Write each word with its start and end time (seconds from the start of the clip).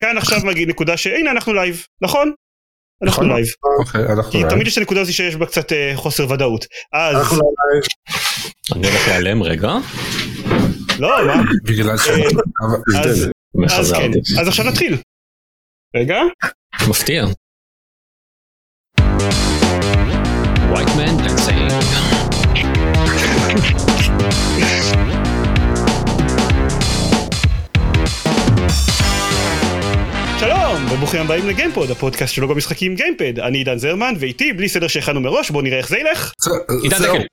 כאן 0.00 0.18
עכשיו 0.18 0.38
מגיע 0.44 0.66
נקודה 0.66 0.96
שהנה 0.96 1.30
אנחנו 1.30 1.54
לייב, 1.54 1.86
נכון? 2.02 2.32
אנחנו 3.02 3.22
נכון. 3.22 3.36
לייב. 3.36 3.46
אוקיי, 3.78 4.12
אנחנו 4.12 4.32
כי 4.32 4.38
לייב. 4.38 4.50
תמיד 4.50 4.66
יש 4.66 4.72
את 4.72 4.78
הנקודה 4.78 5.00
הזו 5.00 5.14
שיש 5.14 5.36
בה 5.36 5.46
קצת 5.46 5.72
אה, 5.72 5.92
חוסר 5.94 6.30
ודאות. 6.30 6.66
אז, 6.92 7.16
אנחנו 7.16 7.36
לא 7.36 7.42
לייב. 7.72 7.84
אני 8.74 8.88
הולך 8.88 9.08
להיעלם 9.08 9.42
רגע, 9.42 9.72
לא, 10.98 11.26
מה? 11.26 11.42
בגלל 11.64 11.96
ש... 11.98 12.08
אה, 12.08 12.14
אז, 13.78 13.92
כן. 13.92 14.10
אז 14.40 14.48
עכשיו 14.48 14.64
נתחיל. 14.64 14.96
רגע, 15.96 16.18
מפתיע. 16.88 17.24
White 20.72 20.94
man 20.96 21.14
dancing. 21.24 21.66
וברוכים 30.96 31.20
הבאים 31.20 31.48
לגיימפוד, 31.48 31.90
הפודקאסט 31.90 32.34
של 32.34 32.48
אתר 32.48 32.61
המשחקים 32.61 32.94
גיימפד. 32.94 33.38
אני 33.38 33.58
עידן 33.58 33.78
זרמן 33.78 34.14
ואיתי 34.18 34.52
בלי 34.52 34.68
סדר 34.68 34.88
שהכנו 34.88 35.20
מראש, 35.20 35.50
בואו 35.50 35.62
נראה 35.62 35.78
איך 35.78 35.88
זה 35.88 35.98
ילך. 35.98 36.32
זה- 36.40 36.50
עידן. 36.82 36.98
דקל. 36.98 37.24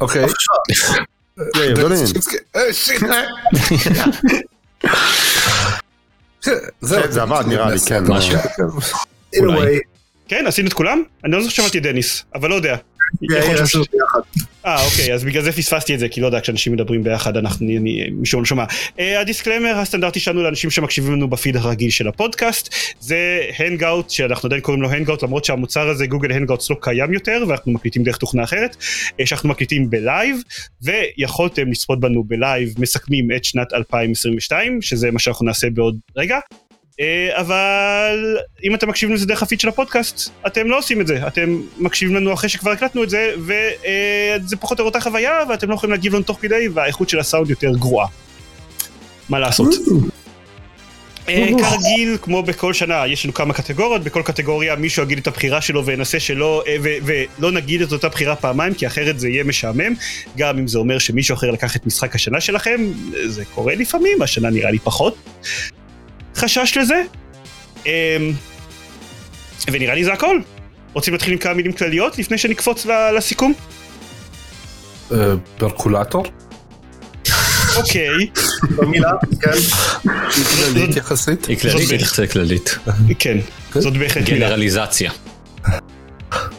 אוקיי. 0.00 0.24
יאיר 1.56 1.74
דולין. 1.74 1.98
אה, 2.56 2.72
shit. 2.72 3.02
זהו, 6.80 7.12
זה 7.12 7.22
עבד 7.22 7.44
נראה 7.48 7.70
לי, 7.70 7.78
כן. 7.86 8.04
כן, 10.28 10.46
עשינו 10.46 10.68
את 10.68 10.72
כולם? 10.72 11.02
אני 11.24 11.32
לא 11.32 11.40
זוכר 11.40 11.50
ששמעתי 11.54 11.78
את 11.78 11.82
דניס, 11.82 12.24
אבל 12.34 12.50
לא 12.50 12.54
יודע. 12.54 12.76
ביחד. 13.20 14.20
אה 14.66 14.84
אוקיי 14.84 15.14
אז 15.14 15.24
בגלל 15.24 15.42
זה 15.42 15.52
פספסתי 15.52 15.94
את 15.94 15.98
זה 15.98 16.08
כי 16.08 16.20
לא 16.20 16.26
יודע 16.26 16.40
כשאנשים 16.40 16.72
מדברים 16.72 17.02
ביחד 17.04 17.36
אנחנו 17.36 17.66
אני 17.66 18.10
מישהו 18.12 18.40
לא 18.40 18.46
שומע. 18.46 18.64
אה, 18.98 19.20
ה 19.20 19.25
disclaimer 19.25 19.78
הסטנדרטי 19.78 20.20
שלנו 20.20 20.42
לאנשים 20.42 20.70
שמקשיבים 20.70 21.12
לנו 21.12 21.30
בפיד 21.30 21.56
הרגיל 21.56 21.90
של 21.90 22.08
הפודקאסט 22.08 22.74
זה 23.00 23.40
Hangout 23.58 24.10
שאנחנו 24.10 24.46
עדיין 24.46 24.60
קוראים 24.60 24.82
לו 24.82 24.90
Hangout 24.90 25.22
למרות 25.22 25.44
שהמוצר 25.44 25.88
הזה 25.88 26.06
Google 26.06 26.32
Hangouts 26.32 26.70
לא 26.70 26.76
קיים 26.80 27.12
יותר 27.12 27.44
ואנחנו 27.48 27.72
מקליטים 27.72 28.02
דרך 28.02 28.16
תוכנה 28.16 28.44
אחרת 28.44 28.76
אה, 29.20 29.26
שאנחנו 29.26 29.48
מקליטים 29.48 29.90
בלייב 29.90 30.36
ויכולתם 30.82 31.70
לצפות 31.70 32.00
בנו 32.00 32.24
בלייב 32.24 32.74
מסכמים 32.78 33.28
את 33.36 33.44
שנת 33.44 33.72
2022 33.72 34.82
שזה 34.82 35.10
מה 35.10 35.18
שאנחנו 35.18 35.46
נעשה 35.46 35.70
בעוד 35.70 35.98
רגע. 36.16 36.38
אה, 37.00 37.40
אבל 37.40 38.36
אם 38.64 38.74
אתם 38.74 38.88
מקשיבים 38.88 39.14
לזה 39.14 39.26
דרך 39.26 39.42
הפיד 39.42 39.60
של 39.60 39.68
הפודקאסט, 39.68 40.30
אתם 40.46 40.68
לא 40.68 40.78
עושים 40.78 41.00
את 41.00 41.06
זה, 41.06 41.26
אתם 41.26 41.60
מקשיבים 41.78 42.16
לנו 42.16 42.32
אחרי 42.32 42.48
שכבר 42.48 42.70
הקלטנו 42.70 43.04
את 43.04 43.10
זה, 43.10 43.34
וזה 43.38 44.56
פחות 44.56 44.80
או 44.80 44.84
אותה 44.84 45.00
חוויה, 45.00 45.32
ואתם 45.48 45.68
לא 45.68 45.74
יכולים 45.74 45.90
להגיב 45.90 46.14
לנו 46.14 46.24
תוך 46.24 46.38
כדי, 46.40 46.68
והאיכות 46.68 47.08
של 47.08 47.18
הסאונד 47.18 47.50
יותר 47.50 47.72
גרועה. 47.76 48.06
מה 49.28 49.38
לעשות? 49.38 49.74
אה, 51.28 51.48
כרגיל, 51.58 52.16
כמו 52.22 52.42
בכל 52.42 52.72
שנה, 52.72 53.06
יש 53.06 53.24
לנו 53.24 53.34
כמה 53.34 53.54
קטגוריות, 53.54 54.04
בכל 54.04 54.22
קטגוריה 54.22 54.76
מישהו 54.76 55.02
יגיד 55.02 55.18
את 55.18 55.26
הבחירה 55.26 55.60
שלו 55.60 55.84
וינסה 55.84 56.20
שלא, 56.20 56.62
אה, 56.66 56.76
ולא 56.80 57.52
נגיד 57.52 57.82
את 57.82 57.92
אותה 57.92 58.08
בחירה 58.08 58.36
פעמיים, 58.36 58.74
כי 58.74 58.86
אחרת 58.86 59.20
זה 59.20 59.28
יהיה 59.28 59.44
משעמם, 59.44 59.94
גם 60.36 60.58
אם 60.58 60.66
זה 60.66 60.78
אומר 60.78 60.98
שמישהו 60.98 61.34
אחר 61.34 61.50
לקח 61.50 61.76
את 61.76 61.86
משחק 61.86 62.14
השנה 62.14 62.40
שלכם, 62.40 62.80
זה 63.26 63.44
קורה 63.44 63.74
לפעמים, 63.74 64.22
השנה 64.22 64.50
נראה 64.50 64.70
לי 64.70 64.78
פחות. 64.78 65.16
חשש 66.36 66.76
לזה. 66.80 67.02
אמ, 67.86 67.90
ונראה 69.70 69.94
לי 69.94 70.04
זה 70.04 70.12
הכל. 70.12 70.40
רוצים 70.92 71.12
להתחיל 71.12 71.32
עם 71.32 71.38
כמה 71.38 71.54
מילים 71.54 71.72
כלליות 71.72 72.18
לפני 72.18 72.38
שנקפוץ 72.38 72.86
לסיכום? 73.16 73.52
אה, 75.12 75.32
פרקולטור? 75.56 76.24
אוקיי, 77.76 78.08
במילה, 78.76 79.10
כן. 79.40 79.50
כללית 80.56 80.96
יחסית? 80.96 81.46
היא 81.46 81.58
כללית, 81.58 82.00
זאת 82.00 82.18
היא 82.18 82.28
כללית. 82.28 82.78
כן, 83.18 83.38
זאת 83.74 83.96
בהחלט 83.96 84.28
מילה. 84.28 84.46
גנרליזציה. 84.46 85.10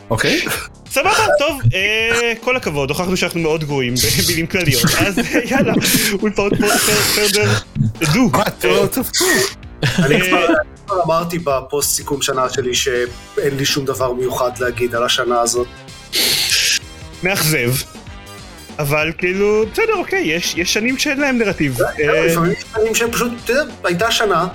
אוקיי. 0.09 0.41
סבבה, 0.89 1.25
טוב, 1.39 1.61
אה, 1.73 2.33
כל 2.41 2.55
הכבוד, 2.55 2.89
הוכחנו 2.89 3.17
שאנחנו 3.17 3.39
מאוד 3.39 3.63
גרועים 3.63 3.93
במילים 4.23 4.47
כלליות, 4.47 4.85
אז 4.97 5.19
יאללה, 5.51 5.73
אולפאות 6.21 6.53
פרדר, 7.15 7.53
דו. 8.13 8.29
מה, 8.29 8.43
אתה 8.43 8.67
לא 8.67 8.87
תפתור? 8.91 9.27
אני 9.99 10.21
כבר 10.21 10.47
אמרתי 11.05 11.39
בפוסט 11.39 11.95
סיכום 11.95 12.21
שנה 12.21 12.49
שלי 12.49 12.73
שאין 12.75 13.07
לי 13.57 13.65
שום 13.65 13.85
דבר 13.85 14.13
מיוחד 14.13 14.51
להגיד 14.59 14.95
על 14.95 15.03
השנה 15.03 15.41
הזאת. 15.41 15.67
מאכזב. 17.23 17.71
אבל 18.79 19.11
כאילו, 19.17 19.63
בסדר, 19.73 19.93
אוקיי, 19.97 20.21
יש 20.27 20.53
יש 20.57 20.73
שנים 20.73 20.97
שאין 20.97 21.19
להם 21.19 21.37
נרטיב. 21.37 21.81
אה, 21.81 22.25
לפעמים 22.25 22.51
יש 22.51 22.63
דברים 22.73 22.95
שהם 22.95 23.11
פשוט, 23.11 23.31
אתה 23.45 23.53
יודע, 23.53 23.73
הייתה 23.83 24.11
שנה, 24.11 24.47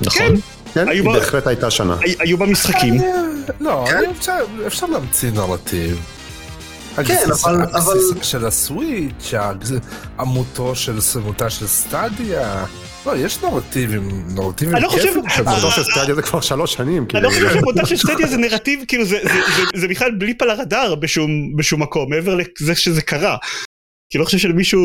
נכון? 0.00 0.26
כן, 0.74 0.88
היא 0.88 1.02
בה- 1.02 1.12
בהחלט 1.12 1.46
הייתה 1.46 1.70
שנה. 1.70 1.96
הי- 2.00 2.14
היו 2.18 2.38
במשחקים. 2.38 3.00
לא, 3.60 3.84
כן. 3.90 4.10
אפשר- 4.16 4.44
להמציא 4.86 5.30
נרטיב. 5.30 6.00
הגסיס- 6.96 7.44
אבל- 7.46 7.64
של 8.22 8.46
הסוויץ', 8.46 9.32
עמותו 10.20 10.74
של 10.74 11.00
סמותה 11.00 11.50
של 11.50 11.66
סטדיה. 11.66 12.64
לא, 13.06 13.16
יש 13.16 13.38
נרטיבים, 13.42 14.08
נרטיבים 14.34 14.74
אני 14.76 14.82
לא 14.84 14.88
חושב- 14.88 15.02
כיפים. 15.28 15.48
המוטו 15.48 15.70
של 15.70 15.82
Stadia 15.84 16.14
זה 16.14 16.22
כבר 16.22 16.40
שלוש 16.40 16.74
שנים. 16.74 17.06
אני 17.14 17.22
לא 17.22 17.30
כאילו. 17.30 17.48
חושב 17.48 17.58
שהמונטאז' 17.58 17.88
של 17.88 17.96
Stadia 17.96 18.26
זה 18.26 18.36
נרטיב, 18.36 18.80
כאילו 18.88 19.04
זה- 19.04 19.20
בכלל 19.90 20.10
blip 20.18 20.42
על 20.42 20.50
הרדאר 20.50 20.94
בשום 21.56 21.82
מקום, 21.82 22.10
מעבר 22.10 22.34
לזה 22.60 22.74
שזה 22.74 23.02
קרה. 23.02 23.36
כי 24.12 24.18
לא 24.18 24.24
חושב 24.24 24.38
שלמישהו... 24.38 24.80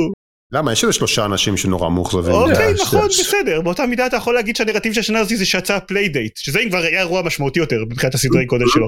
למה? 0.51 0.71
יש 0.73 0.83
איזה 0.83 0.93
שלושה 0.93 1.25
אנשים 1.25 1.57
שנורא 1.57 1.89
מאוכזבים. 1.89 2.33
אוקיי, 2.35 2.73
נכון, 2.81 3.07
בסדר. 3.07 3.61
באותה 3.61 3.85
מידה 3.85 4.05
אתה 4.05 4.17
יכול 4.17 4.33
להגיד 4.33 4.55
שהנרטיב 4.55 4.93
של 4.93 4.99
השנה 4.99 5.19
הזאת 5.19 5.37
זה 5.37 5.45
שיצא 5.45 5.79
Playdate, 5.79 6.37
שזה 6.37 6.59
אם 6.59 6.69
כבר 6.69 6.77
היה 6.77 6.99
אירוע 6.99 7.21
משמעותי 7.21 7.59
יותר 7.59 7.83
מבחינת 7.89 8.13
הסדרי 8.15 8.45
גודל 8.45 8.65
שלו. 8.73 8.85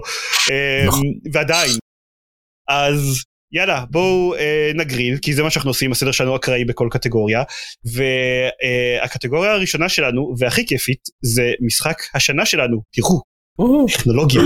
אמ, 0.52 0.88
נכון. 0.88 1.04
ועדיין. 1.34 1.72
אז 2.70 3.24
יאללה, 3.52 3.86
בואו 3.90 4.36
אה, 4.36 4.72
נגריל, 4.76 5.18
כי 5.22 5.34
זה 5.34 5.44
מה 5.44 5.50
שאנחנו 5.50 5.70
עושים, 5.70 5.92
הסדר 5.92 6.12
שלנו 6.12 6.36
אקראי 6.36 6.66
בכל 6.66 6.88
קטגוריה. 6.92 7.44
והקטגוריה 7.94 9.52
הראשונה 9.52 9.90
שלנו, 9.90 10.34
והכי 10.40 10.66
כיפית, 10.66 11.00
זה 11.22 11.52
משחק 11.66 11.98
השנה 12.14 12.46
שלנו. 12.46 12.82
תראו, 12.94 13.22
טכנולוגיה. 13.88 14.42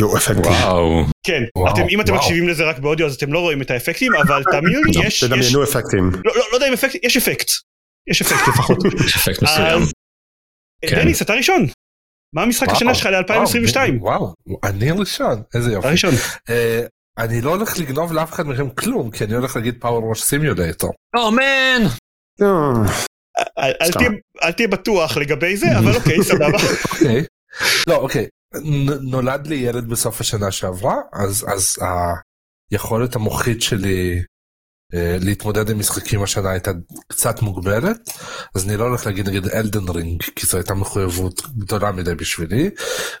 יואו, 0.00 0.16
אפקטים. 0.16 0.52
וואו. 0.52 1.04
כן, 1.26 1.42
וואו, 1.56 1.74
אתם, 1.74 1.82
אם 1.90 2.00
אתם 2.00 2.12
וואו. 2.12 2.22
מקשיבים 2.22 2.48
לזה 2.48 2.64
רק 2.64 2.78
באודיו 2.78 3.06
אז 3.06 3.14
אתם 3.14 3.32
לא 3.32 3.38
רואים 3.38 3.62
את 3.62 3.70
האפקטים, 3.70 4.12
אבל 4.26 4.42
תאמינו 4.52 4.82
לי, 4.82 4.90
יש, 4.90 5.06
יש, 5.06 5.24
תדמיינו 5.24 5.64
אפקטים. 5.64 6.10
לא, 6.24 6.32
לא, 6.36 6.44
לא 6.52 6.56
יודע 6.56 6.68
אם 6.68 6.72
אפקט, 6.72 6.94
יש 7.02 7.16
אפקט. 7.16 7.50
יש 8.10 8.22
אפקט 8.22 8.48
לפחות. 8.54 8.78
יש 9.06 9.16
אפקט 9.16 9.42
מסוים. 9.42 9.82
כן. 10.88 10.96
דניס, 10.96 11.22
אתה 11.22 11.34
ראשון. 11.34 11.66
מה 12.34 12.42
המשחק 12.42 12.68
השנה 12.68 12.94
שלך 12.94 13.06
ל-2022? 13.06 13.76
וואו, 14.00 14.34
אני 14.64 14.90
ראשון, 14.90 15.42
איזה 15.54 15.72
יופי. 15.72 15.88
ראשון. 15.88 16.14
אני 17.18 17.40
לא 17.40 17.50
הולך 17.50 17.78
לגנוב 17.78 18.12
לאף 18.12 18.32
אחד 18.32 18.46
מכם 18.46 18.68
כלום, 18.70 19.10
כי 19.10 19.24
אני 19.24 19.34
הולך 19.34 19.56
להגיד 19.56 19.80
פאוור 19.80 20.04
ווש 20.04 20.22
סימיולטור. 20.22 20.92
או 21.16 21.30
מן! 21.30 21.82
אה, 22.42 23.72
אל-. 23.82 23.92
תהיה- 24.56 24.68
בטוח 24.68 25.16
לגבי 25.16 25.56
זה, 25.56 25.66
אבל 25.78 25.94
אוקיי, 25.96 26.24
סבבה. 26.30 26.58
אוקיי. 26.92 27.24
לא, 27.86 27.96
אוקיי. 27.96 28.26
נולד 29.02 29.46
לי 29.46 29.54
ילד 29.54 29.88
בסוף 29.88 30.20
השנה 30.20 30.50
שעברה, 30.50 30.94
אז 31.12 31.46
אז 31.54 31.76
היכולת 32.70 33.16
המוחית 33.16 33.62
שלי 33.62 34.22
אה, 34.94 35.16
להתמודד 35.20 35.70
עם 35.70 35.78
משחקים 35.78 36.22
השנה 36.22 36.50
הייתה 36.50 36.70
קצת 37.08 37.42
מוגבלת, 37.42 38.10
אז 38.54 38.68
אני 38.68 38.76
לא 38.76 38.84
הולך 38.84 39.06
להגיד 39.06 39.28
נגיד 39.28 39.46
אלדן 39.46 39.88
רינג, 39.88 40.22
כי 40.22 40.46
זו 40.46 40.56
הייתה 40.56 40.74
מחויבות 40.74 41.42
גדולה 41.58 41.92
מדי 41.92 42.14
בשבילי, 42.14 42.70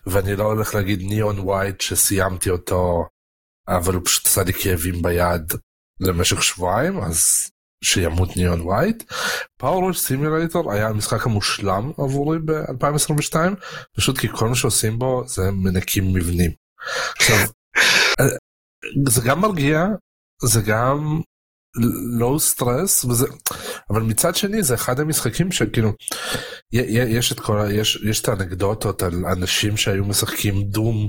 ואני 0.06 0.36
לא 0.36 0.44
הולך 0.44 0.74
להגיד 0.74 1.02
ניאון 1.02 1.38
ווייט 1.38 1.80
שסיימתי 1.80 2.50
אותו, 2.50 3.06
אבל 3.68 3.94
הוא 3.94 4.02
פשוט 4.04 4.26
עשה 4.26 4.42
לי 4.42 4.52
כאבים 4.52 5.02
ביד 5.02 5.52
למשך 6.00 6.42
שבועיים, 6.42 7.00
אז 7.00 7.50
שימות 7.84 8.36
Neon 8.36 8.60
White. 8.60 9.12
PowerWash 9.60 9.92
Simulator 9.92 10.72
היה 10.72 10.88
המשחק 10.88 11.26
המושלם 11.26 11.92
עבורי 11.98 12.38
ב-2022 12.44 13.36
פשוט 13.96 14.18
כי 14.18 14.28
כל 14.28 14.48
מה 14.48 14.54
שעושים 14.54 14.98
בו 14.98 15.22
זה 15.26 15.50
מנקים 15.50 16.14
מבנים. 16.14 16.50
עכשיו 17.18 17.36
אה, 18.20 18.24
זה 19.08 19.20
גם 19.26 19.40
מרגיע 19.40 19.86
זה 20.42 20.60
גם 20.60 21.20
low 22.18 22.40
stress 22.40 23.04
וזה 23.04 23.26
אבל 23.90 24.02
מצד 24.02 24.36
שני 24.36 24.62
זה 24.62 24.74
אחד 24.74 25.00
המשחקים 25.00 25.52
שכאילו 25.52 25.92
יש 26.72 27.32
את 27.32 27.40
כל 27.40 27.68
יש 27.70 27.98
יש 28.04 28.20
את 28.20 28.28
האנקדוטות 28.28 29.02
על 29.02 29.24
אנשים 29.32 29.76
שהיו 29.76 30.04
משחקים 30.04 30.62
Doom 30.62 31.08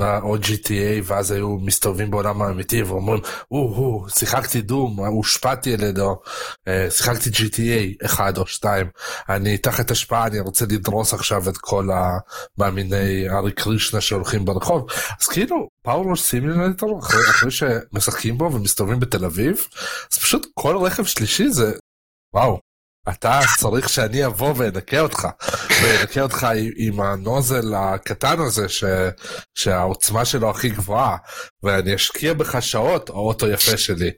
או 0.00 0.36
GTA 0.36 1.02
ואז 1.04 1.30
היו 1.30 1.48
מסתובבים 1.48 2.10
בעולם 2.10 2.42
האמיתי 2.42 2.82
ואומרים 2.82 3.20
או 3.50 3.74
הו 3.74 4.06
שיחקתי 4.08 4.60
דום 4.62 5.00
הושפעתי 5.00 5.74
על 5.74 5.82
ידו 5.82 6.20
אה, 6.68 6.86
שיחקתי 6.90 7.30
GTA 7.30 8.06
1 8.06 8.38
או 8.38 8.46
2 8.46 8.86
אני 9.28 9.58
תחת 9.58 9.90
השפעה 9.90 10.26
אני 10.26 10.40
רוצה 10.40 10.64
לדרוס 10.64 11.14
עכשיו 11.14 11.48
את 11.48 11.56
כל 11.56 11.88
המאמיני 12.58 13.28
ארי 13.30 13.52
קרישנה 13.52 14.00
שהולכים 14.00 14.44
ברחוב. 14.44 14.86
אז 15.20 15.26
כאילו 15.26 15.68
פאוור 15.82 16.16
סימולטור 16.16 16.98
אחרי, 16.98 17.20
אחרי 17.30 17.50
שמשחקים 17.50 18.38
בו 18.38 18.52
ומסתובבים 18.52 19.00
בתל 19.00 19.24
אביב 19.24 19.66
אז 20.12 20.18
פשוט 20.18 20.46
כל 20.54 20.76
רכב 20.76 21.04
שלישי 21.04 21.48
זה 21.48 21.72
וואו 22.34 22.60
אתה 23.08 23.40
צריך 23.58 23.88
שאני 23.88 24.26
אבוא 24.26 24.54
ואנקה 24.56 25.00
אותך, 25.00 25.28
ואנקה 25.82 26.22
אותך 26.22 26.46
עם, 26.76 27.00
הנוזל 27.00 27.74
הקטן 27.74 28.40
הזה 28.40 28.68
ש, 28.68 28.84
שהעוצמה 29.54 30.24
שלו 30.24 30.50
הכי 30.50 30.68
גבוהה, 30.68 31.16
ואני 31.62 31.94
אשקיע 31.94 32.34
בך 32.34 32.62
שעות, 32.62 33.10
האוטו 33.10 33.48
יפה 33.48 33.76
שלי, 33.76 34.10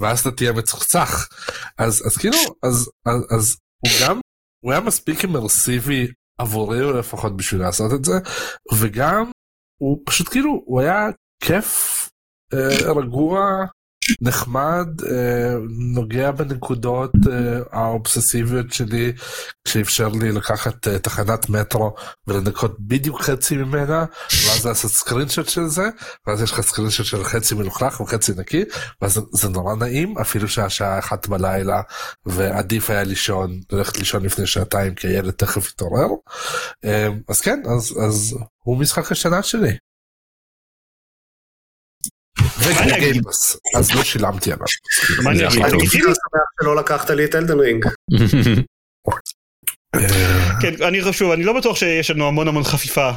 ואז 0.00 0.20
אתה 0.20 0.30
תהיה 0.30 0.52
מצוחצח. 0.52 1.28
אז, 1.78 2.06
אז 2.06 2.16
כאילו, 2.16 2.38
אז, 2.62 2.90
אז, 3.06 3.36
אז 3.36 3.56
הוא 3.86 3.92
גם, 4.02 4.20
הוא 4.64 4.72
היה 4.72 4.80
מספיק 4.80 5.22
אימרסיבי 5.22 6.12
עבורי 6.38 6.92
לפחות 6.98 7.36
בשביל 7.36 7.60
לעשות 7.60 7.92
את 7.92 8.04
זה, 8.04 8.14
וגם 8.74 9.30
הוא 9.80 10.02
פשוט 10.06 10.28
כאילו, 10.28 10.62
הוא 10.64 10.80
היה 10.80 11.06
כיף, 11.44 12.08
אה, 12.54 12.92
רגוע, 12.92 13.40
נחמד, 14.20 14.86
אה, 15.10 15.54
נוגע 15.94 16.30
בנקודות 16.30 17.12
אה, 17.32 17.58
האובססיביות 17.72 18.72
שלי, 18.72 19.12
שאפשר 19.68 20.08
לי 20.08 20.32
לקחת 20.32 20.88
אה, 20.88 20.98
תחנת 20.98 21.48
מטרו 21.50 21.94
ולנקות 22.26 22.76
בדיוק 22.80 23.22
חצי 23.22 23.56
ממנה, 23.56 24.04
ואז 24.46 24.66
לעשות 24.66 24.90
סקרינשוט 24.90 25.48
של 25.48 25.66
זה, 25.66 25.88
ואז 26.26 26.42
יש 26.42 26.52
לך 26.52 26.60
סקרינשוט 26.60 27.06
של 27.06 27.24
חצי 27.24 27.54
מלוכלך 27.54 28.00
וחצי 28.00 28.32
נקי, 28.36 28.64
ואז 29.02 29.20
זה- 29.32 29.48
נורא 29.48 29.74
נעים, 29.74 30.18
אפילו 30.18 30.48
שהשעה 30.48 30.98
אחת 30.98 31.26
בלילה, 31.26 31.80
ועדיף 32.26 32.90
היה 32.90 33.02
לישון, 33.02 33.60
ללכת 33.72 33.98
לישון 33.98 34.22
לפני 34.24 34.46
שעתיים, 34.46 34.94
כי 34.94 35.06
הילד 35.06 35.30
תכף 35.30 35.70
יתעורר. 35.70 36.06
אז 37.28 37.40
כן, 37.40 37.62
אז, 37.76 37.94
אז 38.06 38.36
הוא 38.64 38.76
משחק 38.78 39.12
השנה 39.12 39.42
שלי. 39.42 39.76
וגיימפס, 42.64 43.56
אז 43.76 43.94
לא 43.94 44.04
שילמתי 44.04 44.52
עליו. 44.52 44.66
אני 45.30 45.38
לגיטימי? 45.72 46.02
שמח 46.02 46.14
שלא 46.62 46.76
לקחת 46.76 47.10
לי 47.10 47.24
את 47.24 47.34
אלדן 47.34 47.60
רינג. 47.60 47.86
כן, 50.62 50.74
אני 50.82 51.12
שוב, 51.12 51.32
אני 51.32 51.44
לא 51.44 51.52
בטוח 51.58 51.76
שיש 51.76 52.10
לנו 52.10 52.28
המון 52.28 52.48
המון 52.48 52.62
חפיפה. 52.64 53.10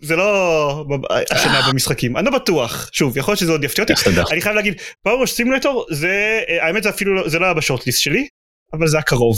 זה 0.00 0.16
לא 0.16 0.84
השנה 1.30 1.60
במשחקים, 1.70 2.16
אני 2.16 2.26
לא 2.26 2.30
בטוח. 2.30 2.88
שוב, 2.92 3.16
יכול 3.16 3.32
להיות 3.32 3.38
שזה 3.40 3.52
עוד 3.52 3.64
יפתיע 3.64 3.84
אותי. 3.84 3.92
אני 4.32 4.40
חייב 4.40 4.54
להגיד, 4.56 4.74
פאוור 5.04 5.26
סימולטור 5.26 5.86
זה, 5.90 6.40
אה, 6.48 6.66
האמת 6.66 6.82
זה 6.82 6.88
אפילו 6.88 7.14
לא, 7.14 7.28
זה 7.28 7.38
לא 7.38 7.44
היה 7.44 7.54
בשורטליסט 7.54 8.00
שלי, 8.00 8.28
אבל 8.72 8.86
זה 8.88 8.98
הקרוב. 8.98 9.36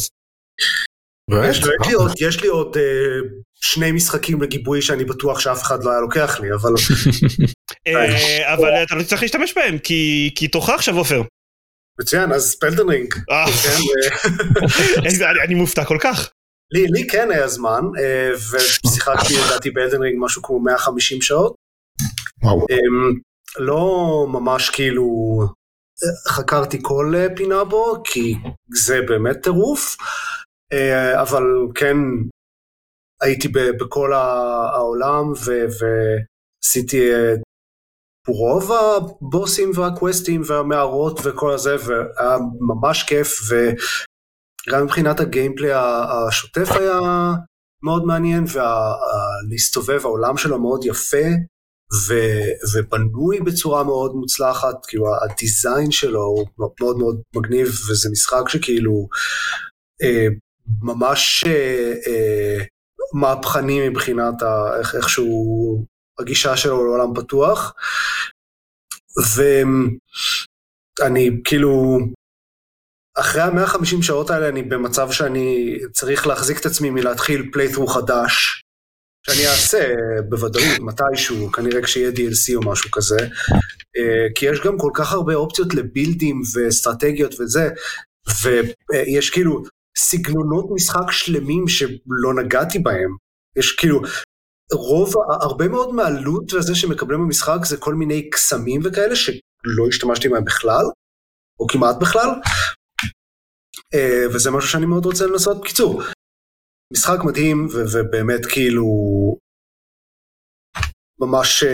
באמת? 1.31 1.51
יש 2.21 2.41
לי 2.43 2.49
עוד- 2.49 2.77
אה, 3.61 3.69
שני 3.69 3.93
משחקים 3.93 4.43
לגיבוי 4.43 4.83
שאני 4.83 5.05
בטוח 5.05 5.41
שאף 5.41 5.63
אחד 5.63 5.85
לא 5.85 5.91
היה 5.91 6.01
לוקח 6.01 6.41
לי, 6.41 6.49
אבל 6.55 6.71
אה, 7.87 8.55
אבל 8.55 8.83
אתה 8.83 8.95
לא 8.95 9.03
תצטרך 9.03 9.23
להשתמש 9.23 9.55
בהם, 9.57 9.79
כי 9.79 10.31
כי 10.35 10.49
תורך 10.49 10.69
עכשיו 10.71 10.97
עופר. 10.99 11.23
מצוין, 12.01 12.33
אז 12.33 12.57
פלדן 12.61 12.89
רינג. 12.89 13.15
אה, 13.31 13.45
כן, 13.63 13.79
אה, 15.25 15.31
אני- 15.45 15.55
מופתע 15.55 15.85
כל 15.85 15.99
כך. 16.01 16.31
לי, 16.73 16.87
לי 16.87 17.07
כן 17.09 17.31
היה 17.31 17.49
זמן, 17.49 17.81
אה, 18.01 18.31
ושיחקתי 18.51 19.35
לדעתי 19.47 19.71
באלדן 19.71 20.03
רינג 20.03 20.17
משהו 20.25 20.43
כמו 20.43 20.61
150 20.61 21.23
שעות. 21.23 21.55
וואו. 22.43 22.67
אמ, 22.71 23.19
לא 23.59 24.27
ממש 24.29 24.71
כאילו 24.71 25.05
אה, 26.05 26.33
חקרתי 26.33 26.79
כל 26.83 27.13
אה, 27.17 27.27
פינה 27.37 27.65
בו, 27.65 28.03
כי 28.05 28.35
זה 28.75 29.01
באמת 29.09 29.37
טירוף, 29.43 29.97
אה, 30.73 31.23
אבל 31.23 31.43
כן 31.75 31.97
הייתי 33.23 33.49
בכל 33.49 34.13
העולם 34.13 35.33
ועשיתי 35.33 37.15
אה, 37.15 37.35
רוב 38.29 38.73
הבוסים 38.73 39.71
והקווסטים 39.75 40.43
והמערות 40.47 41.21
וכל 41.25 41.53
הזה, 41.53 41.77
והיה 41.87 42.37
ממש 42.61 43.03
כיף, 43.03 43.39
וגם 43.49 44.85
מבחינת 44.85 45.21
הגיימפליי 45.21 45.73
ה- 45.73 46.27
השוטף 46.29 46.69
היה 46.71 47.01
מאוד 47.83 48.05
מעניין, 48.05 48.45
ולהסתובב, 49.49 50.01
העולם 50.05 50.37
שלו 50.37 50.59
מאוד 50.61 50.85
יפה, 50.85 51.27
ו- 52.09 52.51
ובנוי 52.75 53.41
בצורה 53.41 53.85
מאוד 53.85 54.15
מוצלחת, 54.15 54.87
כאילו 54.87 55.07
הדיזיין 55.25 55.91
שלו 55.91 56.23
הוא 56.23 56.47
מאוד 56.81 56.99
מאוד 56.99 57.21
מגניב, 57.37 57.69
וזה 57.69 58.09
משחק 58.13 58.49
שכאילו 58.49 59.09
אה, 60.03 60.27
ממש 60.83 61.45
אה, 61.47 62.65
מהפכני 63.13 63.89
מבחינת 63.89 64.43
ה- 64.43 64.79
איך, 64.79 65.09
שהוא, 65.09 65.85
הגישה 66.19 66.57
שלו 66.57 66.85
לעולם 66.85 67.15
פתוח. 67.15 67.75
ואני 69.37 71.31
כאילו, 71.45 71.99
אחרי 73.19 73.43
ה-150 73.43 74.03
שעות 74.03 74.31
האלה 74.31 74.49
אני 74.49 74.63
במצב 74.63 75.13
שאני 75.13 75.79
צריך 75.93 76.27
להחזיק 76.27 76.61
את 76.61 76.67
עצמי 76.67 76.91
מלהתחיל 76.91 77.51
פלייתרו 77.53 77.87
חדש, 77.87 78.63
שאני 79.27 79.47
אעשה 79.47 79.89
בוודאות 80.29 80.79
מתישהו, 80.81 81.53
כנראה 81.53 81.83
כשיהיה 81.83 82.11
DLC 82.11 82.55
או 82.55 82.71
משהו 82.71 82.91
כזה, 82.91 83.19
אה, 83.97 84.27
כי 84.35 84.47
יש 84.47 84.61
גם 84.61 84.79
כל 84.79 84.91
כך 84.95 85.13
הרבה 85.13 85.35
אופציות 85.35 85.75
לבילדים 85.75 86.41
ואסטרטגיות 86.55 87.41
וזה, 87.41 87.69
ויש 88.43 89.31
כאילו 89.31 89.63
סגנונות 89.99 90.65
משחק 90.75 91.11
שלמים 91.11 91.69
שלא 91.69 92.43
נגעתי 92.43 92.79
בהם. 92.79 93.17
יש 93.59 93.77
כאילו, 93.77 94.01
רוב, 94.73 95.15
הרבה 95.43 95.69
מאוד 95.69 95.95
מה 95.95 96.14
loot 96.14 96.53
וזה 96.53 96.75
שמקבלים 96.75 97.21
במשחק 97.21 97.65
זה 97.65 97.77
כל 97.77 97.95
מיני 97.95 98.31
קסמים 98.31 98.81
וכאלה 98.85 99.17
שלא 99.17 99.89
השתמשתי 99.89 100.29
בהם 100.29 100.45
בכלל, 100.45 100.85
או 101.61 101.67
כמעט 101.67 101.97
בכלל, 102.01 102.29
אה, 103.95 104.27
וזה 104.35 104.51
משהו 104.51 104.71
שאני 104.71 104.87
מאוד 104.87 105.05
רוצה 105.05 105.27
לנסות. 105.27 105.61
בקיצור, 105.61 106.03
משחק 106.93 107.19
מדהים 107.25 107.67
ו- 107.67 107.85
ובאמת 107.93 108.47
כאילו 108.47 108.87
ממש 111.21 111.65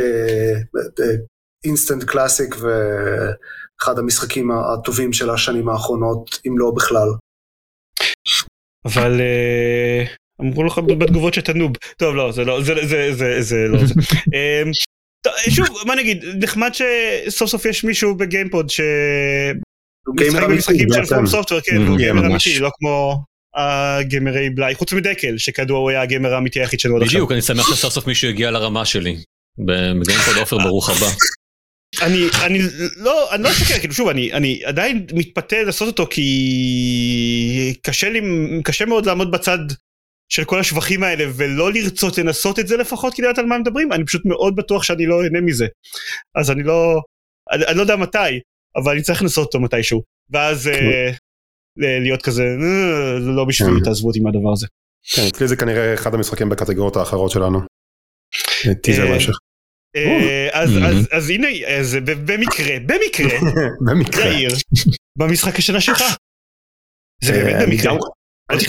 instant 1.64 2.04
classic 2.04 2.54
ואחד 2.54 3.98
המשחקים 3.98 4.50
הטובים 4.50 5.12
של 5.12 5.30
השנים 5.30 5.68
האחרונות, 5.68 6.30
אם 6.46 6.58
לא 6.58 6.72
בכלל. 6.76 7.08
אבל 8.84 9.20
אה, 9.20 10.04
אמרו 10.40 10.64
לך 10.64 10.78
בתגובות 10.78 11.34
שאתה 11.34 11.52
נוב. 11.52 11.72
טוב 11.98 12.14
לא 12.14 12.32
זה 12.32 12.44
לא 12.44 12.62
זה 12.62 12.74
זה 12.86 13.14
זה 13.14 13.42
זה 13.42 13.56
לא 13.68 13.78
זה. 13.86 13.94
טוב, 15.24 15.32
שוב 15.50 15.66
מה 15.86 15.94
נגיד 15.94 16.24
נחמד 16.42 16.70
שסוף 16.74 17.50
סוף 17.50 17.64
יש 17.64 17.84
מישהו 17.84 18.14
בגיימפוד 18.14 18.70
ש... 18.70 18.80
משחק 20.14 20.42
במשחקים 20.42 20.88
של. 20.92 21.04
פרום 21.04 21.26
סופטוור 21.26 21.60
כן 21.60 21.76
הוא 21.76 21.96
גיימר 21.96 22.22
ממש. 22.22 22.46
אמיתי 22.46 22.60
לא 22.60 22.70
כמו 22.78 23.24
הגיימרי 23.56 24.50
בלאי 24.50 24.74
חוץ 24.74 24.92
מדקל 24.92 25.38
שכדוע 25.38 25.78
הוא 25.78 25.90
היה 25.90 26.02
הגיימר 26.02 26.34
האמיתי 26.34 26.60
היחיד 26.60 26.80
שלנו 26.80 26.96
עד 26.96 27.02
עכשיו. 27.02 27.18
בדיוק, 27.18 27.32
אני 27.32 27.42
שמח 27.42 27.74
שסוף 27.74 27.92
סוף 27.92 28.06
מישהו 28.06 28.28
הגיע 28.28 28.50
לרמה 28.50 28.84
שלי. 28.84 29.16
בגיימפוד 29.58 30.36
עופר 30.36 30.58
ברוך 30.58 30.90
הבא. 30.90 31.06
אני 32.02 32.26
אני 32.46 32.58
לא 32.96 33.34
אני 33.34 33.42
לא 33.42 33.50
אשקר 33.50 33.78
כאילו 33.78 33.94
שוב 33.94 34.08
אני 34.08 34.32
אני 34.32 34.64
עדיין 34.64 35.06
מתפתה 35.14 35.62
לעשות 35.62 35.88
אותו 35.88 36.06
כי 36.10 37.74
קשה 37.82 38.08
לי 38.10 38.20
קשה 38.64 38.84
מאוד 38.84 39.06
לעמוד 39.06 39.30
בצד 39.30 39.58
של 40.28 40.44
כל 40.44 40.60
השבחים 40.60 41.02
האלה 41.02 41.24
ולא 41.36 41.72
לרצות 41.72 42.18
לנסות 42.18 42.58
את 42.58 42.68
זה 42.68 42.76
לפחות 42.76 43.14
כדי 43.14 43.26
לדעת 43.26 43.38
על 43.38 43.46
מה 43.46 43.58
מדברים 43.58 43.92
אני 43.92 44.04
פשוט 44.04 44.24
מאוד 44.24 44.56
בטוח 44.56 44.82
שאני 44.82 45.06
לא 45.06 45.22
אהנה 45.24 45.40
מזה 45.40 45.66
אז 46.34 46.50
אני 46.50 46.62
לא 46.62 47.00
אני, 47.52 47.64
אני 47.66 47.76
לא 47.76 47.82
יודע 47.82 47.96
מתי 47.96 48.18
אבל 48.76 48.92
אני 48.92 49.02
צריך 49.02 49.22
לנסות 49.22 49.46
אותו 49.46 49.60
מתישהו 49.60 50.02
ואז 50.30 50.68
אה, 50.68 51.10
ל- 51.76 52.02
להיות 52.02 52.22
כזה 52.22 52.42
"אה, 52.42 53.18
לא 53.18 53.44
בשבילי 53.44 53.78
כן. 53.78 53.84
תעזבו 53.84 54.08
אותי 54.08 54.20
מהדבר 54.20 54.52
הזה. 54.52 54.66
כן, 55.14 55.22
אצלי 55.28 55.48
זה 55.48 55.56
כנראה 55.56 55.94
אחד 55.94 56.14
המשחקים 56.14 56.48
בקטגוריות 56.48 56.96
האחרות 56.96 57.30
שלנו. 57.30 57.60
טיזר 58.82 59.02
אה, 59.04 59.10
בהמשך. 59.10 59.34
אה, 59.96 60.48
אז. 60.52 60.70
אז 60.84 61.08
אז 61.10 61.30
הנה 61.30 61.48
במקרה 62.24 62.76
במקרה 62.86 63.38
במקרה. 63.86 64.26
יאיר 64.26 64.50
במשחק 65.18 65.58
השנה 65.58 65.80
שלך. 65.80 66.02
זה 67.24 67.32
אה, 67.32 67.44
באמת 67.44 67.54
אני 67.54 67.76
במקרה. 67.76 67.92
לא 67.92 67.98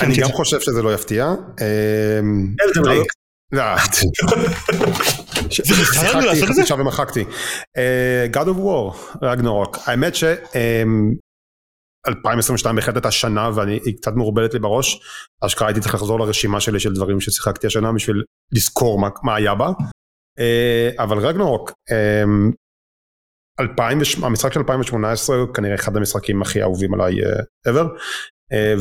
אני 0.02 0.16
גם. 0.16 0.32
חושב 0.32 0.60
שזה 0.60 0.82
לא 0.82 0.94
יפתיע. 0.94 1.34
רינג. 2.86 3.06
לא, 3.52 3.64
זה? 6.34 6.36
שיחקתי 6.36 6.62
עכשיו 6.62 6.80
ומחקתי. 6.80 7.24
אה, 7.78 8.26
God 8.34 8.46
of 8.48 8.58
War, 8.60 9.18
רגנורוק. 9.22 9.78
האמת 9.86 10.16
ש... 10.16 10.24
אמ, 10.24 11.14
2022 12.08 12.76
בהחלט 12.76 12.96
הייתה 12.96 13.12
שנה 13.12 13.50
והיא 13.56 13.98
קצת 13.98 14.12
מעורבלת 14.16 14.54
לי 14.54 14.60
בראש. 14.60 15.00
אשכרה 15.42 15.68
הייתי 15.68 15.82
צריך 15.82 15.96
לחזור 15.96 16.20
לרשימה 16.20 16.60
שלי 16.60 16.80
של 16.80 16.94
דברים 16.94 17.22
ששיחקתי 17.22 17.68
השנה 17.68 17.92
בשביל 17.92 18.24
לזכור 18.52 19.00
מה, 19.00 19.10
מה 19.24 19.36
היה 19.36 19.56
בה. 19.56 19.68
אה, 20.40 20.90
אבל 21.04 21.18
רגנורוק, 21.18 21.72
אמ, 21.92 22.52
2000, 23.60 24.00
המשחק 24.24 24.54
של 24.54 24.60
2018 24.60 25.36
הוא 25.36 25.54
כנראה 25.54 25.76
אחד 25.76 25.98
המשחקים 25.98 26.42
הכי 26.42 26.62
אהובים 26.62 26.94
עליי 26.94 27.16
אה, 27.26 27.30
ever. 27.72 27.88
אה, 28.54 28.74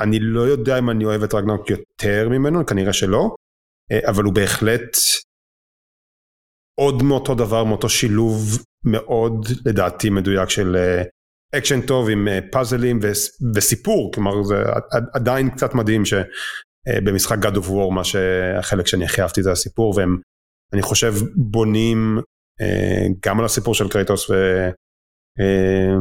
ואני 0.00 0.18
לא 0.20 0.40
יודע 0.40 0.78
אם 0.78 0.90
אני 0.90 1.04
אוהב 1.04 1.22
את 1.22 1.34
רגנורוק 1.34 1.70
יותר 1.70 2.28
ממנו, 2.28 2.66
כנראה 2.66 2.92
שלא. 2.92 3.34
אבל 4.08 4.24
הוא 4.24 4.32
בהחלט 4.34 4.96
עוד 6.80 7.02
מאותו 7.02 7.34
דבר, 7.34 7.64
מאותו 7.64 7.88
שילוב 7.88 8.58
מאוד 8.84 9.46
לדעתי 9.66 10.10
מדויק 10.10 10.48
של 10.48 10.76
אקשן 11.58 11.86
טוב 11.86 12.08
עם 12.10 12.28
פאזלים 12.52 12.98
וס- 13.02 13.42
וסיפור, 13.54 14.12
כלומר 14.14 14.42
זה 14.42 14.54
עד- 14.90 15.06
עדיין 15.14 15.50
קצת 15.50 15.74
מדהים 15.74 16.04
שבמשחק 16.88 17.36
God 17.38 17.56
of 17.56 17.66
War 17.68 17.90
מה 17.94 18.04
שהחלק 18.04 18.86
שאני 18.86 19.04
הכי 19.04 19.22
אהבתי 19.22 19.42
זה 19.42 19.52
הסיפור 19.52 19.94
והם 19.96 20.20
אני 20.72 20.82
חושב 20.82 21.14
בונים 21.36 22.18
אה, 22.60 23.06
גם 23.26 23.38
על 23.38 23.44
הסיפור 23.44 23.74
של 23.74 23.88
קרייטוס 23.88 24.30
ו... 24.30 24.34
אה, 25.40 25.96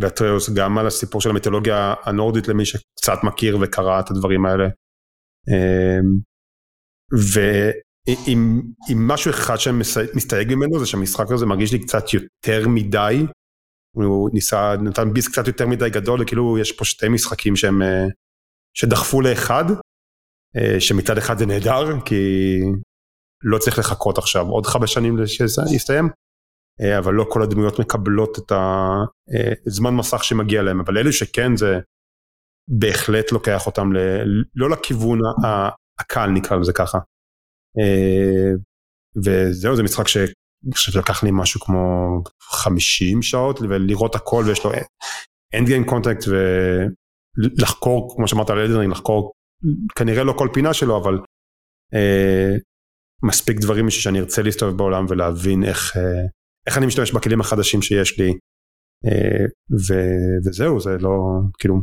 ואטריוס 0.00 0.50
גם 0.50 0.78
על 0.78 0.86
הסיפור 0.86 1.20
של 1.20 1.30
המיתולוגיה 1.30 1.94
הנורדית 2.04 2.48
למי 2.48 2.64
שקצת 2.64 3.18
מכיר 3.22 3.58
וקרא 3.60 4.00
את 4.00 4.10
הדברים 4.10 4.46
האלה. 4.46 4.64
אה, 5.48 5.98
ואם 7.12 8.60
אם 8.92 9.08
משהו 9.08 9.30
אחד 9.30 9.56
שאני 9.56 9.78
מסי- 9.78 10.14
מסתייג 10.14 10.54
ממנו 10.54 10.78
זה 10.78 10.86
שהמשחק 10.86 11.30
הזה 11.30 11.46
מרגיש 11.46 11.72
לי 11.72 11.78
קצת 11.78 12.12
יותר 12.14 12.68
מדי. 12.68 13.26
הוא 13.96 14.30
ניסה, 14.32 14.76
נתן 14.76 15.12
ביס 15.12 15.28
קצת 15.28 15.46
יותר 15.46 15.66
מדי 15.66 15.90
גדול, 15.90 16.22
וכאילו 16.22 16.58
יש 16.58 16.72
פה 16.72 16.84
שתי 16.84 17.08
משחקים 17.08 17.56
שהם, 17.56 17.82
אה, 17.82 18.06
שדחפו 18.76 19.20
לאחד, 19.20 19.64
אה, 19.70 19.76
שמצד 20.80 21.18
אחד 21.18 21.38
זה 21.38 21.46
נהדר, 21.46 22.00
כי 22.04 22.14
לא 23.42 23.58
צריך 23.58 23.78
לחכות 23.78 24.18
עכשיו 24.18 24.46
עוד 24.46 24.66
חמש 24.66 24.94
שנים 24.94 25.16
שזה 25.26 25.62
יסתיים, 25.74 26.08
אה, 26.80 26.98
אבל 26.98 27.14
לא 27.14 27.26
כל 27.30 27.42
הדמויות 27.42 27.78
מקבלות 27.78 28.38
את 28.38 28.52
הזמן 29.66 29.94
מסך 29.94 30.24
שמגיע 30.24 30.62
להם, 30.62 30.80
אבל 30.80 30.98
אלו 30.98 31.12
שכן 31.12 31.56
זה 31.56 31.78
בהחלט 32.68 33.32
לוקח 33.32 33.66
אותם 33.66 33.92
ל, 33.92 33.98
לא 34.54 34.70
לכיוון 34.70 35.18
הקל 36.00 36.26
נקרא 36.26 36.56
לזה 36.56 36.72
ככה. 36.72 36.98
אה, 37.78 38.52
וזהו 39.24 39.76
זה 39.76 39.82
משחק 39.82 40.08
ש... 40.08 40.16
אני 40.16 40.72
חושב 40.74 40.92
שלקח 40.92 41.24
לי 41.24 41.30
משהו 41.32 41.60
כמו 41.60 42.08
50 42.42 43.22
שעות 43.22 43.60
ולראות 43.60 44.14
הכל 44.14 44.44
ויש 44.46 44.64
לו 44.64 44.70
end 45.54 45.66
game 45.66 45.84
content 45.84 46.24
ולחקור 47.38 48.14
כמו 48.16 48.28
שאמרת 48.28 48.50
על 48.50 48.58
אלדרינג 48.58 48.92
לחקור 48.92 49.32
כנראה 49.96 50.24
לא 50.24 50.34
כל 50.38 50.48
פינה 50.54 50.74
שלו 50.74 50.96
אבל 51.02 51.18
אה, 51.94 52.56
מספיק 53.22 53.60
דברים 53.60 53.90
שאני 53.90 54.20
ארצה 54.20 54.42
להסתובב 54.42 54.76
בעולם 54.76 55.04
ולהבין 55.08 55.64
איך, 55.64 55.96
אה, 55.96 56.26
איך 56.66 56.78
אני 56.78 56.86
משתמש 56.86 57.12
בכלים 57.12 57.40
החדשים 57.40 57.82
שיש 57.82 58.18
לי 58.18 58.32
אה, 59.06 59.46
ו, 59.70 59.94
וזהו 60.44 60.80
זה 60.80 60.90
לא 61.00 61.10
כאילו 61.58 61.74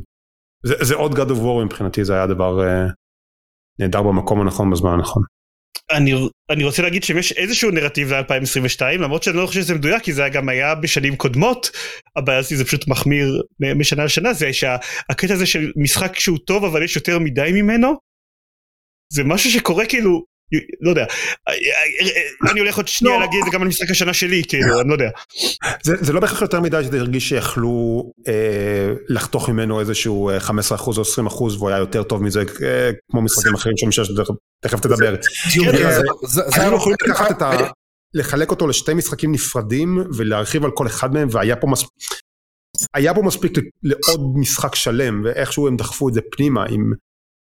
זה, 0.66 0.74
זה 0.82 0.96
עוד 0.96 1.12
God 1.12 1.30
of 1.30 1.40
War 1.40 1.66
מבחינתי 1.66 2.04
זה 2.06 2.14
היה 2.14 2.28
דבר 2.28 2.64
אה, 2.64 2.88
נהדר 3.80 4.04
במקום 4.04 4.42
הנכון 4.42 4.72
בזמן 4.72 4.92
הנכון. 4.92 5.24
אני, 5.92 6.14
אני 6.50 6.64
רוצה 6.64 6.82
להגיד 6.82 7.04
שאם 7.04 7.18
יש 7.18 7.32
איזשהו 7.32 7.72
נרטיב 7.72 8.14
ל-2022 8.14 8.82
למרות 8.82 9.24
שאני 9.24 9.38
לא 9.38 9.48
חושב 9.48 9.62
שזה 9.62 9.76
מדויק 9.76 10.04
כי 10.04 10.14
זה 10.14 10.30
גם 10.30 10.50
היה 10.50 10.76
בשנים 10.76 11.16
קודמות 11.16 11.70
הבעיה 12.16 12.44
שלי 12.44 12.58
זה 12.58 12.66
פשוט 12.66 12.88
מחמיר 12.88 13.42
משנה 13.60 14.06
לשנה 14.06 14.34
זה 14.34 14.54
שהקטע 14.54 15.34
הזה 15.34 15.46
של 15.46 15.72
משחק 15.76 16.20
שהוא 16.20 16.38
טוב 16.46 16.66
אבל 16.66 16.84
יש 16.84 16.96
יותר 16.96 17.20
מדי 17.20 17.50
ממנו 17.54 17.94
זה 19.14 19.24
משהו 19.24 19.52
שקורה 19.52 19.86
כאילו 19.86 20.33
לא 20.82 20.90
יודע 20.90 21.06
אני 22.52 22.60
הולך 22.60 22.78
עוד 22.78 22.88
שנייה 22.88 23.16
לא. 23.16 23.22
להגיד 23.22 23.40
את 23.40 23.46
זה 23.46 23.52
גם 23.52 23.62
על 23.62 23.68
משחק 23.68 23.92
השנה 23.92 24.14
שלי 24.14 24.44
כאילו 24.48 24.82
אני 24.82 24.90
לא 24.90 24.94
יודע 24.94 25.10
זה, 25.84 25.96
זה 26.02 26.14
לא 26.14 26.20
בהכרח 26.20 26.42
יותר 26.42 26.62
מדי 26.62 26.84
שזה 26.84 26.98
הרגיש 27.00 27.30
שיכלו 27.30 28.04
אה, 28.28 28.94
לחתוך 29.10 29.50
ממנו 29.50 29.80
איזשהו 29.80 30.30
אה, 30.30 30.38
15% 30.38 30.52
או 30.80 31.28
20% 31.28 31.42
והוא 31.42 31.70
היה 31.70 31.78
יותר 31.78 32.04
טוב 32.04 32.24
מזה 32.24 32.44
אה, 32.64 32.92
כמו 33.12 33.22
משחקים 33.22 33.54
אחרים 33.56 33.78
שם 33.78 33.92
שיש 33.92 34.12
תכף 34.64 34.80
תדבר. 34.80 35.16
אה, 35.16 35.20
היינו 35.56 36.50
היה 36.56 36.76
יכולים 36.76 36.98
לקחת 37.08 37.32
את 37.32 37.42
ה... 37.42 37.52
לחלק 38.14 38.52
אותו 38.52 38.68
לשתי 38.68 38.94
משחקים 38.94 39.32
נפרדים 39.32 39.98
ולהרחיב 40.18 40.66
על 40.66 40.72
כל 40.72 40.88
אחד 40.88 41.14
מהם 41.14 41.28
והיה 41.32 41.56
פה 41.56 41.68
מספיק 41.68 41.92
היה 42.94 43.14
פה 43.14 43.22
מספיק 43.22 43.52
לעוד 43.84 44.34
משחק 44.36 44.76
שלם 44.76 45.22
ואיכשהו 45.26 45.68
הם 45.68 45.78
דחפו 45.78 46.10
את 46.10 46.14
זה 46.14 46.22
פנימה 46.32 46.66
עם 46.70 46.94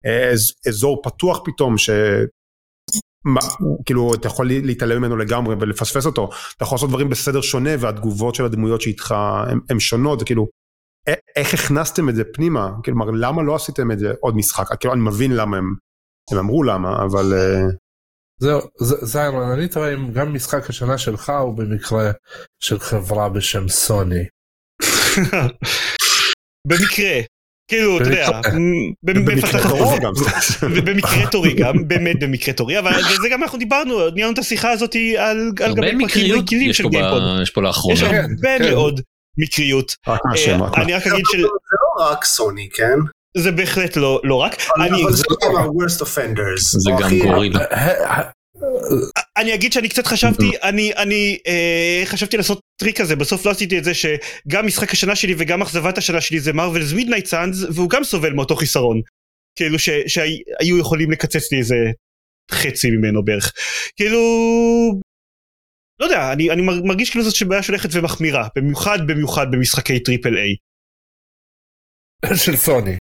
אה, 0.06 0.30
אז- 0.30 0.52
אזור 0.68 1.02
פתוח 1.04 1.40
פתאום 1.44 1.78
ש... 1.78 1.90
מה, 3.24 3.40
כאילו 3.86 4.14
אתה 4.14 4.26
יכול 4.28 4.46
להתעלם 4.48 4.98
ממנו 4.98 5.16
לגמרי 5.16 5.56
ולפספס 5.60 6.06
אותו. 6.06 6.30
אתה 6.56 6.64
יכול 6.64 6.76
לעשות 6.76 6.88
דברים 6.88 7.08
בסדר 7.10 7.40
שונה 7.40 7.70
והתגובות 7.78 8.34
של 8.34 8.44
הדמויות 8.44 8.80
שאיתך 8.80 9.14
הן 9.70 9.80
שונות 9.80 10.18
זה 10.18 10.24
כאילו 10.24 10.48
איך 11.36 11.54
הכנסתם 11.54 12.08
את 12.08 12.14
זה 12.14 12.22
פנימה? 12.34 12.70
כלומר 12.84 13.06
למה 13.10 13.42
לא 13.42 13.54
עשיתם 13.54 13.90
את 13.92 13.98
זה 13.98 14.12
עוד 14.20 14.36
משחק? 14.36 14.64
כאילו 14.80 14.94
אני 14.94 15.00
מבין 15.02 15.36
למה 15.36 15.56
הם 15.56 15.74
הם 16.30 16.38
אמרו 16.38 16.62
למה 16.62 17.02
אבל 17.04 17.32
אה, 17.34 17.62
זהו, 18.40 18.60
זה- 18.80 19.06
זה 19.06 19.22
הרעיון, 19.22 19.50
אני 19.58 19.68
טועה 19.68 19.94
אם 19.94 20.12
גם 20.12 20.34
משחק 20.34 20.70
השנה 20.70 20.98
שלך 20.98 21.32
הוא 21.40 21.54
במקרה 21.56 22.10
של 22.62 22.78
חברה 22.78 23.28
בשם 23.28 23.68
סוני. 23.68 24.24
במקרה 26.68 27.20
כאילו 27.68 27.96
אתה 27.96 28.04
יודע 28.10 28.28
במקרה- 29.02 29.24
במקרה 29.34 29.60
חוזה. 29.60 29.98
גם. 29.98 30.12
ובמקרה 30.62 31.26
תורי 31.30 31.52
גם 31.54 31.88
באמת 31.88 32.20
במקרה 32.20 32.54
תורי 32.54 32.78
אבל 32.78 32.92
זה 33.22 33.28
גם 33.28 33.42
אנחנו 33.42 33.58
דיברנו 33.58 34.10
ניהלנו 34.10 34.34
את 34.34 34.38
השיחה 34.38 34.70
הזאת 34.70 34.96
על 35.18 35.52
גבי 35.54 35.98
פרקים 36.00 36.34
רגילים 36.34 36.70
יש 36.70 36.76
של 36.76 36.88
גיימפוד. 36.88 37.22
יש 37.42 37.50
פה 37.50 37.60
יש 37.60 37.66
לאחרונה. 37.66 38.00
כן, 38.00 38.24
הרבה 38.46 38.58
כן. 38.58 38.70
מאוד 38.70 39.00
מקריות. 39.38 39.94
אה, 40.08 40.16
אני 40.82 40.92
רק 40.94 41.06
אגיד 41.06 41.24
זה 41.32 41.38
לא 41.98 42.04
רק 42.10 42.24
סוני, 42.24 42.68
כן? 42.74 42.98
שזה 43.38 43.52
בהחלט 43.52 43.96
לא 43.96 44.20
לא 44.24 44.34
רק. 44.34 44.56
אני- 44.80 45.02
אבל 45.04 45.12
זה 45.12 45.24
גם 45.44 45.56
ה-worst 45.56 46.02
offenders. 46.02 46.60
זה 46.78 46.90
או 46.92 46.96
גם 46.98 47.10
גורילה. 47.18 47.60
אני 49.36 49.54
אגיד 49.54 49.72
שאני 49.72 49.88
קצת 49.88 50.06
חשבתי 50.06 50.50
אני 50.62 50.92
אני 50.94 51.38
אה, 51.46 52.02
חשבתי 52.04 52.36
לעשות 52.36 52.60
טריק 52.80 53.00
כזה 53.00 53.16
בסוף 53.16 53.46
לא 53.46 53.50
עשיתי 53.50 53.78
את 53.78 53.84
זה 53.84 53.92
שגם 53.94 54.66
משחק 54.66 54.92
השנה 54.92 55.16
שלי 55.16 55.34
וגם 55.38 55.62
אכזבת 55.62 55.98
השנה 55.98 56.20
שלי 56.20 56.40
זה 56.40 56.52
מרווילס 56.52 56.92
מידנייט 56.92 57.26
סאנס 57.26 57.62
והוא 57.74 57.90
גם 57.90 58.04
סובל 58.04 58.32
מאותו 58.32 58.56
חיסרון. 58.56 59.00
כאילו 59.58 59.78
ש- 59.78 59.90
שהיו 60.06 60.78
יכולים 60.78 61.10
לקצץ 61.10 61.52
לי 61.52 61.58
איזה 61.58 61.74
חצי 62.52 62.90
ממנו 62.90 63.24
בערך. 63.24 63.52
כאילו 63.96 64.20
לא 66.00 66.04
יודע 66.06 66.32
אני 66.32 66.50
אני 66.50 66.62
מר- 66.62 66.82
מרגיש 66.84 67.10
כאילו 67.10 67.24
זאת 67.24 67.34
שבעיה 67.34 67.62
שהולכת 67.62 67.88
ומחמירה 67.92 68.48
במיוחד 68.56 68.98
במיוחד 69.06 69.46
במשחקי 69.52 70.00
triple 70.00 70.36
איי. 70.36 70.56
של 72.36 72.56
סוני. 72.56 72.96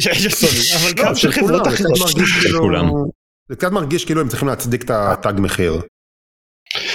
של 0.00 0.30
סוני 0.30 0.60
אבל 0.80 0.92
לא, 0.96 1.04
גם 1.04 1.14
של 1.14 1.20
של 1.20 1.40
חברות 1.40 1.66
אחרות. 1.66 1.98
כולם. 2.60 2.84
זה 3.48 3.56
קצת 3.56 3.72
מרגיש 3.72 4.04
כאילו 4.04 4.20
הם 4.20 4.28
צריכים 4.28 4.48
להצדיק 4.48 4.84
את 4.84 4.90
התג 4.90 5.32
מחיר. 5.40 5.80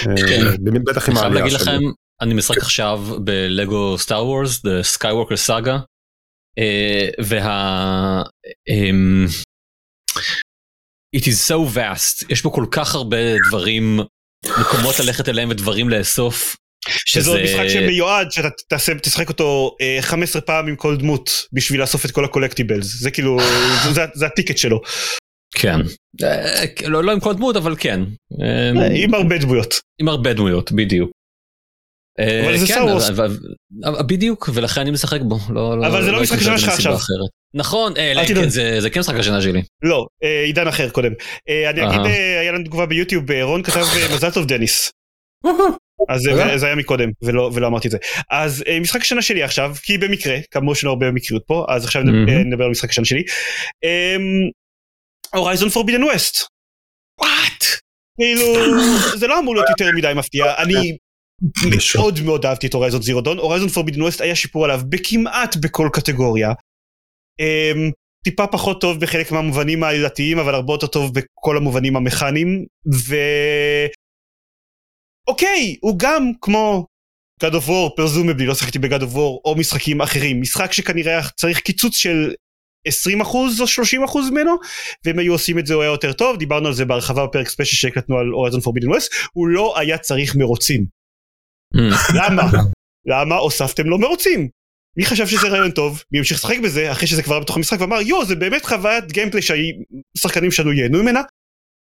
כן. 0.02 0.10
אה, 0.10 0.80
בטח 0.86 1.08
עם 1.08 1.16
אני 1.16 1.20
חייב 1.20 1.32
העלייה 1.32 1.44
להגיד. 1.44 1.60
לכם, 1.60 1.80
אני 2.20 2.34
משחק 2.34 2.56
עכשיו 2.56 3.00
בלגו 3.24 3.98
סטאר 3.98 4.26
וורס, 4.26 4.58
The 4.58 4.96
Skywalker 4.96 5.48
Saga, 5.48 5.80
אה, 6.58 7.08
וה... 7.24 8.22
אמ, 8.68 9.26
It 11.16 11.20
is 11.20 11.50
so 11.50 11.76
vast, 11.76 12.26
יש 12.28 12.42
בו 12.42 12.52
כל 12.52 12.66
כך 12.70 12.94
הרבה 12.94 13.16
דברים, 13.48 14.00
מקומות 14.60 15.00
ללכת 15.00 15.28
אליהם 15.28 15.48
ודברים 15.50 15.88
לאסוף. 15.88 16.56
שזה 16.88 17.30
עוד 17.30 17.40
משחק 17.44 17.68
שמיועד 17.68 18.30
שאתה 18.30 18.48
תעשה, 18.68 18.92
תשחק 19.02 19.28
אותו 19.28 19.76
אה, 19.80 19.98
15 20.00 20.42
פעם 20.42 20.68
עם 20.68 20.76
כל 20.76 20.96
דמות 20.96 21.46
בשביל 21.52 21.80
לאסוף 21.80 22.04
את 22.04 22.10
כל 22.10 22.24
הקולקטיבלס 22.24 23.00
זה 23.00 23.10
כאילו 23.10 23.36
זה 24.14 24.26
הטיקט 24.26 24.58
שלו 24.58 24.80
כן. 25.64 25.80
אה, 26.26 26.64
לא 26.88 27.04
לא 27.04 27.12
עם 27.12 27.20
כל 27.20 27.34
דמות 27.34 27.56
אבל 27.56 27.74
כן. 27.78 28.00
אה, 28.42 28.70
אה, 28.82 28.88
עם 28.94 29.14
הרבה 29.14 29.38
דמויות. 29.38 29.74
עם 30.00 30.08
הרבה 30.08 30.32
דמויות 30.32 30.72
בדיוק. 30.72 31.10
אבל 32.44 32.56
זה 32.56 32.66
כן, 32.66 32.80
Wars. 32.80 33.12
אבל- 33.12 33.38
אבל- 33.84 34.02
בדיוק 34.06 34.48
ולכן 34.54 34.80
אני 34.80 34.90
משחק 34.90 35.20
בו 35.20 35.38
לא 35.50 35.74
אבל 35.86 36.02
זה 36.04 36.10
לא 36.10 36.16
הייתי 36.18 36.34
משחק 36.34 36.38
השנה 36.38 36.58
שלך 36.58 36.68
עכשיו. 36.72 36.92
נכון. 37.54 37.92
כן, 38.42 38.48
זה 38.48 38.80
זה 38.80 38.90
כן 38.90 39.00
משחק 39.00 39.14
השנה 39.14 39.40
שלי. 39.42 39.62
לא 39.82 40.06
עידן 40.46 40.66
אחר 40.68 40.88
קודם 40.90 41.12
אני 41.48 41.86
אגיד 41.86 42.00
היה 42.40 42.52
לנו 42.52 42.64
תגובה 42.64 42.86
ביוטיוב 42.86 43.24
רון 43.42 43.62
כתב 43.62 43.80
מזל 44.14 44.30
טוב 44.30 44.46
דניס 44.46 44.90
אז 46.08 46.20
זה-. 46.20 46.58
זה 46.58 46.66
היה 46.66 46.74
מקודם 46.74 47.08
ולא 47.22 47.66
אמרתי 47.66 47.88
את 47.88 47.92
זה 47.92 47.98
אז 48.30 48.64
משחק 48.80 49.00
השנה 49.00 49.22
שלי 49.22 49.42
עכשיו 49.42 49.72
כי 49.82 49.98
במקרה 49.98 50.36
כאמור 50.50 50.72
יש 50.72 50.84
לנו 50.84 50.92
הרבה 50.92 51.10
מקריות 51.10 51.42
פה 51.46 51.66
אז 51.68 51.84
עכשיו 51.84 52.02
נדבר- 52.02 52.64
על 52.64 52.70
משחק 52.70 52.90
השנה 52.90 53.04
שלי. 53.04 53.22
הורייזון 55.34 55.68
פורבידן 55.68 56.02
ווסט. 56.02 56.36
וואט 57.20 57.64
כאילו 58.20 58.54
זה 59.20 59.26
לא 59.26 59.38
אמור 59.38 59.54
להיות 59.54 59.68
יותר 59.68 59.92
מדי 59.96 60.12
מפתיע. 60.16 60.44
אני 60.62 60.96
מאוד 61.96 62.20
מאוד 62.24 62.46
אהבתי 62.46 62.66
את 62.66 62.74
הורייזון 62.74 63.02
זירו 63.02 63.20
דון 63.20 63.38
הורייזון 63.38 63.68
פורבידן 63.68 64.02
ווסט 64.02 64.20
היה 64.20 64.36
שיפור 64.36 64.64
עליו 64.64 64.80
בכמעט 64.88 65.56
בכל 65.56 65.88
קטגוריה. 65.92 66.52
אמ, 67.40 67.90
טיפה 68.24 68.46
פחות 68.46 68.80
טוב 68.80 69.00
בחלק 69.00 69.32
מהמובנים 69.32 69.82
העלילתיים 69.82 70.38
אבל 70.38 70.54
הרבה 70.54 70.72
יותר 70.72 70.86
טוב 70.86 71.12
בכל 71.14 71.56
המובנים 71.56 71.96
המכניים 71.96 72.66
ו... 72.94 73.16
אוקיי 75.28 75.76
הוא 75.80 75.98
גם 75.98 76.32
כמו 76.40 76.86
God 77.44 77.52
of 77.52 77.68
War 77.68 77.96
פרזומבלי 77.96 78.46
לא 78.46 78.54
שחקתי 78.54 78.78
ב-God 78.78 79.00
of 79.00 79.14
War 79.14 79.40
או 79.44 79.54
משחקים 79.58 80.00
אחרים. 80.00 80.40
משחק 80.40 80.72
שכנראה 80.72 81.28
צריך 81.36 81.60
קיצוץ 81.60 81.94
של 81.94 82.34
20% 82.88 83.24
או 83.60 83.64
30% 84.06 84.30
ממנו 84.30 84.56
ואם 85.04 85.18
היו 85.18 85.32
עושים 85.32 85.58
את 85.58 85.66
זה 85.66 85.74
הוא 85.74 85.82
היה 85.82 85.90
יותר 85.90 86.12
טוב 86.12 86.36
דיברנו 86.36 86.66
על 86.66 86.74
זה 86.74 86.84
בהרחבה 86.84 87.26
בפרק 87.26 87.48
ספיישל 87.48 87.76
שהקלטנו 87.76 88.18
על 88.18 88.26
הורייזון 88.26 88.60
פורבידן 88.60 88.88
ווסט 88.88 89.12
הוא 89.32 89.48
לא 89.48 89.78
היה 89.78 89.98
צריך 89.98 90.36
מרוצים 90.36 90.84
Mm. 91.76 92.12
למה? 92.14 92.42
למה 93.12 93.36
הוספתם 93.36 93.86
לו 93.86 93.98
מרוצים? 93.98 94.48
מי 94.96 95.04
חשב 95.04 95.26
שזה 95.26 95.48
רעיון 95.48 95.70
טוב, 95.70 96.02
מי 96.12 96.18
המשיך 96.18 96.38
לשחק 96.38 96.58
בזה 96.64 96.92
אחרי 96.92 97.06
שזה 97.06 97.22
כבר 97.22 97.40
בתוך 97.40 97.56
המשחק 97.56 97.80
ואמר 97.80 98.00
יואו 98.00 98.24
זה 98.24 98.36
באמת 98.36 98.64
חוויית 98.64 99.12
gameplay 99.12 99.42
שהשחקנים 99.42 100.50
שלנו 100.50 100.72
ייהנו 100.72 101.02
ממנה. 101.02 101.22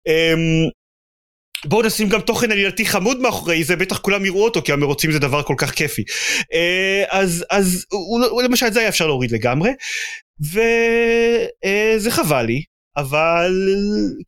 אמ, 0.07 0.69
בואו 1.65 1.87
נשים 1.87 2.09
גם 2.09 2.21
תוכן 2.21 2.53
עלילתי 2.53 2.87
חמוד 2.87 3.21
מאחורי 3.21 3.65
זה, 3.65 3.77
בטח 3.77 3.99
כולם 3.99 4.25
יראו 4.25 4.45
אותו 4.45 4.63
כי 4.63 4.73
המרוצים 4.73 5.13
זה 5.13 5.19
דבר 5.19 5.43
כל 5.43 5.55
כך 5.59 5.71
כיפי. 5.71 6.05
אה, 6.53 7.05
אז, 7.11 7.45
אז 7.51 7.85
הוא, 7.91 8.43
למשל 8.43 8.67
את 8.67 8.73
זה 8.73 8.81
היה 8.81 8.89
אפשר 8.89 9.07
להוריד 9.07 9.31
לגמרי, 9.31 9.71
וזה 10.41 12.11
חבל 12.11 12.43
לי, 12.43 12.63
אבל 12.97 13.53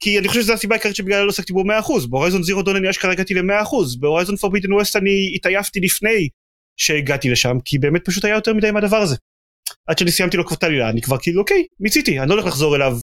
כי 0.00 0.18
אני 0.18 0.28
חושב 0.28 0.40
שזו 0.40 0.52
הסיבה 0.52 0.74
העיקרית 0.74 0.96
שבגללה 0.96 1.24
לא 1.24 1.28
עסקתי 1.30 1.52
בו 1.52 1.62
100%, 1.62 1.64
בהורייזון 2.10 2.42
זירו 2.42 2.62
דון 2.62 2.76
אני 2.76 2.90
אשכרה 2.90 3.12
הגעתי 3.12 3.34
ל-100%, 3.34 4.00
בהורייזון 4.00 4.36
פורביטן 4.36 4.72
ווסט 4.72 4.96
אני 4.96 5.32
התעייפתי 5.36 5.80
לפני 5.80 6.28
שהגעתי 6.76 7.28
לשם, 7.30 7.56
כי 7.64 7.78
באמת 7.78 8.04
פשוט 8.04 8.24
היה 8.24 8.34
יותר 8.34 8.54
מדי 8.54 8.68
עם 8.68 8.76
הדבר 8.76 8.96
הזה. 8.96 9.16
עד 9.86 9.98
שאני 9.98 10.10
סיימתי 10.10 10.36
לו 10.36 10.46
כבר 10.46 10.56
את 10.56 10.62
העלילה, 10.62 10.90
אני 10.90 11.02
כבר 11.02 11.18
כאילו 11.18 11.40
אוקיי, 11.40 11.64
מיציתי, 11.80 12.20
אני 12.20 12.28
לא 12.28 12.34
הולך 12.34 12.46
לחזור 12.46 12.76
אליו 12.76 12.98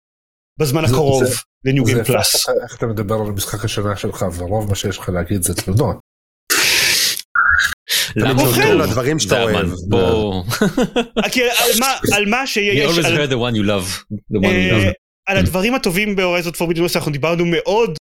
בזמן 0.59 0.85
הקרוב 0.85 1.23
לניו 1.65 1.83
גיים 1.83 2.03
פלאס. 2.03 2.35
איך- 2.49 2.57
איך 2.63 2.77
אתה 2.77 2.87
מדבר 2.87 3.15
על 3.15 3.31
משחק 3.31 3.65
השנה 3.65 3.95
שלך 3.95 4.25
ורוב 4.37 4.69
מה 4.69 4.75
שיש 4.75 4.97
לך 4.97 5.09
להגיד 5.09 5.41
זה 5.43 5.55
תלונות. 5.55 5.97
טוב? 8.13 8.59
לדברים 8.81 9.19
שאתה 9.19 9.43
אוהב. 9.43 9.69
כי 11.31 11.41
על 11.43 11.71
מה, 11.79 11.93
על 12.15 12.25
מה 12.25 12.43
You 12.43 12.47
שיש, 12.47 12.97
always 12.97 13.07
על, 13.07 13.17
heard 13.17 13.29
the 13.29 13.35
one 13.35 13.55
you 13.55 13.67
love. 13.67 14.15
The 14.33 14.39
one 14.39 14.43
you 14.43 14.73
אה. 14.73 14.91
על 15.27 15.37
הדברים 15.37 15.75
הטובים 15.75 16.15
בהורייזון 16.15 16.53
פורביטן 16.53 16.81
ווסט 16.81 16.95
אנחנו 16.95 17.11
דיברנו 17.11 17.45
מאוד 17.45 17.97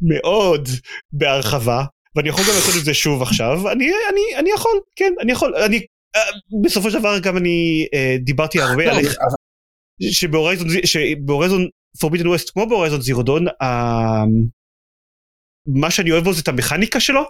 מאוד 0.00 0.68
בהרחבה 1.12 1.84
ואני 2.16 2.28
יכול 2.28 2.44
גם 2.44 2.54
לעשות 2.54 2.74
את 2.78 2.84
זה 2.84 2.94
שוב 2.94 3.22
עכשיו 3.22 3.70
אני 3.70 3.90
אני 4.12 4.20
אני 4.38 4.50
יכול 4.54 4.80
כן 4.96 5.12
אני 5.20 5.32
יכול 5.32 5.54
אני 5.56 5.80
אה, 6.16 6.20
בסופו 6.62 6.90
של 6.90 6.98
דבר 6.98 7.18
גם 7.18 7.36
אני 7.36 7.86
אה, 7.94 8.16
דיברתי 8.20 8.60
הרבה 8.60 8.84
לא, 8.86 8.90
על 8.90 9.04
שבהורייזון 10.10 10.68
שבהורייזון 10.84 11.68
פורביטן 12.00 12.26
ווסט 12.26 12.50
כמו 12.50 12.66
בהורייזון 12.68 13.00
זירודון 13.00 13.46
מה 15.66 15.90
שאני 15.90 16.10
אוהב 16.10 16.24
בו 16.24 16.32
זה 16.32 16.40
את 16.40 16.48
המכניקה 16.48 17.00
שלו 17.00 17.22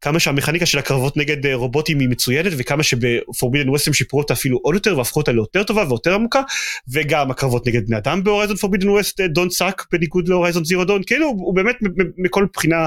כמה 0.00 0.20
שהמכניקה 0.20 0.66
של 0.66 0.78
הקרבות 0.78 1.16
נגד 1.16 1.46
אה, 1.46 1.54
רובוטים 1.54 2.00
היא 2.00 2.08
מצוינת 2.08 2.52
וכמה 2.58 2.82
שבפורביטן 2.82 3.68
ווסט 3.68 3.86
הם 3.88 3.94
שיפרו 3.94 4.20
אותה 4.20 4.34
אפילו 4.34 4.58
עוד 4.62 4.74
יותר 4.74 4.98
והפכו 4.98 5.20
אותה 5.20 5.32
ליותר 5.32 5.62
טובה 5.62 5.84
ויותר 5.88 6.14
עמוקה 6.14 6.42
וגם 6.92 7.30
הקרבות 7.30 7.66
נגד 7.66 7.86
בני 7.86 7.96
אדם 7.96 8.24
בהורייזון 8.24 8.56
פורביטן 8.56 8.88
ווסט 8.88 9.20
don't 9.20 9.50
suck 9.50 9.86
בניגוד 9.92 10.28
להורייזון 10.28 10.64
זירו 10.64 10.84
דון 10.84 11.02
כאילו 11.06 11.26
הוא 11.26 11.56
באמת 11.56 11.76
מכל 12.18 12.46
בחינה 12.52 12.86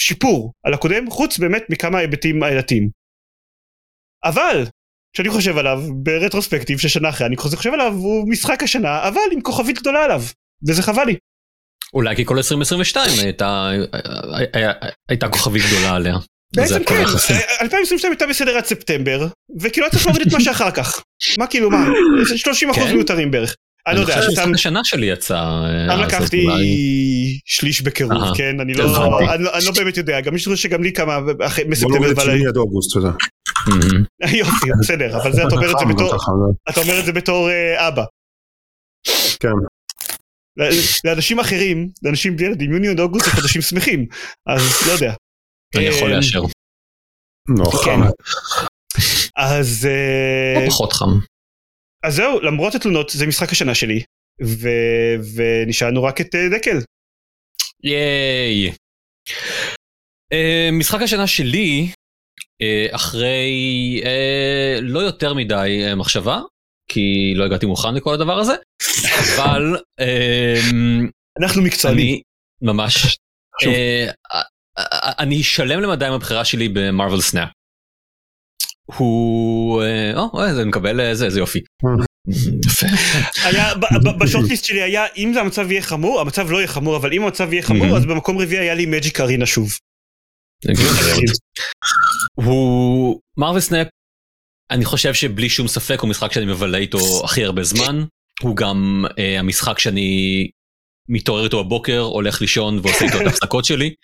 שיפור 0.00 0.52
על 0.64 0.74
הקודם 0.74 1.10
חוץ 1.10 1.38
באמת 1.38 1.62
מכמה 1.70 1.98
היבטים 1.98 2.42
עלילתיים. 2.42 2.88
אבל 4.24 4.64
כשאני 5.12 5.30
חושב 5.30 5.58
עליו 5.58 5.82
ברטרוספקטיב 6.02 6.78
של 6.78 6.88
שנה 6.88 7.08
אחרי 7.08 7.26
אני 7.26 7.36
חושב 7.36 7.72
עליו 7.72 7.92
הוא 7.92 8.28
משחק 8.28 8.62
השנה 8.62 9.08
אבל 9.08 9.20
עם 9.32 9.40
כוכבית 9.40 9.78
גדולה 9.78 10.04
עליו 10.04 10.20
וזה 10.68 10.82
חבל 10.82 11.04
לי. 11.04 11.16
אולי 11.94 12.16
כי 12.16 12.24
כל 12.24 12.36
2022 12.36 13.06
הייתה 13.22 13.70
היה- 14.52 14.72
הייתה 15.08 15.28
כוכבית 15.28 15.62
גדולה 15.70 15.94
עליה. 15.96 16.16
בעצם 16.56 16.84
כן, 16.84 17.00
יחסי. 17.02 17.32
2022 17.60 18.12
הייתה 18.12 18.26
בסדר 18.26 18.56
עד 18.56 18.64
ספטמבר 18.64 19.26
וכאילו 19.60 19.86
היה 19.86 19.90
צריך 19.92 20.06
להוריד 20.06 20.26
את 20.26 20.32
מה 20.32 20.40
שאחר 20.40 20.70
כך. 20.70 21.02
מה 21.38 21.46
כאילו 21.46 21.70
מה 21.70 21.86
30 22.36 22.70
אחוז 22.70 22.82
כן? 22.84 22.94
מיותרים 22.94 23.30
בערך. 23.30 23.54
אני 23.86 23.96
לא 23.96 24.00
יודע, 24.00 24.16
חושב 24.16 24.30
סתם 24.30 24.34
שמשחק 24.42 24.54
השנה 24.54 24.80
שלי 24.84 25.06
יצא. 25.06 25.34
אה, 25.34 25.86
גם 25.90 26.00
אז 26.00 26.06
לקחתי 26.06 26.46
שליש 27.44 27.82
בקירוב, 27.82 28.36
כן? 28.36 28.60
אני 28.60 28.74
לא. 28.74 28.84
אני 29.34 29.44
לא- 29.44 29.54
אני 29.54 29.64
לא 29.64 29.72
באמת 29.76 29.96
יודע, 29.96 30.20
גם 30.20 30.36
יש 30.36 30.42
דברים 30.42 30.56
שגם 30.56 30.82
לי 30.82 30.92
כמה 30.92 31.18
אחרי- 31.46 31.64
בוא 31.64 31.70
מספטמבר 31.72 31.98
נוריד 31.98 32.46
את 32.50 32.56
אוגוסט, 32.56 32.96
אתה. 32.96 33.10
יופי, 34.38 34.66
בסדר, 34.80 35.16
אבל 35.22 35.32
זה 35.32 35.42
אתה 35.46 35.54
אומר 35.54 35.70
את 35.72 35.78
זה 35.78 35.84
בתור, 35.94 36.08
ככה, 36.12 36.32
זה- 36.32 36.72
אתה 36.72 36.80
אומר 36.80 37.00
את 37.00 37.04
זה 37.04 37.12
בתור 37.12 37.50
אה, 37.50 37.88
אבא. 37.88 38.04
כן. 39.40 39.48
לאנשים 41.04 41.40
אחרים, 41.40 41.88
לאנשים 42.02 42.36
בלי 42.36 42.46
ילדים, 42.46 42.72
יוני 42.72 42.88
עד 42.88 43.00
אוגוסט 43.00 43.24
זה 43.24 43.30
חודשים 43.30 43.62
שמחים, 43.62 44.06
אז 44.46 44.86
לא 44.86 44.92
יודע. 44.92 45.14
אני 45.76 45.84
יכול 45.84 46.10
אה, 46.12 46.16
לאשר. 46.16 46.42
לא, 47.48 47.64
כן. 47.64 47.80
חם. 47.84 48.00
אז 49.36 49.88
אה, 49.90 50.64
לא 50.64 50.70
פחות 50.70 50.92
חם. 50.92 51.10
אז 52.04 52.14
זהו, 52.14 52.40
למרות 52.40 52.74
התלונות, 52.74 53.10
זה 53.10 53.26
משחק 53.26 53.52
השנה 53.52 53.74
שלי, 53.74 54.02
ו- 54.44 55.16
ונשארנו 55.36 56.02
רק 56.02 56.20
את 56.20 56.34
אה, 56.34 56.58
דקל. 56.58 56.78
ייי. 57.84 58.72
אה, 60.32 60.68
משחק 60.72 61.02
השנה 61.02 61.26
שלי 61.26 61.88
אחרי 62.92 64.00
לא 64.82 65.00
יותר 65.00 65.34
מדי 65.34 65.82
מחשבה 65.96 66.40
כי 66.88 67.32
לא 67.36 67.44
הגעתי 67.44 67.66
מוכן 67.66 67.94
לכל 67.94 68.14
הדבר 68.14 68.38
הזה 68.38 68.52
אבל 69.36 69.76
אה, 70.00 70.60
אנחנו 71.42 71.62
מקצוענים. 71.62 72.06
אני 72.06 72.22
ממש. 72.62 73.18
אה, 73.66 74.06
אה, 74.34 74.42
אני 75.18 75.42
שלם 75.42 75.80
למדי 75.80 76.06
עם 76.06 76.12
הבחירה 76.12 76.44
שלי 76.44 76.68
במרוויל 76.68 77.20
סנאפ. 77.20 77.48
הוא 78.96 79.82
אה, 79.82 80.12
או, 80.16 80.54
זה 80.54 80.64
מקבל 80.64 81.00
אה, 81.00 81.14
זה 81.14 81.24
איזה 81.24 81.38
יופי. 81.40 81.60
היה, 83.44 83.74
ב 84.20 84.24
shortlist 84.24 84.64
שלי 84.64 84.82
היה, 84.82 85.04
אם 85.16 85.30
זה 85.34 85.40
המצב 85.40 85.70
יהיה 85.70 85.82
חמור, 85.82 86.20
המצב 86.20 86.50
לא 86.50 86.56
יהיה 86.56 86.68
חמור, 86.68 86.96
אבל 86.96 87.12
אם 87.12 87.22
המצב 87.22 87.52
יהיה 87.52 87.62
חמור, 87.62 87.86
Mhm. 87.86 87.96
אז 87.96 88.06
במקום 88.06 88.38
רביעי 88.38 88.60
היה 88.60 88.74
לי 88.74 88.86
מג'יק 88.86 89.20
ארינה 89.20 89.46
שוב. 89.46 89.70
הוא 92.34 93.20
מרוויל 93.36 93.60
סנאפ 93.60 93.86
אני 94.72 94.84
חושב 94.84 95.14
שבלי 95.14 95.48
שום 95.48 95.68
ספק 95.68 96.00
הוא 96.00 96.10
משחק 96.10 96.32
שאני 96.32 96.46
מבלה 96.46 96.78
איתו 96.78 97.24
הכי 97.24 97.44
הרבה 97.44 97.62
זמן 97.62 98.04
הוא 98.42 98.56
גם 98.56 99.04
אה, 99.18 99.38
המשחק 99.38 99.78
שאני 99.78 100.50
מתעורר 101.08 101.44
איתו 101.44 101.64
בבוקר 101.64 102.00
הולך 102.00 102.40
לישון 102.40 102.78
ועושה 102.82 103.04
איתו 103.04 103.20
את 103.20 103.26
ההפסקות 103.26 103.64
שלי. 103.64 103.94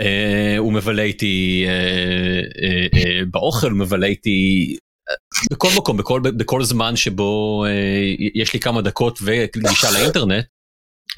אה, 0.00 0.54
הוא 0.58 0.72
מבלה 0.72 1.02
איתי 1.02 1.64
אה, 1.66 1.72
אה, 1.72 2.86
אה, 2.94 3.20
באוכל 3.30 3.70
הוא 3.70 3.78
מבלה 3.78 4.06
איתי 4.06 4.76
אה, 5.10 5.14
בכל 5.52 5.68
מקום 5.76 5.96
בכל 5.96 6.20
בכל 6.20 6.64
זמן 6.64 6.96
שבו 6.96 7.64
אה, 7.68 8.14
יש 8.34 8.54
לי 8.54 8.60
כמה 8.60 8.82
דקות 8.82 9.18
וגישה 9.22 9.90
לאינטרנט. 9.90 10.44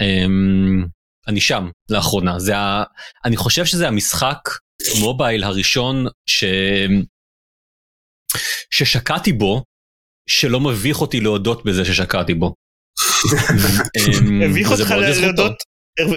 אה, 0.00 0.26
אני 1.28 1.40
שם 1.40 1.68
לאחרונה 1.90 2.38
זה 2.38 2.56
ה... 2.58 2.84
אני 3.24 3.36
חושב 3.36 3.64
שזה 3.64 3.88
המשחק 3.88 4.38
מובייל 5.00 5.44
הראשון 5.44 6.06
ש... 6.26 6.44
ששקעתי 8.70 9.32
בו, 9.32 9.62
שלא 10.28 10.60
מביך 10.60 11.00
אותי 11.00 11.20
להודות 11.20 11.64
בזה 11.64 11.84
ששקעתי 11.84 12.34
בו. 12.34 12.46
אמ, 13.98 14.42
הביך 14.42 14.70
וזה 14.70 14.82
אותך. 14.82 14.94
להודות, 15.20 15.52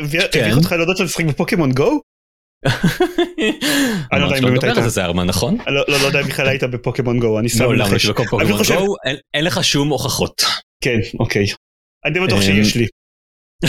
הביך 0.04 0.24
כן. 0.32 0.52
אותך 0.52 0.72
להודות 0.72 0.98
שאתה 0.98 1.06
משחק 1.06 1.26
בפוקימון 1.26 1.72
גו? 1.72 2.00
אני 4.14 4.22
לא 4.22 4.26
יודע 4.26 4.38
אם 4.38 4.44
באמת 4.46 4.64
היית. 4.64 4.76
זה, 4.88 5.06
ארמן, 5.06 5.28
נכון? 5.28 5.58
לא- 5.68 5.96
יודע 6.06 6.22
אם 6.22 6.28
בכלל 6.28 6.48
היית 6.48 6.64
בפוקימון 6.64 7.20
גו, 7.20 7.40
אני 7.40 7.50
סתם 7.50 7.64
לא 7.64 7.72
מנחש. 7.72 8.10
אין- 9.34 9.46
לך 9.46 9.64
שום 9.64 9.90
הוכחות. 9.90 10.42
כן, 10.84 10.98
אוקיי. 11.20 11.46
אני 12.06 12.14
די 12.14 12.20
בטוח 12.20 12.38
אמ, 12.38 12.42
שיש 12.42 12.76
לי. 12.76 12.88